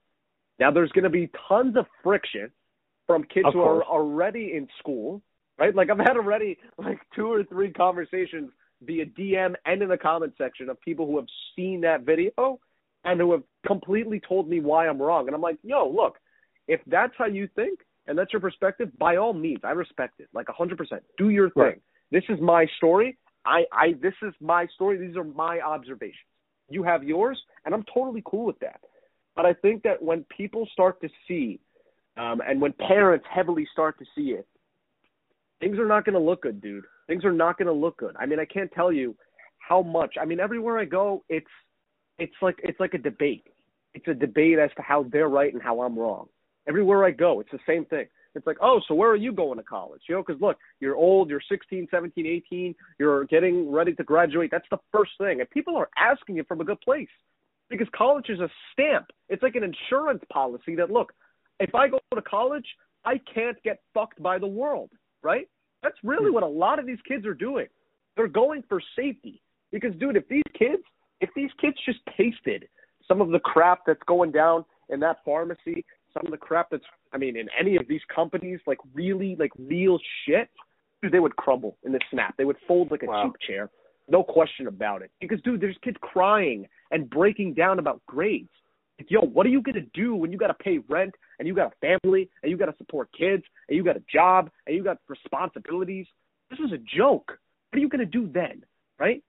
Now 0.58 0.70
there's 0.70 0.90
going 0.92 1.04
to 1.04 1.10
be 1.10 1.30
tons 1.48 1.76
of 1.76 1.86
friction 2.02 2.50
from 3.06 3.24
kids 3.24 3.46
Of 3.46 3.54
who 3.54 3.60
are 3.60 3.84
already 3.84 4.52
in 4.54 4.68
school, 4.78 5.22
right? 5.58 5.74
Like 5.74 5.90
I've 5.90 5.98
had 5.98 6.16
already 6.16 6.58
like 6.78 6.98
two 7.14 7.30
or 7.30 7.44
three 7.44 7.72
conversations 7.72 8.50
via 8.82 9.06
DM 9.06 9.54
and 9.64 9.82
in 9.82 9.88
the 9.88 9.96
comment 9.96 10.34
section 10.36 10.68
of 10.68 10.80
people 10.80 11.06
who 11.06 11.16
have 11.16 11.26
seen 11.54 11.80
that 11.82 12.02
video 12.02 12.58
and 13.04 13.20
who 13.20 13.32
have 13.32 13.42
completely 13.66 14.20
told 14.20 14.48
me 14.48 14.60
why 14.60 14.88
I'm 14.88 15.00
wrong. 15.00 15.26
And 15.26 15.34
I'm 15.34 15.40
like, 15.40 15.58
yo, 15.62 15.88
look, 15.88 16.18
if 16.68 16.80
that's 16.86 17.12
how 17.16 17.26
you 17.26 17.48
think 17.54 17.80
and 18.06 18.18
that's 18.18 18.32
your 18.32 18.40
perspective, 18.40 18.90
by 18.98 19.16
all 19.16 19.32
means, 19.32 19.60
I 19.64 19.70
respect 19.70 20.20
it. 20.20 20.28
Like 20.34 20.46
100%. 20.46 20.76
Do 21.16 21.30
your 21.30 21.50
thing. 21.50 21.62
Right. 21.62 21.82
This 22.10 22.24
is 22.28 22.40
my 22.40 22.66
story. 22.76 23.18
I, 23.46 23.64
I, 23.72 23.94
this 24.02 24.14
is 24.22 24.34
my 24.40 24.66
story. 24.74 24.98
These 24.98 25.16
are 25.16 25.24
my 25.24 25.60
observations. 25.60 26.16
You 26.68 26.82
have 26.82 27.04
yours, 27.04 27.40
and 27.64 27.74
I'm 27.74 27.84
totally 27.94 28.22
cool 28.26 28.44
with 28.44 28.58
that. 28.60 28.80
But 29.36 29.46
I 29.46 29.52
think 29.54 29.82
that 29.84 30.02
when 30.02 30.24
people 30.36 30.68
start 30.72 31.00
to 31.02 31.08
see, 31.28 31.60
um, 32.16 32.40
and 32.46 32.60
when 32.60 32.72
parents 32.72 33.26
heavily 33.32 33.68
start 33.72 33.98
to 33.98 34.04
see 34.14 34.30
it, 34.30 34.46
things 35.60 35.78
are 35.78 35.86
not 35.86 36.04
going 36.04 36.14
to 36.14 36.20
look 36.20 36.42
good, 36.42 36.60
dude. 36.60 36.84
Things 37.06 37.24
are 37.24 37.32
not 37.32 37.58
going 37.58 37.66
to 37.66 37.72
look 37.72 37.98
good. 37.98 38.16
I 38.18 38.26
mean, 38.26 38.40
I 38.40 38.46
can't 38.46 38.72
tell 38.72 38.92
you 38.92 39.14
how 39.58 39.82
much. 39.82 40.16
I 40.20 40.24
mean, 40.24 40.40
everywhere 40.40 40.78
I 40.78 40.84
go, 40.84 41.22
it's 41.28 41.46
it's 42.18 42.34
like 42.40 42.58
it's 42.62 42.80
like 42.80 42.94
a 42.94 42.98
debate. 42.98 43.46
It's 43.94 44.08
a 44.08 44.14
debate 44.14 44.58
as 44.58 44.70
to 44.76 44.82
how 44.82 45.04
they're 45.10 45.28
right 45.28 45.52
and 45.52 45.62
how 45.62 45.82
I'm 45.82 45.98
wrong. 45.98 46.28
Everywhere 46.68 47.04
I 47.04 47.10
go, 47.10 47.40
it's 47.40 47.50
the 47.52 47.60
same 47.66 47.84
thing. 47.84 48.06
It's 48.36 48.46
like, 48.46 48.58
oh, 48.60 48.80
so 48.86 48.94
where 48.94 49.10
are 49.10 49.16
you 49.16 49.32
going 49.32 49.58
to 49.58 49.64
college? 49.64 50.02
You 50.08 50.16
know, 50.16 50.24
because 50.26 50.40
look, 50.40 50.58
you're 50.80 50.96
old, 50.96 51.30
you're 51.30 51.40
16, 51.48 51.88
17, 51.90 52.26
18, 52.26 52.74
you're 52.98 53.24
getting 53.24 53.70
ready 53.70 53.94
to 53.94 54.04
graduate. 54.04 54.50
That's 54.50 54.68
the 54.70 54.78
first 54.92 55.12
thing, 55.18 55.40
and 55.40 55.50
people 55.50 55.76
are 55.76 55.88
asking 55.96 56.38
it 56.38 56.46
from 56.46 56.60
a 56.60 56.64
good 56.64 56.80
place 56.80 57.08
because 57.68 57.88
college 57.96 58.26
is 58.28 58.40
a 58.40 58.48
stamp. 58.72 59.06
It's 59.28 59.42
like 59.42 59.56
an 59.56 59.64
insurance 59.64 60.22
policy 60.32 60.76
that 60.76 60.90
look, 60.90 61.12
if 61.58 61.74
I 61.74 61.88
go 61.88 61.98
to 62.14 62.22
college, 62.22 62.66
I 63.04 63.20
can't 63.32 63.60
get 63.62 63.80
fucked 63.94 64.22
by 64.22 64.38
the 64.38 64.46
world, 64.46 64.90
right? 65.22 65.48
That's 65.82 65.96
really 66.02 66.28
hmm. 66.28 66.34
what 66.34 66.42
a 66.42 66.48
lot 66.48 66.78
of 66.78 66.86
these 66.86 66.98
kids 67.06 67.26
are 67.26 67.34
doing. 67.34 67.66
They're 68.16 68.28
going 68.28 68.62
for 68.68 68.80
safety. 68.96 69.42
Because 69.72 69.94
dude, 69.96 70.16
if 70.16 70.28
these 70.28 70.42
kids 70.58 70.82
if 71.20 71.30
these 71.34 71.50
kids 71.60 71.76
just 71.84 72.00
tasted 72.16 72.68
some 73.08 73.20
of 73.20 73.30
the 73.30 73.38
crap 73.38 73.80
that's 73.86 74.02
going 74.06 74.32
down 74.32 74.64
in 74.88 75.00
that 75.00 75.18
pharmacy, 75.24 75.84
some 76.16 76.26
of 76.26 76.30
the 76.30 76.38
crap 76.38 76.70
that's 76.70 76.84
I 77.12 77.18
mean, 77.18 77.36
in 77.36 77.48
any 77.58 77.76
of 77.76 77.86
these 77.88 78.00
companies, 78.14 78.60
like 78.66 78.78
really 78.94 79.36
like 79.38 79.52
real 79.58 79.98
shit, 80.24 80.48
dude, 81.02 81.12
they 81.12 81.20
would 81.20 81.36
crumble 81.36 81.76
in 81.84 81.92
the 81.92 82.00
snap. 82.10 82.34
They 82.36 82.44
would 82.44 82.56
fold 82.66 82.90
like 82.90 83.02
a 83.02 83.06
Wow. 83.06 83.24
cheap 83.24 83.48
chair. 83.48 83.70
No 84.08 84.22
question 84.22 84.66
about 84.66 85.02
it. 85.02 85.10
Because 85.20 85.40
dude, 85.42 85.60
there's 85.60 85.76
kids 85.82 85.96
crying 86.00 86.66
and 86.90 87.08
breaking 87.10 87.54
down 87.54 87.78
about 87.78 88.00
grades. 88.06 88.50
Like, 88.98 89.10
yo, 89.10 89.20
what 89.20 89.44
are 89.46 89.50
you 89.50 89.60
gonna 89.60 89.82
do 89.94 90.14
when 90.14 90.32
you 90.32 90.38
gotta 90.38 90.54
pay 90.54 90.78
rent 90.88 91.14
and 91.38 91.46
you 91.46 91.54
got 91.54 91.72
a 91.72 91.98
family 92.00 92.30
and 92.42 92.50
you 92.50 92.56
gotta 92.56 92.74
support 92.78 93.08
kids 93.16 93.42
and 93.68 93.76
you 93.76 93.84
got 93.84 93.96
a 93.96 94.02
job 94.12 94.50
and 94.66 94.74
you 94.76 94.82
got 94.82 94.98
responsibilities? 95.08 96.06
This 96.50 96.58
is 96.60 96.72
a 96.72 96.78
joke. 96.78 97.38
What 97.70 97.78
are 97.78 97.80
you 97.80 97.88
gonna 97.88 98.06
do 98.06 98.28
then, 98.32 98.64
right? 98.98 99.22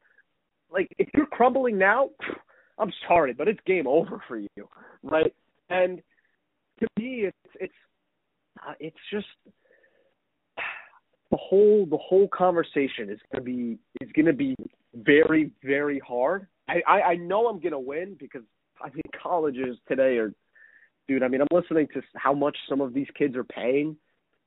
Like, 0.72 0.94
if 0.98 1.10
you're 1.14 1.26
crumbling 1.26 1.78
now, 1.78 2.10
I'm 2.80 2.94
sorry, 3.08 3.34
but 3.34 3.48
it's 3.48 3.60
game 3.66 3.88
over 3.88 4.22
for 4.28 4.38
you, 4.38 4.70
right? 5.04 5.34
And 5.70 6.02
to 6.80 6.88
me, 6.98 7.26
it's 7.26 7.56
it's 7.60 7.74
uh, 8.68 8.74
it's 8.80 8.98
just 9.12 9.28
the 11.32 11.38
whole 11.38 11.86
the 11.90 11.98
whole 11.98 12.28
conversation 12.30 13.10
is 13.10 13.20
gonna 13.32 13.44
be 13.44 13.78
is 14.02 14.10
gonna 14.16 14.34
be 14.34 14.56
very 14.94 15.52
very 15.64 16.00
hard. 16.00 16.48
I 16.68 16.82
I, 16.88 17.02
I 17.02 17.16
know 17.16 17.48
I'm 17.48 17.60
gonna 17.60 17.80
win 17.80 18.16
because 18.20 18.44
I 18.82 18.90
mean 18.90 19.04
colleges 19.22 19.78
today 19.88 20.18
are, 20.18 20.34
dude. 21.08 21.24
I 21.24 21.28
mean 21.28 21.42
I'm 21.42 21.48
listening 21.52 21.88
to 21.94 22.02
how 22.16 22.34
much 22.34 22.58
some 22.70 22.82
of 22.82 22.94
these 22.94 23.08
kids 23.18 23.36
are 23.36 23.44
paying, 23.44 23.98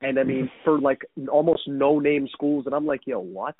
and 0.01 0.19
I 0.19 0.23
mean 0.23 0.49
for 0.63 0.79
like 0.79 1.01
almost 1.29 1.67
no 1.67 1.99
name 1.99 2.27
schools, 2.31 2.65
and 2.65 2.75
I'm 2.75 2.85
like, 2.85 3.01
yo, 3.05 3.19
what? 3.19 3.55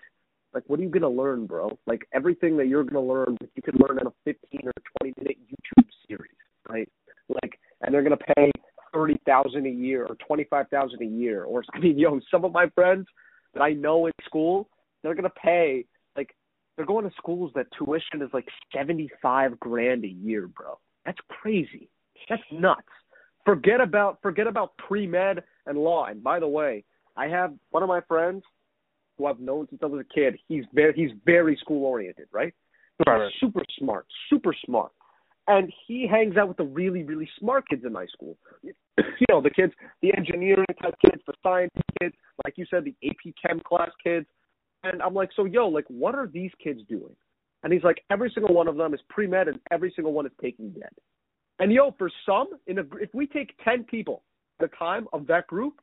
Like, 0.53 0.63
what 0.67 0.79
are 0.79 0.83
you 0.83 0.89
gonna 0.89 1.09
learn, 1.09 1.45
bro? 1.45 1.77
Like 1.87 2.01
everything 2.13 2.57
that 2.57 2.67
you're 2.67 2.83
gonna 2.83 3.05
learn, 3.05 3.37
you 3.55 3.61
could 3.61 3.79
learn 3.79 3.99
in 3.99 4.07
a 4.07 4.11
15 4.25 4.61
or 4.65 4.73
20 5.01 5.13
minute 5.17 5.37
YouTube 5.47 5.87
series, 6.07 6.31
right? 6.67 6.89
Like, 7.29 7.57
and 7.81 7.93
they're 7.93 8.03
gonna 8.03 8.17
pay 8.35 8.51
thirty 8.93 9.17
thousand 9.25 9.65
a 9.65 9.69
year 9.69 10.05
or 10.05 10.15
twenty 10.15 10.45
five 10.45 10.67
thousand 10.69 11.01
a 11.01 11.05
year, 11.05 11.43
or 11.43 11.63
I 11.73 11.79
mean, 11.79 11.97
yo, 11.97 12.19
some 12.29 12.45
of 12.45 12.51
my 12.51 12.69
friends 12.75 13.07
that 13.53 13.61
I 13.61 13.73
know 13.73 14.07
in 14.07 14.13
school, 14.25 14.69
they're 15.03 15.15
gonna 15.15 15.29
pay 15.29 15.85
like 16.15 16.35
they're 16.75 16.85
going 16.85 17.05
to 17.05 17.15
schools 17.17 17.51
that 17.55 17.67
tuition 17.77 18.21
is 18.21 18.29
like 18.33 18.47
seventy 18.73 19.09
five 19.21 19.59
grand 19.59 20.03
a 20.03 20.09
year, 20.09 20.47
bro. 20.47 20.77
That's 21.05 21.19
crazy. 21.29 21.89
That's 22.29 22.43
nuts. 22.51 22.81
Forget 23.45 23.81
about 23.81 24.19
forget 24.21 24.47
about 24.47 24.77
pre 24.77 25.07
med 25.07 25.43
and 25.65 25.77
law. 25.77 26.05
And 26.05 26.23
by 26.23 26.39
the 26.39 26.47
way, 26.47 26.83
I 27.17 27.27
have 27.27 27.53
one 27.71 27.83
of 27.83 27.89
my 27.89 28.01
friends 28.01 28.43
who 29.17 29.25
I've 29.25 29.39
known 29.39 29.67
since 29.69 29.81
I 29.83 29.87
was 29.87 30.01
a 30.01 30.13
kid. 30.13 30.37
He's 30.47 30.63
very 30.73 30.93
he's 30.95 31.11
very 31.25 31.57
school 31.57 31.85
oriented, 31.85 32.27
right? 32.31 32.53
Right, 33.05 33.17
right. 33.17 33.31
Super 33.39 33.63
smart, 33.79 34.05
super 34.29 34.55
smart. 34.65 34.91
And 35.51 35.69
he 35.85 36.07
hangs 36.07 36.37
out 36.37 36.47
with 36.47 36.55
the 36.55 36.63
really, 36.63 37.03
really 37.03 37.29
smart 37.37 37.67
kids 37.67 37.83
in 37.85 37.91
my 37.91 38.05
school. 38.05 38.37
You 38.63 39.25
know, 39.29 39.41
the 39.41 39.49
kids, 39.49 39.73
the 40.01 40.13
engineering 40.15 40.65
type 40.81 40.95
kids, 41.03 41.21
the 41.27 41.33
science 41.43 41.73
kids, 41.99 42.15
like 42.45 42.53
you 42.55 42.65
said, 42.69 42.85
the 42.85 42.95
AP 43.05 43.33
Chem 43.41 43.59
class 43.59 43.89
kids. 44.01 44.25
And 44.83 45.01
I'm 45.01 45.13
like, 45.13 45.29
so 45.35 45.43
yo, 45.43 45.67
like, 45.67 45.83
what 45.89 46.15
are 46.15 46.27
these 46.27 46.51
kids 46.63 46.79
doing? 46.87 47.13
And 47.63 47.73
he's 47.73 47.83
like, 47.83 48.01
every 48.09 48.31
single 48.33 48.55
one 48.55 48.69
of 48.69 48.77
them 48.77 48.93
is 48.93 49.01
pre 49.09 49.27
med, 49.27 49.49
and 49.49 49.59
every 49.71 49.91
single 49.93 50.13
one 50.13 50.25
is 50.25 50.31
taking 50.41 50.69
dead. 50.69 50.93
And 51.59 51.69
yo, 51.73 51.93
for 51.97 52.09
some, 52.25 52.47
in 52.67 52.79
a, 52.79 52.83
if 53.01 53.09
we 53.13 53.27
take 53.27 53.51
ten 53.61 53.83
people 53.83 54.23
at 54.61 54.69
time 54.79 55.07
of 55.11 55.27
that 55.27 55.47
group, 55.47 55.81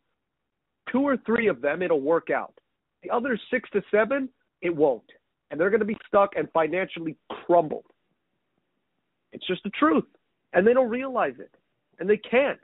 two 0.91 1.03
or 1.03 1.19
three 1.27 1.47
of 1.47 1.61
them 1.61 1.83
it'll 1.83 2.01
work 2.01 2.31
out. 2.31 2.55
The 3.03 3.11
other 3.11 3.39
six 3.51 3.69
to 3.75 3.83
seven, 3.91 4.31
it 4.63 4.75
won't. 4.75 5.11
And 5.51 5.61
they're 5.61 5.71
going 5.71 5.81
to 5.81 5.87
be 5.87 5.99
stuck 6.07 6.31
and 6.37 6.49
financially 6.53 7.17
crumbled. 7.45 7.85
It's 9.33 9.47
just 9.47 9.63
the 9.63 9.71
truth. 9.71 10.05
And 10.53 10.67
they 10.67 10.73
don't 10.73 10.89
realize 10.89 11.35
it. 11.39 11.53
And 11.99 12.09
they 12.09 12.17
can't 12.17 12.61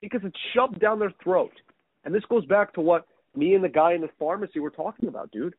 because 0.00 0.20
it's 0.24 0.36
shoved 0.54 0.80
down 0.80 0.98
their 0.98 1.12
throat. 1.22 1.52
And 2.04 2.14
this 2.14 2.24
goes 2.28 2.44
back 2.46 2.72
to 2.74 2.80
what 2.80 3.06
me 3.36 3.54
and 3.54 3.62
the 3.62 3.68
guy 3.68 3.94
in 3.94 4.00
the 4.00 4.10
pharmacy 4.18 4.60
were 4.60 4.70
talking 4.70 5.08
about, 5.08 5.30
dude. 5.30 5.54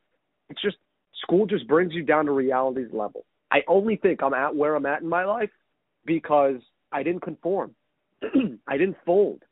It's 0.49 0.61
just 0.61 0.77
school 1.21 1.45
just 1.45 1.67
brings 1.67 1.93
you 1.93 2.03
down 2.03 2.25
to 2.25 2.31
reality's 2.31 2.91
level. 2.91 3.25
I 3.51 3.59
only 3.67 3.95
think 3.95 4.21
I'm 4.21 4.33
at 4.33 4.55
where 4.55 4.75
I'm 4.75 4.85
at 4.85 5.01
in 5.01 5.09
my 5.09 5.25
life 5.25 5.49
because 6.05 6.57
I 6.91 7.03
didn't 7.03 7.21
conform. 7.21 7.75
I 8.67 8.77
didn't 8.77 8.97
fold. 9.05 9.43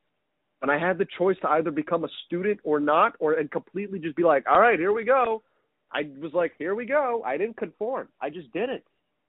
And 0.61 0.71
I 0.71 0.79
had 0.79 0.97
the 0.97 1.07
choice 1.17 1.37
to 1.41 1.49
either 1.49 1.71
become 1.71 2.03
a 2.03 2.09
student 2.25 2.59
or 2.63 2.79
not, 2.79 3.13
or 3.19 3.33
and 3.33 3.49
completely 3.51 3.99
just 3.99 4.15
be 4.15 4.23
like, 4.23 4.43
all 4.49 4.59
right, 4.59 4.79
here 4.79 4.91
we 4.91 5.03
go. 5.03 5.43
I 5.91 6.09
was 6.19 6.33
like, 6.33 6.53
here 6.57 6.73
we 6.73 6.85
go. 6.85 7.21
I 7.25 7.37
didn't 7.37 7.57
conform. 7.57 8.07
I 8.19 8.29
just 8.29 8.51
didn't. 8.53 8.83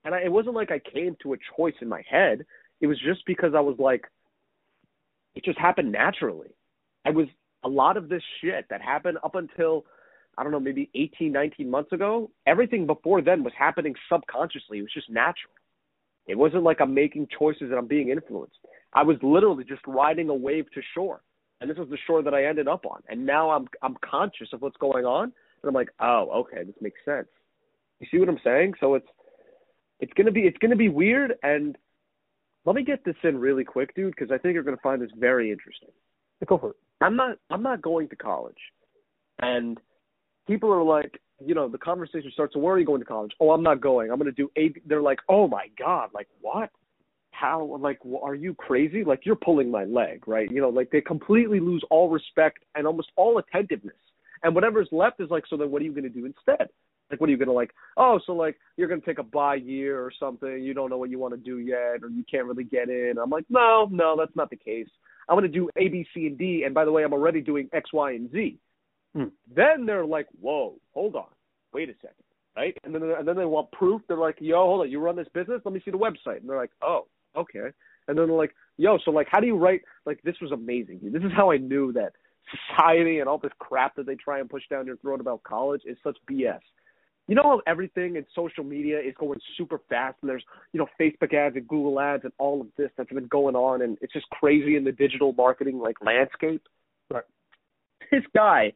And 0.04 0.14
I, 0.14 0.20
it 0.20 0.32
wasn't 0.32 0.54
like 0.54 0.70
I 0.70 0.78
came 0.78 1.16
to 1.22 1.34
a 1.34 1.36
choice 1.56 1.74
in 1.80 1.88
my 1.88 2.02
head. 2.08 2.44
It 2.80 2.86
was 2.86 2.98
just 3.00 3.26
because 3.26 3.52
I 3.56 3.60
was 3.60 3.76
like, 3.78 4.06
it 5.34 5.44
just 5.44 5.58
happened 5.58 5.92
naturally. 5.92 6.50
I 7.04 7.10
was 7.10 7.26
a 7.64 7.68
lot 7.68 7.96
of 7.96 8.08
this 8.08 8.22
shit 8.40 8.66
that 8.70 8.80
happened 8.80 9.18
up 9.24 9.34
until 9.34 9.84
I 10.38 10.44
don't 10.44 10.52
know, 10.52 10.60
maybe 10.60 10.88
18, 10.94 11.32
19 11.32 11.68
months 11.68 11.90
ago, 11.90 12.30
everything 12.46 12.86
before 12.86 13.20
then 13.20 13.42
was 13.42 13.52
happening 13.58 13.94
subconsciously. 14.08 14.78
It 14.78 14.82
was 14.82 14.92
just 14.94 15.10
natural. 15.10 15.52
It 16.28 16.38
wasn't 16.38 16.62
like 16.62 16.80
I'm 16.80 16.94
making 16.94 17.26
choices 17.36 17.62
and 17.62 17.74
I'm 17.74 17.88
being 17.88 18.10
influenced. 18.10 18.58
I 18.92 19.02
was 19.02 19.16
literally 19.20 19.64
just 19.64 19.80
riding 19.84 20.28
a 20.28 20.34
wave 20.34 20.66
to 20.74 20.80
shore. 20.94 21.22
And 21.60 21.68
this 21.68 21.76
was 21.76 21.88
the 21.88 21.98
shore 22.06 22.22
that 22.22 22.34
I 22.34 22.44
ended 22.44 22.68
up 22.68 22.86
on. 22.86 23.02
And 23.08 23.26
now 23.26 23.50
I'm 23.50 23.66
I'm 23.82 23.96
conscious 24.00 24.48
of 24.52 24.62
what's 24.62 24.76
going 24.76 25.04
on 25.04 25.24
and 25.24 25.68
I'm 25.68 25.74
like, 25.74 25.90
"Oh, 25.98 26.30
okay, 26.42 26.62
this 26.62 26.76
makes 26.80 27.00
sense." 27.04 27.26
You 27.98 28.06
see 28.10 28.18
what 28.18 28.28
I'm 28.28 28.38
saying? 28.44 28.74
So 28.78 28.94
it's 28.94 29.08
it's 30.00 30.12
going 30.14 30.26
to 30.26 30.32
be 30.32 30.42
it's 30.42 30.58
to 30.58 30.76
be 30.76 30.88
weird 30.88 31.34
and 31.42 31.76
let 32.64 32.76
me 32.76 32.82
get 32.82 33.04
this 33.04 33.16
in 33.22 33.38
really 33.38 33.64
quick, 33.64 33.94
dude, 33.94 34.14
because 34.14 34.30
I 34.30 34.38
think 34.38 34.52
you're 34.54 34.62
going 34.62 34.76
to 34.76 34.82
find 34.82 35.00
this 35.00 35.10
very 35.16 35.50
interesting. 35.50 35.88
Go 36.46 36.58
for 36.58 36.70
it. 36.70 36.76
I'm 37.00 37.16
not 37.16 37.38
I'm 37.50 37.62
not 37.62 37.82
going 37.82 38.08
to 38.08 38.16
college. 38.16 38.58
And 39.40 39.78
people 40.46 40.72
are 40.72 40.82
like, 40.82 41.20
you 41.44 41.54
know, 41.54 41.68
the 41.68 41.78
conversation 41.78 42.30
starts. 42.32 42.54
So 42.54 42.60
where 42.60 42.74
are 42.74 42.78
you 42.78 42.86
going 42.86 43.00
to 43.00 43.06
college? 43.06 43.32
Oh, 43.40 43.52
I'm 43.52 43.62
not 43.62 43.80
going. 43.80 44.10
I'm 44.10 44.18
going 44.18 44.32
to 44.32 44.32
do 44.32 44.50
A. 44.56 44.72
They're 44.86 45.02
like, 45.02 45.20
oh 45.28 45.48
my 45.48 45.66
god, 45.78 46.10
like 46.12 46.28
what? 46.40 46.70
How? 47.30 47.78
Like, 47.80 47.98
are 48.22 48.34
you 48.34 48.54
crazy? 48.54 49.04
Like 49.04 49.24
you're 49.24 49.36
pulling 49.36 49.70
my 49.70 49.84
leg, 49.84 50.26
right? 50.26 50.50
You 50.50 50.60
know, 50.60 50.70
like 50.70 50.90
they 50.90 51.00
completely 51.00 51.60
lose 51.60 51.82
all 51.90 52.10
respect 52.10 52.64
and 52.74 52.86
almost 52.86 53.10
all 53.16 53.38
attentiveness. 53.38 53.96
And 54.42 54.54
whatever's 54.54 54.88
left 54.92 55.20
is 55.20 55.30
like, 55.30 55.44
so 55.48 55.56
then 55.56 55.70
what 55.70 55.82
are 55.82 55.84
you 55.84 55.92
going 55.92 56.04
to 56.04 56.08
do 56.08 56.24
instead? 56.24 56.68
Like, 57.10 57.20
what 57.20 57.28
are 57.28 57.32
you 57.32 57.38
going 57.38 57.48
to 57.48 57.54
like? 57.54 57.70
Oh, 57.96 58.20
so 58.26 58.32
like 58.32 58.58
you're 58.76 58.88
going 58.88 59.00
to 59.00 59.06
take 59.06 59.18
a 59.18 59.22
bye 59.22 59.54
year 59.54 60.00
or 60.00 60.12
something. 60.18 60.62
You 60.62 60.74
don't 60.74 60.90
know 60.90 60.98
what 60.98 61.10
you 61.10 61.18
want 61.18 61.34
to 61.34 61.40
do 61.40 61.58
yet, 61.58 62.02
or 62.02 62.10
you 62.10 62.24
can't 62.30 62.46
really 62.46 62.64
get 62.64 62.90
in. 62.90 63.14
I'm 63.22 63.30
like, 63.30 63.46
no, 63.48 63.88
no, 63.90 64.16
that's 64.18 64.36
not 64.36 64.50
the 64.50 64.56
case. 64.56 64.88
I'm 65.28 65.40
to 65.40 65.48
do 65.48 65.68
A, 65.76 65.88
B, 65.88 66.06
C, 66.14 66.26
and 66.26 66.38
D. 66.38 66.62
And 66.64 66.74
by 66.74 66.84
the 66.84 66.92
way, 66.92 67.04
I'm 67.04 67.12
already 67.12 67.40
doing 67.40 67.68
X, 67.72 67.92
Y, 67.92 68.12
and 68.12 68.30
Z. 68.30 68.58
Hmm. 69.14 69.24
Then 69.54 69.86
they're 69.86 70.06
like, 70.06 70.26
whoa, 70.40 70.76
hold 70.92 71.16
on, 71.16 71.28
wait 71.72 71.88
a 71.88 71.94
second, 71.94 72.24
right? 72.56 72.76
And 72.84 72.94
then 72.94 73.02
and 73.02 73.26
then 73.26 73.36
they 73.36 73.44
want 73.44 73.72
proof. 73.72 74.02
They're 74.06 74.16
like, 74.16 74.36
yo, 74.40 74.56
hold 74.56 74.80
on, 74.82 74.90
you 74.90 75.00
run 75.00 75.16
this 75.16 75.28
business? 75.32 75.62
Let 75.64 75.74
me 75.74 75.80
see 75.84 75.90
the 75.90 75.98
website. 75.98 76.40
And 76.40 76.48
they're 76.48 76.58
like, 76.58 76.72
oh, 76.82 77.06
okay. 77.36 77.70
And 78.06 78.18
then 78.18 78.26
they're 78.26 78.36
like, 78.36 78.54
yo, 78.76 78.98
so 79.04 79.10
like, 79.10 79.28
how 79.30 79.40
do 79.40 79.46
you 79.46 79.56
write? 79.56 79.82
Like, 80.06 80.20
this 80.22 80.36
was 80.40 80.52
amazing. 80.52 81.00
This 81.02 81.22
is 81.22 81.32
how 81.34 81.50
I 81.50 81.58
knew 81.58 81.92
that 81.92 82.12
society 82.76 83.18
and 83.20 83.28
all 83.28 83.38
this 83.38 83.52
crap 83.58 83.96
that 83.96 84.06
they 84.06 84.14
try 84.14 84.40
and 84.40 84.48
push 84.48 84.62
down 84.70 84.86
your 84.86 84.96
throat 84.96 85.20
about 85.20 85.42
college 85.42 85.82
is 85.84 85.96
such 86.02 86.16
BS. 86.30 86.60
You 87.28 87.34
know 87.34 87.42
how 87.42 87.62
everything 87.66 88.16
in 88.16 88.24
social 88.34 88.64
media 88.64 88.98
is 88.98 89.14
going 89.18 89.38
super 89.56 89.80
fast, 89.88 90.16
and 90.22 90.30
there's 90.30 90.44
you 90.72 90.80
know 90.80 90.88
Facebook 91.00 91.34
ads 91.34 91.56
and 91.56 91.68
Google 91.68 92.00
ads 92.00 92.24
and 92.24 92.32
all 92.38 92.60
of 92.60 92.68
this 92.76 92.90
that's 92.96 93.12
been 93.12 93.28
going 93.28 93.54
on, 93.54 93.82
and 93.82 93.98
it's 94.00 94.12
just 94.12 94.28
crazy 94.30 94.76
in 94.76 94.84
the 94.84 94.92
digital 94.92 95.32
marketing 95.34 95.78
like 95.78 95.96
landscape. 96.02 96.62
Right. 97.10 97.24
This 98.10 98.22
guy 98.34 98.72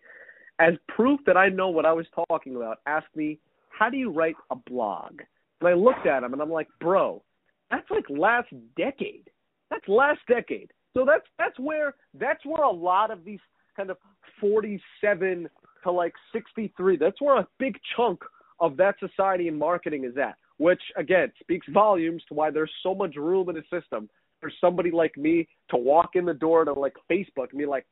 as 0.62 0.74
proof 0.88 1.20
that 1.26 1.36
I 1.36 1.48
know 1.48 1.70
what 1.70 1.86
I 1.86 1.92
was 1.92 2.06
talking 2.28 2.56
about, 2.56 2.78
asked 2.86 3.14
me, 3.14 3.38
How 3.70 3.90
do 3.90 3.96
you 3.96 4.10
write 4.10 4.36
a 4.50 4.56
blog? 4.56 5.20
And 5.60 5.68
I 5.68 5.74
looked 5.74 6.06
at 6.06 6.22
him 6.22 6.32
and 6.32 6.42
I'm 6.42 6.50
like, 6.50 6.68
Bro, 6.80 7.22
that's 7.70 7.90
like 7.90 8.04
last 8.08 8.48
decade. 8.76 9.28
That's 9.70 9.86
last 9.88 10.20
decade. 10.28 10.70
So 10.94 11.04
that's 11.06 11.24
that's 11.38 11.58
where 11.58 11.94
that's 12.14 12.44
where 12.44 12.62
a 12.62 12.70
lot 12.70 13.10
of 13.10 13.24
these 13.24 13.40
kind 13.76 13.90
of 13.90 13.96
47 14.40 15.48
to 15.84 15.90
like 15.90 16.12
63. 16.32 16.96
That's 16.96 17.20
where 17.20 17.38
a 17.38 17.48
big 17.58 17.78
chunk 17.96 18.20
of 18.60 18.76
that 18.76 18.96
society 18.98 19.48
and 19.48 19.58
marketing 19.58 20.04
is 20.04 20.16
at. 20.16 20.36
Which 20.58 20.82
again 20.96 21.32
speaks 21.40 21.66
volumes 21.72 22.22
to 22.28 22.34
why 22.34 22.50
there's 22.50 22.70
so 22.82 22.94
much 22.94 23.16
room 23.16 23.48
in 23.48 23.56
the 23.56 23.62
system 23.80 24.08
for 24.40 24.50
somebody 24.60 24.90
like 24.90 25.16
me 25.16 25.48
to 25.70 25.76
walk 25.76 26.10
in 26.14 26.24
the 26.24 26.34
door 26.34 26.64
to 26.64 26.72
like 26.72 26.94
Facebook 27.10 27.50
and 27.50 27.58
be 27.58 27.66
like, 27.66 27.86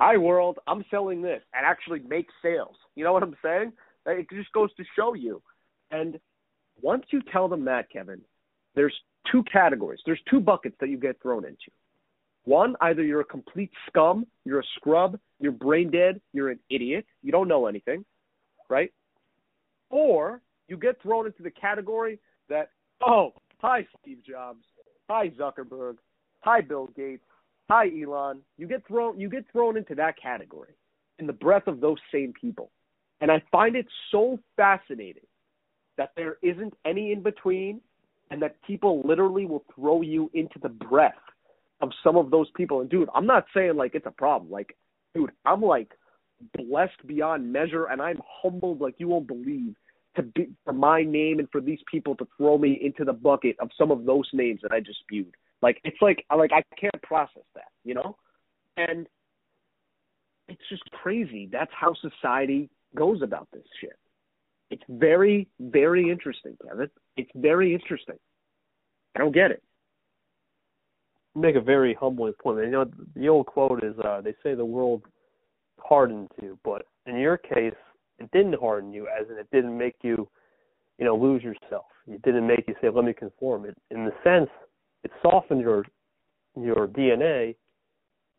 hi 0.00 0.16
world, 0.16 0.58
I'm 0.66 0.84
selling 0.90 1.22
this 1.22 1.42
and 1.54 1.64
actually 1.66 2.00
make 2.00 2.26
sales. 2.42 2.76
You 2.96 3.04
know 3.04 3.12
what 3.12 3.22
I'm 3.22 3.36
saying? 3.44 3.72
It 4.06 4.26
just 4.32 4.52
goes 4.52 4.74
to 4.76 4.84
show 4.96 5.14
you. 5.14 5.42
And 5.90 6.18
once 6.80 7.04
you 7.10 7.20
tell 7.32 7.48
them 7.48 7.64
that, 7.66 7.90
Kevin, 7.90 8.20
there's 8.74 8.94
two 9.30 9.44
categories. 9.52 10.00
There's 10.04 10.20
two 10.28 10.40
buckets 10.40 10.76
that 10.80 10.88
you 10.88 10.96
get 10.96 11.20
thrown 11.22 11.44
into. 11.44 11.70
One, 12.44 12.74
either 12.80 13.04
you're 13.04 13.20
a 13.20 13.24
complete 13.24 13.70
scum, 13.86 14.26
you're 14.44 14.60
a 14.60 14.64
scrub, 14.76 15.18
you're 15.38 15.52
brain 15.52 15.90
dead, 15.90 16.20
you're 16.32 16.50
an 16.50 16.58
idiot, 16.70 17.06
you 17.22 17.30
don't 17.30 17.46
know 17.46 17.66
anything, 17.66 18.04
right? 18.68 18.92
Or 19.92 20.40
you 20.66 20.76
get 20.76 21.00
thrown 21.00 21.26
into 21.26 21.42
the 21.42 21.50
category 21.50 22.18
that, 22.48 22.70
oh, 23.06 23.34
hi 23.58 23.86
Steve 24.00 24.18
Jobs, 24.26 24.64
hi 25.08 25.28
Zuckerberg, 25.38 25.98
hi 26.40 26.62
Bill 26.62 26.88
Gates, 26.96 27.22
hi 27.70 27.88
Elon, 28.02 28.40
you 28.58 28.66
get 28.66 28.84
thrown 28.88 29.20
you 29.20 29.28
get 29.28 29.44
thrown 29.52 29.76
into 29.76 29.94
that 29.94 30.20
category 30.20 30.72
in 31.18 31.26
the 31.26 31.32
breath 31.32 31.68
of 31.68 31.80
those 31.80 31.98
same 32.10 32.32
people. 32.32 32.70
And 33.20 33.30
I 33.30 33.42
find 33.52 33.76
it 33.76 33.86
so 34.10 34.40
fascinating 34.56 35.22
that 35.96 36.12
there 36.16 36.38
isn't 36.42 36.74
any 36.84 37.12
in 37.12 37.22
between 37.22 37.80
and 38.30 38.40
that 38.42 38.60
people 38.62 39.02
literally 39.04 39.44
will 39.44 39.64
throw 39.74 40.00
you 40.00 40.30
into 40.32 40.58
the 40.60 40.70
breath 40.70 41.12
of 41.82 41.90
some 42.02 42.16
of 42.16 42.30
those 42.30 42.48
people. 42.56 42.80
And 42.80 42.88
dude, 42.88 43.10
I'm 43.14 43.26
not 43.26 43.44
saying 43.54 43.76
like 43.76 43.94
it's 43.94 44.06
a 44.06 44.10
problem. 44.10 44.50
Like, 44.50 44.74
dude, 45.14 45.32
I'm 45.44 45.60
like 45.60 45.92
blessed 46.56 47.06
beyond 47.06 47.52
measure 47.52 47.86
and 47.86 48.00
I'm 48.00 48.20
humbled 48.42 48.80
like 48.80 48.94
you 48.98 49.08
won't 49.08 49.28
believe 49.28 49.76
to 50.16 50.22
be 50.22 50.48
for 50.64 50.72
my 50.72 51.02
name 51.02 51.38
and 51.38 51.48
for 51.50 51.60
these 51.60 51.80
people 51.90 52.14
to 52.16 52.26
throw 52.36 52.58
me 52.58 52.78
into 52.82 53.04
the 53.04 53.12
bucket 53.12 53.56
of 53.60 53.70
some 53.78 53.90
of 53.90 54.04
those 54.04 54.28
names 54.32 54.60
that 54.62 54.72
I 54.72 54.80
just 54.80 55.00
spewed. 55.00 55.34
Like 55.62 55.80
it's 55.84 56.00
like 56.00 56.24
I 56.30 56.36
like 56.36 56.50
I 56.52 56.62
can't 56.78 57.02
process 57.02 57.44
that, 57.54 57.68
you 57.84 57.94
know? 57.94 58.16
And 58.76 59.06
it's 60.48 60.62
just 60.68 60.82
crazy. 60.90 61.48
That's 61.50 61.70
how 61.78 61.94
society 61.94 62.68
goes 62.94 63.22
about 63.22 63.48
this 63.52 63.64
shit. 63.80 63.98
It's 64.70 64.82
very, 64.88 65.48
very 65.60 66.10
interesting, 66.10 66.56
Kevin. 66.66 66.90
It's 67.16 67.30
very 67.34 67.74
interesting. 67.74 68.18
I 69.14 69.18
don't 69.18 69.34
get 69.34 69.50
it. 69.50 69.62
Make 71.34 71.56
a 71.56 71.60
very 71.60 71.94
humbling 71.94 72.34
point. 72.42 72.64
You 72.64 72.70
know, 72.70 72.90
the 73.14 73.28
old 73.28 73.46
quote 73.46 73.84
is, 73.84 73.98
uh, 73.98 74.20
"They 74.22 74.34
say 74.42 74.54
the 74.54 74.64
world 74.64 75.02
hardened 75.78 76.30
you, 76.40 76.58
but 76.64 76.86
in 77.06 77.16
your 77.16 77.36
case, 77.36 77.74
it 78.22 78.30
didn't 78.32 78.58
harden 78.60 78.92
you, 78.92 79.08
as 79.08 79.28
in 79.30 79.38
it 79.38 79.48
didn't 79.52 79.76
make 79.76 79.96
you, 80.02 80.28
you 80.98 81.04
know, 81.04 81.16
lose 81.16 81.42
yourself. 81.42 81.86
It 82.06 82.22
didn't 82.22 82.46
make 82.46 82.66
you 82.68 82.74
say, 82.80 82.88
"Let 82.88 83.04
me 83.04 83.12
conform." 83.12 83.64
It, 83.64 83.76
in 83.90 84.04
the 84.04 84.12
sense, 84.24 84.50
it 85.04 85.10
softened 85.22 85.60
your 85.60 85.84
your 86.56 86.86
DNA 86.86 87.56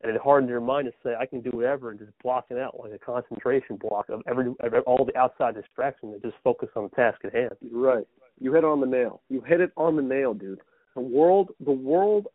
and 0.04 0.16
it 0.16 0.22
hardened 0.22 0.50
your 0.50 0.62
mind 0.62 0.86
to 0.86 0.94
say 1.04 1.16
I 1.16 1.26
can 1.26 1.42
do 1.42 1.52
whatever 1.52 1.90
and 1.90 2.00
just 2.00 2.12
block 2.22 2.48
it 2.50 2.58
out 2.58 2.80
like 2.80 2.92
a 2.92 3.00
concentration 3.00 3.78
block 3.78 4.10
of 4.10 4.22
every, 4.28 4.54
every 4.64 4.80
all 4.82 5.06
the 5.06 5.18
outside 5.18 5.56
distractions 5.56 6.14
and 6.14 6.22
just 6.22 6.36
focus 6.44 6.70
on 6.76 6.84
the 6.84 6.90
task 6.90 7.20
at 7.24 7.34
hand. 7.34 7.52
Right. 7.72 8.06
You 8.40 8.54
hit 8.54 8.60
it 8.60 8.66
on 8.66 8.82
the 8.82 8.88
nail. 8.88 9.22
You 9.30 9.42
hit 9.42 9.62
it 9.62 9.72
on 9.78 9.96
the 9.96 10.02
nail, 10.02 10.34
dude. 10.34 10.60
The 10.96 11.02
world 11.02 11.52
the 11.66 11.72
world 11.72 12.28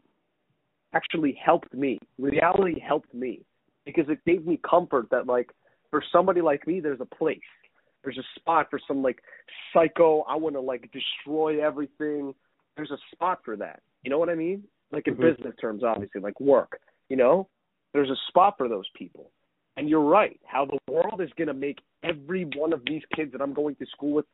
actually 0.94 1.38
helped 1.44 1.72
me. 1.74 1.98
Reality 2.18 2.80
helped 2.80 3.12
me 3.12 3.42
because 3.84 4.06
it 4.08 4.24
gave 4.24 4.46
me 4.46 4.58
comfort 4.68 5.08
that 5.10 5.26
like 5.26 5.50
for 5.90 6.02
somebody 6.12 6.40
like 6.40 6.66
me 6.66 6.80
there's 6.80 7.00
a 7.00 7.14
place. 7.16 7.38
There's 8.04 8.18
a 8.18 8.40
spot 8.40 8.68
for 8.70 8.80
some 8.86 9.02
like 9.02 9.18
psycho 9.72 10.22
I 10.28 10.36
want 10.36 10.54
to 10.54 10.60
like 10.60 10.90
destroy 10.92 11.64
everything. 11.64 12.34
There's 12.76 12.90
a 12.90 12.98
spot 13.12 13.40
for 13.44 13.56
that. 13.56 13.80
You 14.02 14.10
know 14.10 14.18
what 14.18 14.28
I 14.28 14.34
mean? 14.34 14.64
Like 14.92 15.06
in 15.06 15.14
mm-hmm. 15.14 15.22
business 15.22 15.54
terms, 15.60 15.82
obviously, 15.82 16.20
like 16.20 16.38
work. 16.40 16.80
You 17.08 17.16
know, 17.16 17.48
there's 17.92 18.10
a 18.10 18.16
spot 18.28 18.54
for 18.56 18.68
those 18.68 18.86
people. 18.96 19.30
And 19.76 19.88
you're 19.88 20.00
right. 20.00 20.40
How 20.44 20.64
the 20.64 20.78
world 20.92 21.20
is 21.20 21.30
going 21.36 21.48
to 21.48 21.54
make 21.54 21.78
every 22.02 22.44
one 22.56 22.72
of 22.72 22.82
these 22.86 23.02
kids 23.14 23.32
that 23.32 23.40
I'm 23.40 23.54
going 23.54 23.76
to 23.76 23.86
school 23.86 24.12
with 24.12 24.26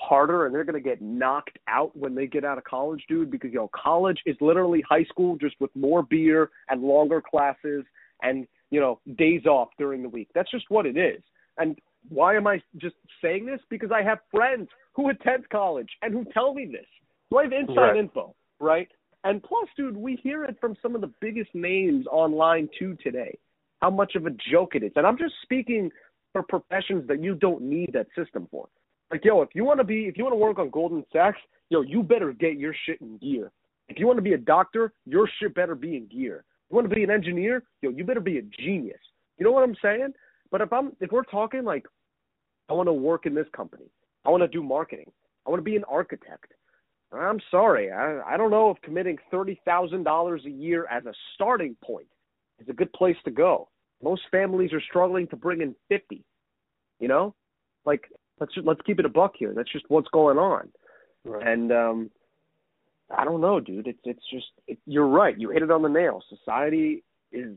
harder, 0.00 0.46
and 0.46 0.54
they're 0.54 0.64
going 0.64 0.82
to 0.82 0.88
get 0.88 1.00
knocked 1.00 1.58
out 1.68 1.96
when 1.96 2.14
they 2.14 2.26
get 2.26 2.44
out 2.44 2.58
of 2.58 2.64
college, 2.64 3.04
dude. 3.08 3.30
Because 3.30 3.52
you 3.52 3.58
know, 3.58 3.70
college 3.74 4.18
is 4.26 4.36
literally 4.40 4.82
high 4.88 5.04
school, 5.04 5.36
just 5.36 5.54
with 5.60 5.70
more 5.76 6.02
beer 6.02 6.50
and 6.68 6.82
longer 6.82 7.22
classes, 7.22 7.84
and 8.22 8.46
you 8.70 8.80
know, 8.80 9.00
days 9.16 9.46
off 9.46 9.68
during 9.78 10.02
the 10.02 10.08
week. 10.08 10.28
That's 10.34 10.50
just 10.50 10.66
what 10.68 10.86
it 10.86 10.96
is. 10.96 11.22
And 11.56 11.78
why 12.08 12.36
am 12.36 12.46
I 12.46 12.60
just 12.76 12.96
saying 13.22 13.46
this? 13.46 13.60
Because 13.68 13.90
I 13.92 14.02
have 14.02 14.18
friends 14.30 14.68
who 14.94 15.08
attend 15.10 15.48
college 15.50 15.90
and 16.02 16.12
who 16.12 16.24
tell 16.32 16.54
me 16.54 16.66
this. 16.66 16.86
So 17.30 17.38
I 17.38 17.44
have 17.44 17.52
inside 17.52 17.76
right. 17.76 17.96
info, 17.96 18.34
right? 18.60 18.88
And 19.24 19.42
plus, 19.42 19.68
dude, 19.76 19.96
we 19.96 20.16
hear 20.22 20.44
it 20.44 20.56
from 20.60 20.76
some 20.80 20.94
of 20.94 21.00
the 21.00 21.12
biggest 21.20 21.50
names 21.54 22.06
online 22.06 22.68
too 22.78 22.96
today. 23.02 23.36
How 23.80 23.90
much 23.90 24.14
of 24.14 24.26
a 24.26 24.30
joke 24.50 24.74
it 24.74 24.82
is. 24.82 24.92
And 24.96 25.06
I'm 25.06 25.18
just 25.18 25.34
speaking 25.42 25.90
for 26.32 26.42
professions 26.42 27.06
that 27.08 27.22
you 27.22 27.34
don't 27.34 27.62
need 27.62 27.90
that 27.92 28.06
system 28.16 28.48
for. 28.50 28.68
Like, 29.10 29.24
yo, 29.24 29.40
if 29.42 29.50
you 29.54 29.64
want 29.64 29.80
to 29.80 29.84
be, 29.84 30.02
if 30.04 30.16
you 30.16 30.24
want 30.24 30.34
to 30.34 30.38
work 30.38 30.58
on 30.58 30.70
Goldman 30.70 31.04
Sachs, 31.12 31.38
yo, 31.70 31.80
you 31.82 32.02
better 32.02 32.32
get 32.32 32.58
your 32.58 32.74
shit 32.86 33.00
in 33.00 33.18
gear. 33.18 33.50
If 33.88 33.98
you 33.98 34.06
want 34.06 34.18
to 34.18 34.22
be 34.22 34.34
a 34.34 34.38
doctor, 34.38 34.92
your 35.06 35.28
shit 35.40 35.54
better 35.54 35.74
be 35.74 35.96
in 35.96 36.06
gear. 36.06 36.44
You 36.70 36.76
want 36.76 36.88
to 36.88 36.94
be 36.94 37.04
an 37.04 37.10
engineer, 37.10 37.62
yo, 37.82 37.90
you 37.90 38.04
better 38.04 38.20
be 38.20 38.38
a 38.38 38.42
genius. 38.42 39.00
You 39.38 39.44
know 39.44 39.52
what 39.52 39.64
I'm 39.64 39.76
saying? 39.80 40.12
But 40.50 40.60
if 40.60 40.72
I'm, 40.72 40.92
if 41.00 41.10
we're 41.10 41.24
talking 41.24 41.64
like, 41.64 41.86
I 42.68 42.74
want 42.74 42.88
to 42.88 42.92
work 42.92 43.26
in 43.26 43.34
this 43.34 43.46
company, 43.54 43.86
I 44.26 44.30
want 44.30 44.42
to 44.42 44.48
do 44.48 44.62
marketing, 44.62 45.10
I 45.46 45.50
want 45.50 45.60
to 45.60 45.64
be 45.64 45.76
an 45.76 45.84
architect. 45.84 46.52
I'm 47.10 47.40
sorry, 47.50 47.90
I, 47.90 48.20
I 48.26 48.36
don't 48.36 48.50
know 48.50 48.70
if 48.70 48.82
committing 48.82 49.16
thirty 49.30 49.58
thousand 49.64 50.04
dollars 50.04 50.42
a 50.44 50.50
year 50.50 50.86
as 50.90 51.06
a 51.06 51.14
starting 51.34 51.74
point 51.82 52.06
is 52.60 52.68
a 52.68 52.74
good 52.74 52.92
place 52.92 53.16
to 53.24 53.30
go. 53.30 53.68
Most 54.02 54.22
families 54.30 54.74
are 54.74 54.82
struggling 54.82 55.26
to 55.28 55.36
bring 55.36 55.62
in 55.62 55.74
fifty. 55.88 56.22
You 57.00 57.08
know, 57.08 57.34
like 57.86 58.02
let's 58.40 58.54
just, 58.54 58.66
let's 58.66 58.82
keep 58.84 58.98
it 58.98 59.06
a 59.06 59.08
buck 59.08 59.32
here. 59.38 59.54
That's 59.54 59.72
just 59.72 59.86
what's 59.88 60.08
going 60.08 60.36
on. 60.36 60.68
Right. 61.24 61.46
And 61.46 61.72
um, 61.72 62.10
I 63.16 63.24
don't 63.24 63.40
know, 63.40 63.60
dude. 63.60 63.86
It's 63.86 64.00
it's 64.04 64.24
just 64.30 64.46
it, 64.66 64.78
you're 64.86 65.06
right. 65.06 65.38
You 65.38 65.50
hit 65.50 65.62
it 65.62 65.70
on 65.70 65.82
the 65.82 65.88
nail. 65.88 66.22
Society 66.28 67.04
is 67.32 67.56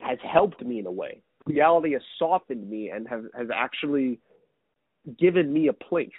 has 0.00 0.18
helped 0.22 0.62
me 0.64 0.78
in 0.78 0.86
a 0.86 0.90
way. 0.90 1.22
Reality 1.46 1.92
has 1.92 2.02
softened 2.18 2.68
me 2.68 2.90
and 2.90 3.08
has 3.08 3.22
has 3.36 3.48
actually 3.54 4.18
given 5.18 5.52
me 5.52 5.68
a 5.68 5.72
place. 5.72 6.10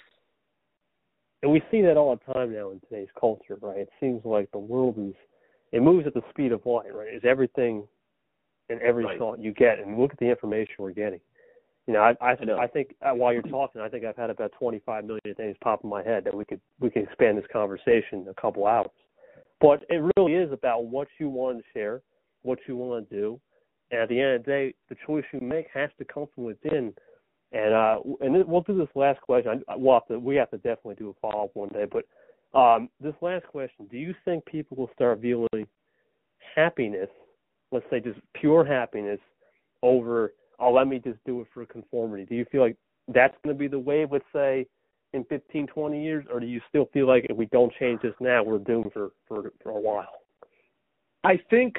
And 1.43 1.51
we 1.51 1.61
see 1.69 1.81
that 1.83 1.97
all 1.97 2.15
the 2.15 2.33
time 2.33 2.51
now 2.53 2.71
in 2.71 2.79
today's 2.79 3.09
culture, 3.19 3.57
right? 3.61 3.77
It 3.77 3.89
seems 3.99 4.21
like 4.25 4.51
the 4.51 4.57
world 4.57 4.95
is 4.97 5.13
it 5.71 5.83
moves 5.83 6.07
at 6.07 6.13
the 6.13 6.23
speed 6.29 6.51
of 6.51 6.65
light, 6.65 6.93
right? 6.93 7.13
Is 7.13 7.23
everything 7.25 7.87
and 8.69 8.81
every 8.81 9.05
right. 9.05 9.19
thought 9.19 9.39
you 9.39 9.53
get, 9.53 9.79
and 9.79 9.97
look 9.97 10.11
at 10.11 10.19
the 10.19 10.29
information 10.29 10.75
we're 10.79 10.91
getting. 10.91 11.19
You 11.87 11.93
know, 11.93 12.01
I 12.01 12.15
I, 12.21 12.35
I, 12.39 12.43
know. 12.43 12.57
I 12.57 12.67
think 12.67 12.93
uh, 13.01 13.13
while 13.13 13.33
you're 13.33 13.41
talking, 13.41 13.81
I 13.81 13.89
think 13.89 14.05
I've 14.05 14.17
had 14.17 14.29
about 14.29 14.51
25 14.59 15.05
million 15.05 15.35
things 15.35 15.55
pop 15.63 15.83
in 15.83 15.89
my 15.89 16.03
head 16.03 16.25
that 16.25 16.35
we 16.35 16.45
could 16.45 16.61
we 16.79 16.89
can 16.89 17.03
expand 17.03 17.37
this 17.37 17.45
conversation 17.51 18.27
a 18.29 18.39
couple 18.39 18.67
hours. 18.67 18.89
But 19.59 19.83
it 19.89 20.03
really 20.17 20.33
is 20.33 20.51
about 20.51 20.85
what 20.85 21.07
you 21.19 21.29
want 21.29 21.59
to 21.59 21.63
share, 21.73 22.01
what 22.43 22.59
you 22.67 22.75
want 22.75 23.09
to 23.09 23.15
do, 23.15 23.39
and 23.91 24.01
at 24.01 24.09
the 24.09 24.19
end 24.19 24.35
of 24.35 24.45
the 24.45 24.51
day, 24.51 24.73
the 24.89 24.95
choice 25.05 25.23
you 25.31 25.39
make 25.39 25.67
has 25.73 25.89
to 25.97 26.05
come 26.05 26.27
from 26.35 26.43
within. 26.43 26.93
And 27.53 27.73
uh, 27.73 27.99
and 28.19 28.45
we'll 28.45 28.61
do 28.61 28.77
this 28.77 28.89
last 28.93 29.21
question. 29.21 29.63
We'll 29.77 29.95
have 29.95 30.07
to, 30.07 30.19
we 30.19 30.35
have 30.35 30.51
to 30.51 30.57
definitely 30.57 30.95
do 30.95 31.09
a 31.09 31.13
follow 31.21 31.45
up 31.45 31.51
one 31.53 31.69
day. 31.69 31.85
But 31.89 32.03
um, 32.59 32.89
this 32.99 33.15
last 33.21 33.45
question: 33.47 33.87
Do 33.89 33.97
you 33.97 34.13
think 34.25 34.45
people 34.45 34.75
will 34.75 34.89
start 34.93 35.19
viewing 35.19 35.65
happiness, 36.55 37.09
let's 37.71 37.85
say 37.89 37.99
just 37.99 38.19
pure 38.33 38.65
happiness, 38.65 39.19
over 39.81 40.33
oh, 40.59 40.71
let 40.71 40.87
me 40.87 40.99
just 40.99 41.19
do 41.25 41.41
it 41.41 41.47
for 41.53 41.65
conformity. 41.65 42.25
Do 42.25 42.35
you 42.35 42.45
feel 42.51 42.61
like 42.61 42.77
that's 43.07 43.35
going 43.43 43.55
to 43.55 43.59
be 43.59 43.67
the 43.67 43.79
wave, 43.79 44.09
let's 44.11 44.25
say, 44.33 44.67
in 45.13 45.23
15, 45.25 45.67
20 45.67 46.03
years, 46.03 46.25
or 46.31 46.39
do 46.39 46.45
you 46.45 46.59
still 46.67 46.89
feel 46.93 47.07
like 47.07 47.25
if 47.29 47.37
we 47.37 47.45
don't 47.47 47.73
change 47.79 48.01
this 48.01 48.13
now, 48.19 48.43
we're 48.43 48.59
doomed 48.59 48.91
for 48.93 49.11
for, 49.27 49.51
for 49.63 49.71
a 49.71 49.79
while? 49.79 50.11
I 51.23 51.39
think, 51.49 51.75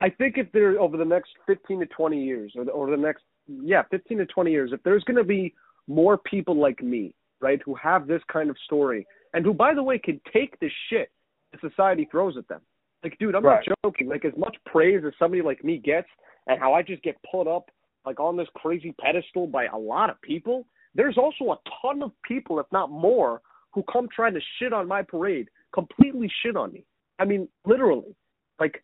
I 0.00 0.08
think 0.10 0.38
if 0.38 0.50
there 0.52 0.80
over 0.80 0.96
the 0.96 1.04
next 1.04 1.30
15 1.46 1.80
to 1.80 1.86
20 1.86 2.24
years, 2.24 2.52
or 2.56 2.64
the, 2.64 2.70
or 2.70 2.90
the 2.90 2.96
next 2.96 3.24
yeah, 3.48 3.82
15 3.90 4.18
to 4.18 4.26
20 4.26 4.50
years, 4.50 4.70
if 4.72 4.82
there's 4.82 5.04
going 5.04 5.16
to 5.16 5.24
be 5.24 5.54
more 5.86 6.18
people 6.18 6.58
like 6.58 6.82
me, 6.82 7.14
right, 7.40 7.60
who 7.64 7.74
have 7.74 8.06
this 8.06 8.22
kind 8.32 8.50
of 8.50 8.56
story, 8.64 9.06
and 9.34 9.44
who, 9.44 9.52
by 9.52 9.74
the 9.74 9.82
way, 9.82 9.98
can 9.98 10.20
take 10.32 10.58
the 10.60 10.70
shit 10.88 11.10
that 11.52 11.60
society 11.60 12.06
throws 12.10 12.36
at 12.36 12.46
them. 12.48 12.60
Like, 13.02 13.18
dude, 13.18 13.34
I'm 13.34 13.44
right. 13.44 13.64
not 13.66 13.76
joking. 13.84 14.08
Like, 14.08 14.24
as 14.24 14.32
much 14.36 14.56
praise 14.66 15.02
as 15.06 15.12
somebody 15.18 15.42
like 15.42 15.64
me 15.64 15.78
gets, 15.78 16.08
and 16.46 16.58
how 16.58 16.74
I 16.74 16.82
just 16.82 17.02
get 17.02 17.16
put 17.30 17.46
up 17.46 17.70
like 18.08 18.20
on 18.20 18.38
this 18.38 18.48
crazy 18.54 18.94
pedestal 18.98 19.46
by 19.46 19.66
a 19.66 19.76
lot 19.76 20.08
of 20.08 20.18
people, 20.22 20.66
there's 20.94 21.18
also 21.18 21.52
a 21.52 21.58
ton 21.82 22.02
of 22.02 22.10
people, 22.26 22.58
if 22.58 22.64
not 22.72 22.90
more, 22.90 23.42
who 23.74 23.82
come 23.92 24.08
trying 24.14 24.32
to 24.32 24.40
shit 24.58 24.72
on 24.72 24.88
my 24.88 25.02
parade, 25.02 25.48
completely 25.74 26.30
shit 26.42 26.56
on 26.56 26.72
me. 26.72 26.86
I 27.18 27.26
mean, 27.26 27.48
literally. 27.66 28.16
Like, 28.58 28.82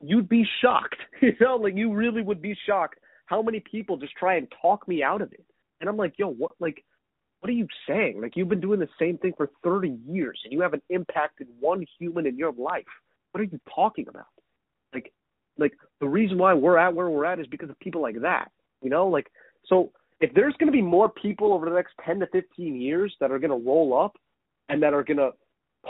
you'd 0.00 0.28
be 0.28 0.44
shocked. 0.60 0.96
You 1.22 1.32
know, 1.40 1.56
like 1.56 1.76
you 1.76 1.94
really 1.94 2.22
would 2.22 2.42
be 2.42 2.56
shocked 2.66 2.98
how 3.26 3.40
many 3.40 3.60
people 3.60 3.96
just 3.96 4.14
try 4.16 4.36
and 4.36 4.52
talk 4.60 4.86
me 4.88 5.02
out 5.02 5.22
of 5.22 5.32
it. 5.32 5.44
And 5.80 5.88
I'm 5.88 5.96
like, 5.96 6.14
yo, 6.18 6.28
what 6.28 6.52
like 6.60 6.84
what 7.40 7.48
are 7.48 7.54
you 7.54 7.68
saying? 7.88 8.20
Like 8.20 8.36
you've 8.36 8.48
been 8.48 8.60
doing 8.60 8.80
the 8.80 8.88
same 8.98 9.16
thing 9.18 9.32
for 9.36 9.48
30 9.62 9.96
years 10.06 10.38
and 10.44 10.52
you 10.52 10.60
haven't 10.60 10.82
impacted 10.90 11.46
one 11.60 11.86
human 11.98 12.26
in 12.26 12.36
your 12.36 12.52
life. 12.52 12.84
What 13.32 13.40
are 13.40 13.44
you 13.44 13.60
talking 13.74 14.08
about? 14.08 14.26
Like 14.92 15.12
like 15.56 15.72
the 16.00 16.08
reason 16.08 16.36
why 16.36 16.52
we're 16.52 16.78
at 16.78 16.94
where 16.94 17.08
we're 17.08 17.24
at 17.24 17.40
is 17.40 17.46
because 17.46 17.70
of 17.70 17.78
people 17.80 18.02
like 18.02 18.20
that. 18.20 18.50
You 18.82 18.90
know, 18.90 19.06
like 19.08 19.30
so 19.66 19.90
if 20.20 20.32
there's 20.34 20.54
going 20.58 20.68
to 20.68 20.72
be 20.72 20.82
more 20.82 21.08
people 21.08 21.52
over 21.52 21.68
the 21.68 21.74
next 21.74 21.94
10 22.04 22.20
to 22.20 22.26
15 22.28 22.80
years 22.80 23.14
that 23.20 23.30
are 23.30 23.38
going 23.38 23.50
to 23.50 23.68
roll 23.68 23.98
up 23.98 24.16
and 24.68 24.82
that 24.82 24.94
are 24.94 25.04
going 25.04 25.18
to 25.18 25.30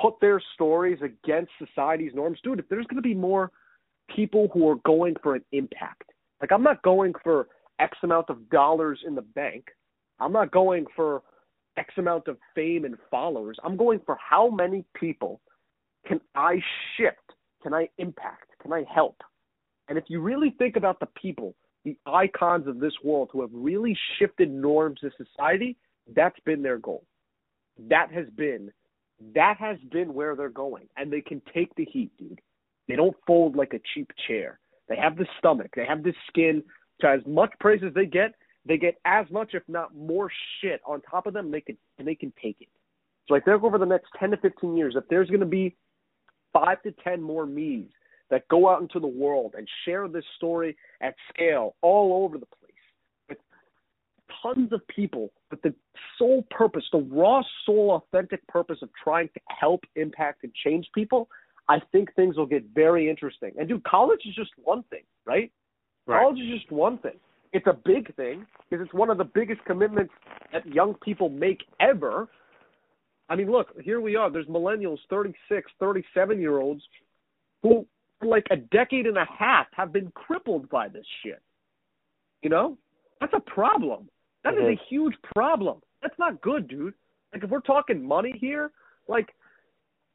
put 0.01 0.15
their 0.21 0.43
stories 0.55 0.99
against 1.03 1.53
society's 1.59 2.13
norms, 2.15 2.39
dude, 2.43 2.59
if 2.59 2.69
there's 2.69 2.87
going 2.87 3.03
to 3.03 3.09
be 3.09 3.15
more 3.15 3.51
people 4.15 4.49
who 4.53 4.69
are 4.69 4.77
going 4.85 5.15
for 5.23 5.35
an 5.35 5.45
impact, 5.53 6.11
like 6.41 6.53
I'm 6.53 6.63
not 6.63 6.83
going 6.83 7.13
for 7.23 7.49
X 7.79 7.97
amount 8.03 8.31
of 8.31 8.49
dollars 8.51 9.01
in 9.07 9.15
the 9.15 9.23
bank. 9.23 9.67
I'm 10.19 10.33
not 10.33 10.51
going 10.51 10.87
for 10.95 11.23
X 11.77 11.93
amount 11.99 12.29
of 12.29 12.39
fame 12.55 12.85
and 12.85 12.97
followers. 13.11 13.59
I'm 13.63 13.77
going 13.77 14.01
for 14.07 14.17
how 14.17 14.49
many 14.49 14.85
people 14.99 15.41
can 16.07 16.21
I 16.35 16.61
shift? 16.97 17.17
Can 17.63 17.75
I 17.75 17.89
impact? 17.99 18.51
Can 18.63 18.73
I 18.73 18.85
help? 18.93 19.17
And 19.89 19.99
if 19.99 20.05
you 20.09 20.21
really 20.21 20.55
think 20.59 20.77
about 20.77 21.01
the 21.01 21.09
people, 21.21 21.55
the 21.87 21.97
icons 22.05 22.67
of 22.67 22.81
this 22.81 22.93
world 23.05 23.31
who 23.33 23.41
have 23.41 23.51
really 23.53 23.97
shifted 24.19 24.51
norms 24.51 24.99
in 25.05 25.11
society, 25.17 25.77
that's 26.17 26.39
been 26.45 26.61
their 26.61 26.79
goal. 26.79 27.05
That 27.89 28.13
has 28.13 28.27
been 28.37 28.73
that 29.35 29.57
has 29.59 29.79
been 29.91 30.13
where 30.13 30.35
they're 30.37 30.51
going. 30.51 30.89
And 30.97 31.11
they 31.11 31.21
can 31.23 31.41
take 31.55 31.75
the 31.77 31.87
heat, 31.87 32.11
dude. 32.19 32.41
They 32.89 32.97
don't 32.97 33.17
fold 33.27 33.57
like 33.57 33.73
a 33.73 33.81
cheap 33.95 34.11
chair. 34.27 34.59
They 34.89 34.97
have 34.97 35.17
the 35.17 35.27
stomach. 35.39 35.71
They 35.75 35.87
have 35.87 36.03
the 36.03 36.13
skin. 36.29 36.63
To 37.01 37.09
as 37.09 37.21
much 37.27 37.53
praise 37.61 37.83
as 37.87 37.95
they 37.95 38.07
get, 38.07 38.35
they 38.67 38.79
get 38.79 38.99
as 39.05 39.27
much, 39.31 39.51
if 39.53 39.63
not 39.69 39.95
more, 39.95 40.31
shit 40.61 40.81
on 40.87 41.03
top 41.03 41.27
of 41.27 41.35
them. 41.35 41.51
They 41.51 41.61
can 41.61 41.77
and 41.99 42.09
they 42.09 42.17
can 42.17 42.33
take 42.43 42.57
it. 42.61 42.69
So 43.29 43.37
I 43.37 43.41
think 43.41 43.63
over 43.63 43.79
the 43.79 43.87
next 43.87 44.09
ten 44.19 44.31
to 44.33 44.37
fifteen 44.39 44.77
years, 44.77 44.97
if 44.97 45.05
there's 45.09 45.29
going 45.29 45.41
to 45.41 45.47
be 45.47 45.77
five 46.53 46.83
to 46.83 46.93
ten 47.05 47.23
more 47.23 47.47
me's 47.47 47.91
that 48.31 48.47
go 48.49 48.69
out 48.69 48.83
into 48.83 49.01
the 49.01 49.07
world 49.07 49.55
and 49.57 49.69
share 49.85 50.09
this 50.09 50.25
story 50.37 50.77
at 51.01 51.15
scale 51.33 51.77
all 51.83 52.25
over 52.25 52.39
the 52.39 52.47
place 52.47 52.73
with 53.29 53.39
tons 54.43 54.73
of 54.73 54.87
people 54.89 55.31
with 55.51 55.63
the 55.63 55.75
sole 56.19 56.45
purpose, 56.51 56.85
the 56.93 57.07
raw, 57.11 57.43
soul, 57.65 58.03
authentic 58.03 58.47
purpose 58.49 58.79
of 58.83 58.89
trying 59.03 59.29
to 59.29 59.41
help, 59.49 59.85
impact, 59.95 60.43
and 60.43 60.53
change 60.65 60.87
people, 60.95 61.29
I 61.69 61.79
think 61.93 62.15
things 62.15 62.37
will 62.37 62.47
get 62.47 62.65
very 62.75 63.09
interesting. 63.09 63.53
And 63.59 63.69
dude, 63.69 63.85
college 63.85 64.21
is 64.27 64.35
just 64.35 64.51
one 64.63 64.83
thing, 64.85 65.03
right? 65.25 65.51
right. 66.07 66.21
College 66.21 66.39
is 66.39 66.61
just 66.61 66.71
one 66.71 66.99
thing. 66.99 67.19
It's 67.53 67.67
a 67.67 67.77
big 67.85 68.15
thing 68.17 68.47
because 68.69 68.85
it's 68.85 68.95
one 68.95 69.11
of 69.11 69.19
the 69.19 69.25
biggest 69.25 69.65
commitments 69.65 70.13
that 70.53 70.67
young 70.67 70.95
people 71.03 71.29
make 71.29 71.63
ever. 71.81 72.29
I 73.29 73.37
mean, 73.37 73.51
look, 73.51 73.69
here 73.83 74.01
we 74.01 74.15
are. 74.15 74.31
There's 74.31 74.47
millennials, 74.47 74.99
36, 75.11 75.71
37 75.81 76.41
year 76.41 76.59
olds 76.59 76.83
who, 77.63 77.87
for 78.21 78.27
like 78.27 78.47
a 78.51 78.57
decade 78.57 79.07
and 79.07 79.17
a 79.17 79.27
half, 79.27 79.67
have 79.73 79.93
been 79.93 80.11
crippled 80.13 80.69
by 80.69 80.89
this 80.89 81.07
shit. 81.23 81.43
You 82.43 82.51
know? 82.51 82.79
That's 83.21 83.33
a 83.35 83.41
problem. 83.41 84.09
That 84.45 84.55
mm-hmm. 84.55 84.73
is 84.73 84.79
a 84.79 84.83
huge 84.89 85.15
problem. 85.35 85.81
That's 86.03 86.19
not 86.19 86.41
good, 86.41 86.69
dude. 86.69 86.95
Like, 87.33 87.43
if 87.43 87.51
we're 87.51 87.61
talking 87.61 88.07
money 88.07 88.35
here, 88.39 88.71
like, 89.09 89.29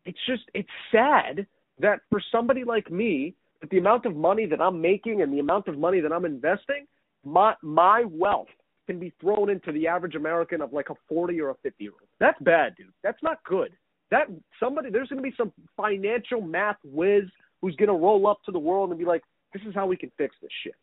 it's 0.06 0.20
just 0.26 0.44
it's 0.54 0.70
sad 0.92 1.46
that 1.80 2.00
for 2.10 2.22
somebody 2.32 2.64
like 2.64 2.92
me, 2.92 3.36
that 3.60 3.70
the 3.70 3.78
amount 3.78 4.06
of 4.06 4.16
money 4.16 4.46
that 4.46 4.62
I'm 4.62 4.82
making 4.82 5.22
and 5.22 5.32
the 5.32 5.40
amount 5.40 5.68
of 5.68 5.78
money 5.78 6.00
that 6.00 6.12
I'm 6.12 6.26
investing, 6.26 6.88
my 7.24 7.54
my 7.62 8.04
wealth 8.06 8.48
can 8.88 9.00
be 9.00 9.14
thrown 9.22 9.50
into 9.50 9.72
the 9.72 9.88
average 9.88 10.16
American 10.16 10.62
of 10.62 10.74
like 10.74 10.90
a 10.90 10.96
40 11.08 11.40
or 11.40 11.50
a 11.50 11.56
50 11.62 11.84
year 11.84 11.92
old. 11.92 12.10
That's 12.20 12.40
bad, 12.42 12.76
dude. 12.76 12.88
That's 13.04 13.22
not 13.22 13.44
good. 13.44 13.74
That 14.10 14.28
somebody 14.60 14.90
there's 14.90 15.10
going 15.10 15.24
to 15.24 15.30
be 15.30 15.36
some 15.38 15.52
financial 15.78 16.42
math 16.42 16.78
whiz 16.84 17.24
who's 17.62 17.76
going 17.76 17.88
to 17.90 17.94
roll 17.94 18.28
up 18.28 18.40
to 18.46 18.52
the 18.52 18.60
world 18.60 18.90
and 18.90 19.00
be 19.00 19.06
like, 19.06 19.24
"This 19.54 19.62
is 19.68 19.74
how 19.76 19.88
we 19.88 19.98
can 19.98 20.12
fix 20.18 20.36
this 20.42 20.52
shit." 20.64 20.76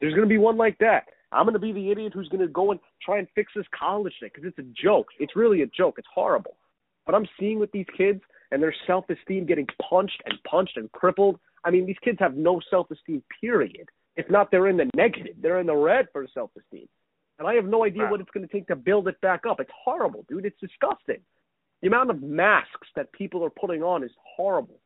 There's 0.00 0.14
going 0.14 0.28
to 0.28 0.32
be 0.32 0.38
one 0.38 0.56
like 0.56 0.78
that. 0.78 1.04
I'm 1.32 1.44
going 1.44 1.54
to 1.54 1.58
be 1.58 1.72
the 1.72 1.90
idiot 1.90 2.12
who's 2.14 2.28
going 2.28 2.40
to 2.46 2.48
go 2.48 2.70
and 2.70 2.80
try 3.02 3.18
and 3.18 3.26
fix 3.34 3.52
this 3.56 3.66
college 3.78 4.14
thing 4.20 4.30
because 4.32 4.46
it's 4.48 4.58
a 4.58 4.82
joke. 4.82 5.08
It's 5.18 5.34
really 5.34 5.62
a 5.62 5.66
joke. 5.66 5.96
It's 5.98 6.08
horrible. 6.14 6.56
What 7.04 7.14
I'm 7.14 7.26
seeing 7.38 7.58
with 7.58 7.72
these 7.72 7.86
kids 7.96 8.20
and 8.50 8.62
their 8.62 8.74
self 8.86 9.08
esteem 9.10 9.46
getting 9.46 9.66
punched 9.88 10.22
and 10.26 10.34
punched 10.44 10.76
and 10.76 10.90
crippled. 10.92 11.38
I 11.64 11.70
mean, 11.70 11.86
these 11.86 11.98
kids 12.02 12.18
have 12.20 12.36
no 12.36 12.60
self 12.70 12.90
esteem, 12.90 13.22
period. 13.40 13.88
If 14.16 14.30
not, 14.30 14.50
they're 14.50 14.68
in 14.68 14.76
the 14.76 14.88
negative. 14.94 15.36
They're 15.40 15.60
in 15.60 15.66
the 15.66 15.74
red 15.76 16.06
for 16.12 16.26
self 16.32 16.50
esteem. 16.58 16.88
And 17.38 17.46
I 17.46 17.54
have 17.54 17.66
no 17.66 17.84
idea 17.84 18.04
Wow. 18.04 18.12
what 18.12 18.20
it's 18.20 18.30
going 18.30 18.46
to 18.46 18.52
take 18.52 18.66
to 18.68 18.76
build 18.76 19.08
it 19.08 19.20
back 19.20 19.44
up. 19.46 19.60
It's 19.60 19.70
horrible, 19.84 20.24
dude. 20.28 20.46
It's 20.46 20.58
disgusting. 20.60 21.20
The 21.82 21.88
amount 21.88 22.10
of 22.10 22.22
masks 22.22 22.88
that 22.96 23.12
people 23.12 23.44
are 23.44 23.50
putting 23.50 23.82
on 23.82 24.02
is 24.02 24.10
horrible. 24.36 24.78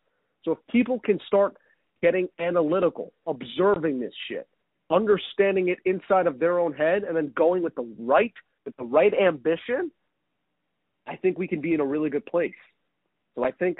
So 0.45 0.53
if 0.53 0.59
people 0.71 1.01
can 1.01 1.19
start 1.27 1.57
getting 2.03 2.29
analytical, 2.39 3.13
observing 3.27 4.01
this 4.01 4.15
shit, 4.29 4.49
understanding 4.91 5.69
it 5.69 5.79
inside 5.85 6.27
of 6.27 6.39
their 6.39 6.59
own 6.59 6.73
head, 6.73 7.05
and 7.05 7.17
then 7.17 7.33
going 7.37 7.63
with 7.63 7.75
the 7.75 7.95
right 7.99 8.33
with 8.65 8.77
the 8.77 8.85
right 8.85 9.13
ambition, 9.15 9.91
I 11.07 11.17
think 11.17 11.39
we 11.39 11.49
can 11.49 11.61
be 11.61 11.75
in 11.75 11.81
a 11.81 11.87
really 11.87 12.11
good 12.11 12.27
place. 12.27 12.53
So 13.35 13.43
I 13.43 13.53
think 13.53 13.79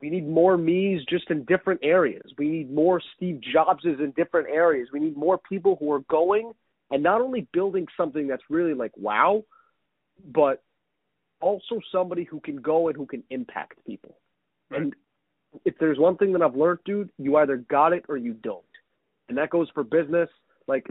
we 0.00 0.10
need 0.10 0.28
more 0.28 0.56
me's 0.56 1.02
just 1.08 1.30
in 1.30 1.44
different 1.44 1.80
areas. 1.82 2.30
We 2.36 2.48
need 2.48 2.70
more 2.70 3.00
Steve 3.16 3.40
Jobses 3.54 3.98
in 4.00 4.12
different 4.16 4.48
areas. 4.50 4.88
We 4.92 5.00
need 5.00 5.16
more 5.16 5.38
people 5.38 5.76
who 5.80 5.90
are 5.92 6.00
going 6.10 6.52
and 6.90 7.02
not 7.02 7.20
only 7.20 7.48
building 7.52 7.86
something 7.96 8.26
that's 8.26 8.42
really 8.50 8.74
like 8.74 8.92
wow, 8.96 9.44
but 10.24 10.62
also 11.40 11.80
somebody 11.90 12.24
who 12.24 12.40
can 12.40 12.56
go 12.56 12.88
and 12.88 12.96
who 12.96 13.06
can 13.06 13.22
impact 13.30 13.84
people. 13.86 14.18
And 14.70 14.94
if 15.64 15.74
there's 15.78 15.98
one 15.98 16.16
thing 16.16 16.32
that 16.32 16.42
I've 16.42 16.56
learned, 16.56 16.80
dude, 16.84 17.10
you 17.18 17.36
either 17.36 17.56
got 17.56 17.92
it 17.92 18.04
or 18.08 18.16
you 18.16 18.34
don't. 18.34 18.62
And 19.28 19.38
that 19.38 19.50
goes 19.50 19.68
for 19.74 19.82
business. 19.84 20.28
Like 20.68 20.86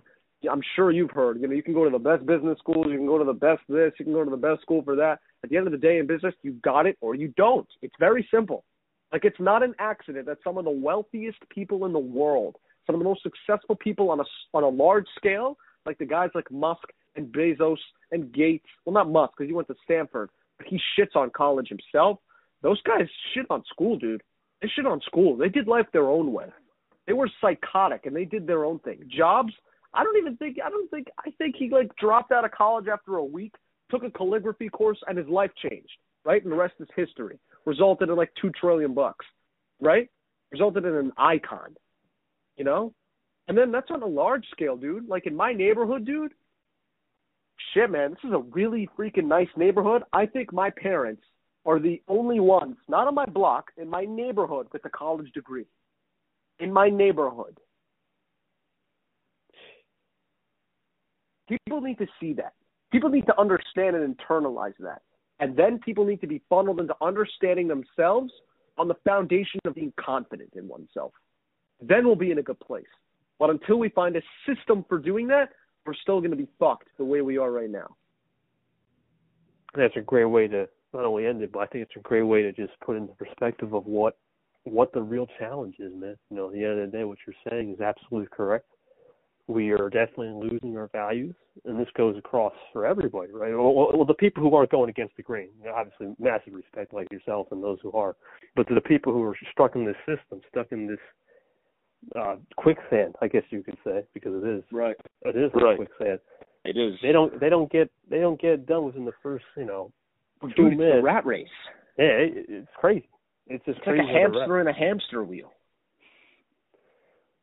I'm 0.50 0.62
sure 0.76 0.92
you've 0.92 1.12
heard, 1.12 1.40
you 1.40 1.48
know, 1.48 1.54
you 1.54 1.64
can 1.64 1.74
go 1.74 1.84
to 1.84 1.90
the 1.90 2.00
best 2.00 2.26
business 2.26 2.58
schools, 2.60 2.88
you 2.90 2.98
can 2.98 3.08
go 3.08 3.18
to 3.18 3.24
the 3.24 3.34
best 3.34 3.62
this, 3.70 3.94
you 4.00 4.06
can 4.06 4.14
go 4.14 4.24
to 4.24 4.30
the 4.30 4.38
best 4.38 4.62
school 4.62 4.84
for 4.84 4.96
that. 4.96 5.20
At 5.44 5.50
the 5.50 5.58
end 5.58 5.68
of 5.68 5.72
the 5.72 5.78
day 5.78 5.98
in 5.98 6.08
business, 6.08 6.34
you 6.42 6.54
got 6.64 6.86
it 6.86 6.98
or 7.02 7.16
you 7.16 7.34
don't. 7.38 7.68
It's 7.82 7.96
very 8.00 8.28
simple. 8.32 8.64
Like 9.12 9.26
it's 9.26 9.40
not 9.40 9.64
an 9.64 9.74
accident 9.80 10.26
that 10.26 10.40
some 10.44 10.58
of 10.58 10.66
the 10.66 10.72
wealthiest 10.72 11.38
people 11.50 11.86
in 11.86 11.94
the 11.94 12.00
world, 12.00 12.56
some 12.86 12.96
of 12.96 13.00
the 13.00 13.06
most 13.06 13.24
successful 13.24 13.76
people 13.76 14.10
on 14.10 14.20
a 14.20 14.24
on 14.54 14.64
a 14.64 14.70
large 14.70 15.06
scale, 15.16 15.58
like 15.86 15.98
the 15.98 16.06
guys 16.06 16.30
like 16.36 16.52
Musk 16.52 16.84
and 17.16 17.28
Bezos 17.28 17.78
and 18.12 18.34
Gates. 18.34 18.66
Well, 18.84 18.94
not 18.94 19.10
Musk 19.10 19.34
because 19.38 19.50
he 19.50 19.54
went 19.54 19.68
to 19.70 19.76
Stanford, 19.84 20.30
but 20.58 20.68
he 20.68 20.80
shits 20.98 21.16
on 21.16 21.30
college 21.30 21.70
himself. 21.70 22.20
Those 22.62 22.82
guys 22.82 23.08
shit 23.34 23.46
on 23.50 23.64
school, 23.72 23.98
dude. 23.98 24.24
They 24.66 24.72
shit 24.76 24.88
on 24.88 25.00
school. 25.02 25.38
They 25.38 25.50
did 25.50 25.68
life 25.68 25.86
their 25.94 26.10
own 26.10 26.34
way. 26.34 26.48
They 27.06 27.14
were 27.14 27.30
psychotic 27.40 28.08
and 28.08 28.16
they 28.16 28.26
did 28.26 28.48
their 28.48 28.66
own 28.66 28.80
thing. 28.80 29.08
Jobs, 29.16 29.54
I 29.94 30.04
don't 30.04 30.18
even 30.18 30.38
think 30.38 30.58
I 30.64 30.72
don't 30.72 30.90
think 30.90 31.08
I 31.20 31.30
think 31.38 31.56
he 31.56 31.70
like 31.70 31.96
dropped 31.98 32.32
out 32.32 32.46
of 32.46 32.52
college 32.52 32.88
after 32.92 33.18
a 33.18 33.24
week, 33.24 33.54
took 33.92 34.04
a 34.04 34.10
calligraphy 34.10 34.70
course, 34.70 34.98
and 35.08 35.20
his 35.20 35.28
life 35.28 35.52
changed. 35.62 35.92
Right, 36.24 36.42
and 36.42 36.52
the 36.52 36.56
rest 36.56 36.74
is 36.80 36.88
history. 36.96 37.38
Resulted 37.66 38.10
in 38.10 38.16
like 38.16 38.32
two 38.42 38.50
trillion 38.60 38.96
bucks. 38.96 39.24
Right, 39.80 40.10
resulted 40.52 40.84
in 40.84 40.96
an 40.96 41.12
icon. 41.16 41.76
You 42.58 42.64
know, 42.64 42.92
and 43.48 43.56
then 43.56 43.72
that's 43.72 43.92
on 43.92 44.02
a 44.02 44.08
large 44.08 44.48
scale, 44.50 44.78
dude. 44.78 45.08
Like 45.08 45.28
in 45.28 45.36
my 45.36 45.54
neighborhood, 45.54 46.06
dude. 46.06 46.32
Shit, 47.76 47.92
man, 47.92 48.12
this 48.12 48.30
is 48.30 48.34
a 48.34 48.40
really 48.40 48.90
freaking 48.98 49.26
nice 49.26 49.48
neighborhood. 49.56 50.02
I 50.12 50.26
think 50.26 50.52
my 50.52 50.72
parents 50.72 51.22
are 51.66 51.80
the 51.80 52.02
only 52.08 52.40
ones, 52.40 52.76
not 52.88 53.08
on 53.08 53.16
my 53.16 53.26
block, 53.26 53.72
in 53.78 53.90
my 53.90 54.06
neighborhood 54.06 54.68
with 54.72 54.86
a 54.86 54.90
college 54.90 55.32
degree. 55.34 55.66
In 56.60 56.72
my 56.72 56.90
neighborhood. 56.90 57.60
People 61.48 61.82
need 61.82 61.98
to 61.98 62.08
see 62.20 62.34
that. 62.34 62.54
People 62.92 63.10
need 63.10 63.26
to 63.26 63.40
understand 63.40 63.96
and 63.96 64.18
internalize 64.18 64.74
that. 64.80 65.02
And 65.40 65.56
then 65.56 65.80
people 65.80 66.06
need 66.06 66.22
to 66.22 66.28
be 66.28 66.42
funneled 66.50 66.80
into 66.80 66.96
understanding 67.02 67.68
themselves 67.68 68.32
on 68.78 68.88
the 68.88 68.96
foundation 69.04 69.60
of 69.66 69.76
being 69.76 69.94
confident 70.00 70.54
in 70.56 70.68
oneself. 70.68 71.12
Then 71.82 72.06
we'll 72.06 72.16
be 72.16 72.32
in 72.32 72.38
a 72.38 72.44
good 72.44 72.60
place. 72.60 72.86
But 73.38 73.50
until 73.50 73.78
we 73.78 73.90
find 73.90 74.16
a 74.16 74.22
system 74.48 74.86
for 74.88 74.98
doing 74.98 75.28
that, 75.28 75.50
we're 75.86 75.94
still 75.94 76.20
going 76.20 76.32
to 76.32 76.38
be 76.38 76.48
fucked 76.58 76.88
the 76.98 77.04
way 77.04 77.22
we 77.22 77.38
are 77.38 77.52
right 77.52 77.70
now. 77.70 77.96
That's 79.76 79.96
a 79.98 80.02
great 80.02 80.26
way 80.26 80.48
to 80.48 80.70
not 80.96 81.06
only 81.06 81.26
end 81.26 81.42
it, 81.42 81.52
but 81.52 81.60
I 81.60 81.66
think 81.68 81.84
it's 81.84 81.96
a 81.98 82.08
great 82.08 82.24
way 82.24 82.42
to 82.42 82.52
just 82.52 82.74
put 82.84 82.98
into 82.98 83.14
perspective 83.14 83.74
of 83.74 83.86
what 83.86 84.18
what 84.64 84.92
the 84.94 85.02
real 85.02 85.28
challenge 85.38 85.76
is, 85.80 85.92
man. 85.94 86.16
You 86.32 86.38
know, 86.38 86.48
at 86.48 86.54
the 86.54 86.64
end 86.64 86.80
of 86.80 86.92
the 86.92 86.98
day, 86.98 87.04
what 87.04 87.20
you're 87.26 87.36
saying 87.50 87.74
is 87.74 87.82
absolutely 87.82 88.30
correct. 88.32 88.66
We 89.48 89.70
are 89.72 89.92
definitely 89.92 90.50
losing 90.50 90.76
our 90.76 90.88
values, 90.88 91.36
and 91.66 91.80
this 91.80 91.88
goes 91.96 92.18
across 92.18 92.54
for 92.74 92.84
everybody, 92.84 93.32
right? 93.32 93.54
Well, 93.54 93.92
well 93.94 94.06
the 94.06 94.16
people 94.16 94.42
who 94.42 94.56
aren't 94.56 94.72
going 94.72 94.90
against 94.90 95.16
the 95.18 95.24
grain, 95.24 95.50
you 95.60 95.66
know, 95.66 95.76
obviously, 95.76 96.16
massive 96.18 96.54
respect, 96.54 96.96
like 96.96 97.12
yourself 97.12 97.48
and 97.52 97.64
those 97.64 97.78
who 97.84 97.92
are, 97.92 98.16
but 98.56 98.68
to 98.70 98.74
the 98.74 98.82
people 98.82 99.14
who 99.14 99.22
are 99.22 99.38
stuck 99.52 99.76
in 99.76 99.86
this 99.86 99.96
system, 100.08 100.42
stuck 100.50 100.72
in 100.72 100.88
this 100.88 100.98
uh, 102.16 102.38
quicksand, 102.58 103.16
I 103.22 103.28
guess 103.28 103.44
you 103.52 103.62
could 103.62 103.78
say, 103.84 104.04
because 104.16 104.44
it 104.44 104.48
is. 104.48 104.64
Right. 104.72 104.96
It 105.22 105.36
is 105.36 105.52
Right. 105.54 105.78
quicksand. 105.78 106.20
It 106.64 106.78
is. 106.78 106.96
They 107.04 107.12
don't. 107.12 107.40
They 107.40 107.50
don't 107.50 107.72
get. 107.72 107.92
They 108.10 108.20
don't 108.20 108.42
get 108.42 108.66
done 108.66 108.86
within 108.86 109.06
the 109.06 109.14
first, 109.22 109.46
you 109.56 109.66
know, 109.66 109.92
Dude, 110.48 110.56
two 110.56 110.68
it's 110.68 110.78
the 110.78 110.84
minutes. 110.84 111.04
rat 111.04 111.26
race. 111.26 111.48
Yeah, 111.98 112.06
it, 112.06 112.46
it's 112.50 112.68
crazy. 112.78 113.10
It's 113.48 113.64
just 113.66 113.78
It's 113.80 113.88
like 113.88 113.98
crazy. 113.98 114.10
a 114.10 114.14
how 114.14 114.30
the 114.30 114.38
hamster 114.38 114.62
in 114.62 114.68
a 114.68 114.74
hamster 114.74 115.24
wheel. 115.24 115.52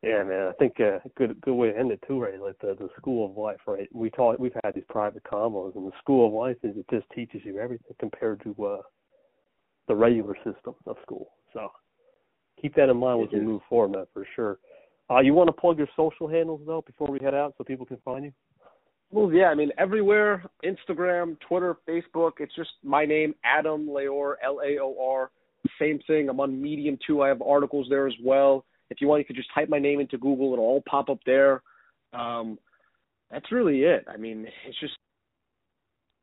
Yeah, 0.03 0.25
man. 0.25 0.49
I 0.49 0.53
think 0.59 0.75
uh, 0.81 0.97
a 0.97 1.09
good 1.17 1.41
good 1.43 1.55
way 1.55 1.71
to 1.71 1.79
end 1.79 1.93
it 1.93 2.03
too, 2.07 2.21
right? 2.21 2.41
Like 2.41 2.59
the 2.61 2.75
the 2.79 2.89
school 2.99 3.25
of 3.31 3.37
life, 3.37 3.61
right? 3.67 3.89
We 3.93 4.11
talk. 4.11 4.39
We've 4.39 4.57
had 4.65 4.75
these 4.75 4.85
private 4.89 5.23
combos, 5.23 5.77
and 5.77 5.87
the 5.87 5.93
school 6.01 6.27
of 6.27 6.33
life 6.33 6.57
is 6.65 6.77
it 6.77 6.87
just 6.91 7.09
teaches 7.15 7.41
you 7.45 7.59
everything 7.59 7.95
compared 8.01 8.43
to 8.43 8.65
uh 8.65 8.83
the 9.89 9.95
regular 9.95 10.35
system 10.37 10.75
of 10.87 10.97
school. 11.03 11.29
So 11.53 11.71
keep 12.61 12.75
that 12.75 12.89
in 12.89 12.97
mind 12.97 13.29
as 13.29 13.33
we 13.33 13.41
move 13.41 13.63
forward, 13.69 13.93
man, 13.93 14.07
for 14.13 14.27
sure. 14.35 14.59
Uh, 15.11 15.21
you 15.21 15.35
want 15.35 15.49
to 15.49 15.53
plug 15.53 15.79
your 15.79 15.89
social 15.97 16.29
handles 16.29 16.63
though 16.67 16.83
before 16.85 17.09
we 17.09 17.19
head 17.23 17.35
out, 17.35 17.55
so 17.57 17.65
people 17.65 17.87
can 17.87 17.99
find 18.05 18.25
you. 18.25 18.33
Well, 19.13 19.31
yeah, 19.31 19.49
I 19.49 19.55
mean 19.55 19.71
everywhere, 19.77 20.43
Instagram, 20.65 21.37
Twitter, 21.47 21.77
Facebook. 21.87 22.33
It's 22.39 22.55
just 22.55 22.71
my 22.83 23.05
name, 23.05 23.35
Adam 23.45 23.87
Laor, 23.87 24.35
L 24.43 24.61
A 24.65 24.79
O 24.81 24.97
R. 24.99 25.31
Same 25.79 26.01
thing. 26.07 26.31
I'm 26.31 26.41
on 26.41 26.61
Medium 26.61 26.99
too. 27.07 27.23
I 27.23 27.29
have 27.29 27.43
articles 27.43 27.87
there 27.91 28.07
as 28.07 28.15
well. 28.25 28.65
If 28.89 29.03
you 29.03 29.09
want, 29.09 29.21
you 29.21 29.27
could 29.27 29.37
just 29.37 29.53
type 29.55 29.69
my 29.69 29.79
name 29.79 30.01
into 30.01 30.17
Google. 30.17 30.55
It'll 30.55 30.65
all 30.65 30.83
pop 30.89 31.11
up 31.11 31.19
there. 31.27 31.63
Um, 32.15 32.59
that's 33.31 33.53
really 33.53 33.81
it. 33.81 34.07
I 34.13 34.17
mean, 34.17 34.47
it's 34.67 34.81
just. 34.81 34.95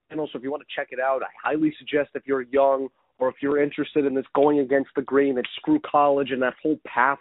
And 0.09 0.19
also, 0.19 0.39
if 0.39 0.43
you 0.43 0.49
want 0.49 0.63
to 0.63 0.75
check 0.75 0.87
it 0.91 0.99
out, 0.99 1.21
I 1.21 1.27
highly 1.43 1.71
suggest 1.77 2.09
if 2.15 2.23
you're 2.25 2.41
young 2.41 2.87
or 3.19 3.29
if 3.29 3.35
you're 3.39 3.61
interested 3.61 4.05
in 4.05 4.15
this 4.15 4.25
going 4.33 4.61
against 4.61 4.89
the 4.95 5.03
grain, 5.03 5.35
that 5.35 5.45
screw 5.57 5.79
college 5.79 6.31
and 6.31 6.41
that 6.41 6.55
whole 6.63 6.79
path 6.87 7.19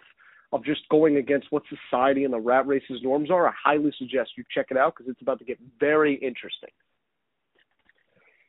of 0.51 0.63
just 0.65 0.81
going 0.89 1.17
against 1.17 1.47
what 1.51 1.63
society 1.69 2.23
and 2.23 2.33
the 2.33 2.39
rat 2.39 2.65
race's 2.67 3.01
norms 3.03 3.29
are, 3.29 3.47
I 3.47 3.53
highly 3.63 3.93
suggest 3.97 4.31
you 4.35 4.43
check 4.53 4.67
it 4.71 4.77
out 4.77 4.95
because 4.95 5.09
it's 5.09 5.21
about 5.21 5.39
to 5.39 5.45
get 5.45 5.59
very 5.79 6.15
interesting. 6.15 6.69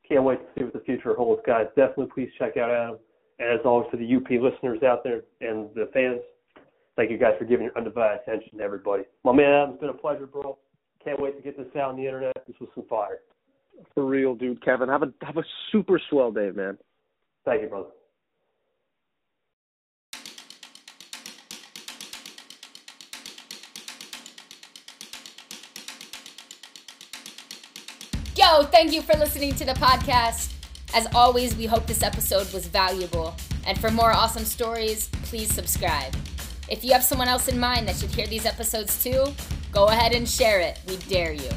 Can't 0.08 0.24
wait 0.24 0.38
to 0.40 0.46
see 0.56 0.64
what 0.64 0.72
the 0.72 0.80
future 0.80 1.14
holds, 1.14 1.42
guys. 1.46 1.66
Definitely 1.76 2.08
please 2.14 2.30
check 2.38 2.56
out 2.56 2.70
Adam. 2.70 2.98
And 3.38 3.58
as 3.58 3.64
always, 3.64 3.90
to 3.90 3.96
the 3.96 4.16
UP 4.16 4.28
listeners 4.30 4.82
out 4.82 5.04
there 5.04 5.22
and 5.40 5.68
the 5.74 5.88
fans, 5.94 6.20
thank 6.96 7.10
you 7.10 7.18
guys 7.18 7.34
for 7.38 7.44
giving 7.44 7.64
your 7.64 7.76
undivided 7.76 8.20
attention 8.22 8.58
to 8.58 8.64
everybody. 8.64 9.04
My 9.24 9.32
man 9.32 9.52
Adam, 9.52 9.70
it's 9.70 9.80
been 9.80 9.90
a 9.90 9.94
pleasure, 9.94 10.26
bro. 10.26 10.58
Can't 11.04 11.20
wait 11.20 11.36
to 11.36 11.42
get 11.42 11.56
this 11.56 11.68
out 11.76 11.90
on 11.90 11.96
the 11.96 12.04
internet. 12.04 12.34
This 12.46 12.56
was 12.60 12.68
some 12.74 12.84
fire. 12.88 13.20
For 13.94 14.04
real, 14.04 14.34
dude, 14.34 14.62
Kevin. 14.62 14.88
Have 14.88 15.02
a 15.02 15.12
have 15.22 15.38
a 15.38 15.44
super 15.72 16.00
swell 16.10 16.32
day, 16.32 16.50
man. 16.54 16.76
Thank 17.44 17.62
you, 17.62 17.68
brother. 17.68 17.88
Thank 28.50 28.92
you 28.92 29.02
for 29.02 29.16
listening 29.16 29.54
to 29.56 29.64
the 29.64 29.74
podcast. 29.74 30.52
As 30.92 31.06
always, 31.14 31.54
we 31.54 31.66
hope 31.66 31.86
this 31.86 32.02
episode 32.02 32.52
was 32.52 32.66
valuable. 32.66 33.36
And 33.64 33.80
for 33.80 33.90
more 33.90 34.10
awesome 34.10 34.44
stories, 34.44 35.08
please 35.22 35.54
subscribe. 35.54 36.16
If 36.68 36.84
you 36.84 36.92
have 36.92 37.04
someone 37.04 37.28
else 37.28 37.46
in 37.46 37.60
mind 37.60 37.86
that 37.86 37.94
should 37.94 38.10
hear 38.10 38.26
these 38.26 38.46
episodes 38.46 39.00
too, 39.04 39.26
go 39.70 39.86
ahead 39.86 40.12
and 40.12 40.28
share 40.28 40.58
it. 40.58 40.80
We 40.88 40.96
dare 40.96 41.32
you. 41.32 41.48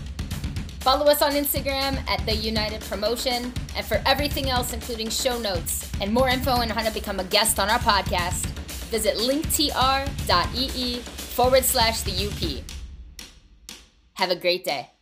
Follow 0.82 1.08
us 1.08 1.24
on 1.24 1.32
Instagram 1.32 1.98
at 2.08 2.24
The 2.28 2.36
United 2.36 2.82
Promotion. 2.82 3.52
And 3.76 3.84
for 3.84 4.00
everything 4.06 4.52
else, 4.52 4.72
including 4.72 5.10
show 5.10 5.40
notes 5.40 5.90
and 6.00 6.14
more 6.14 6.30
info 6.30 6.52
on 6.52 6.70
how 6.70 6.84
to 6.84 6.94
become 6.94 7.20
a 7.20 7.24
guest 7.24 7.60
on 7.60 7.70
our 7.70 7.80
podcast, 7.80 8.46
visit 8.92 9.18
linktr.ee 9.18 11.00
forward 11.00 11.64
slash 11.64 12.02
the 12.02 12.28
UP. 12.28 12.64
Have 14.14 14.30
a 14.30 14.36
great 14.36 14.64
day. 14.64 14.93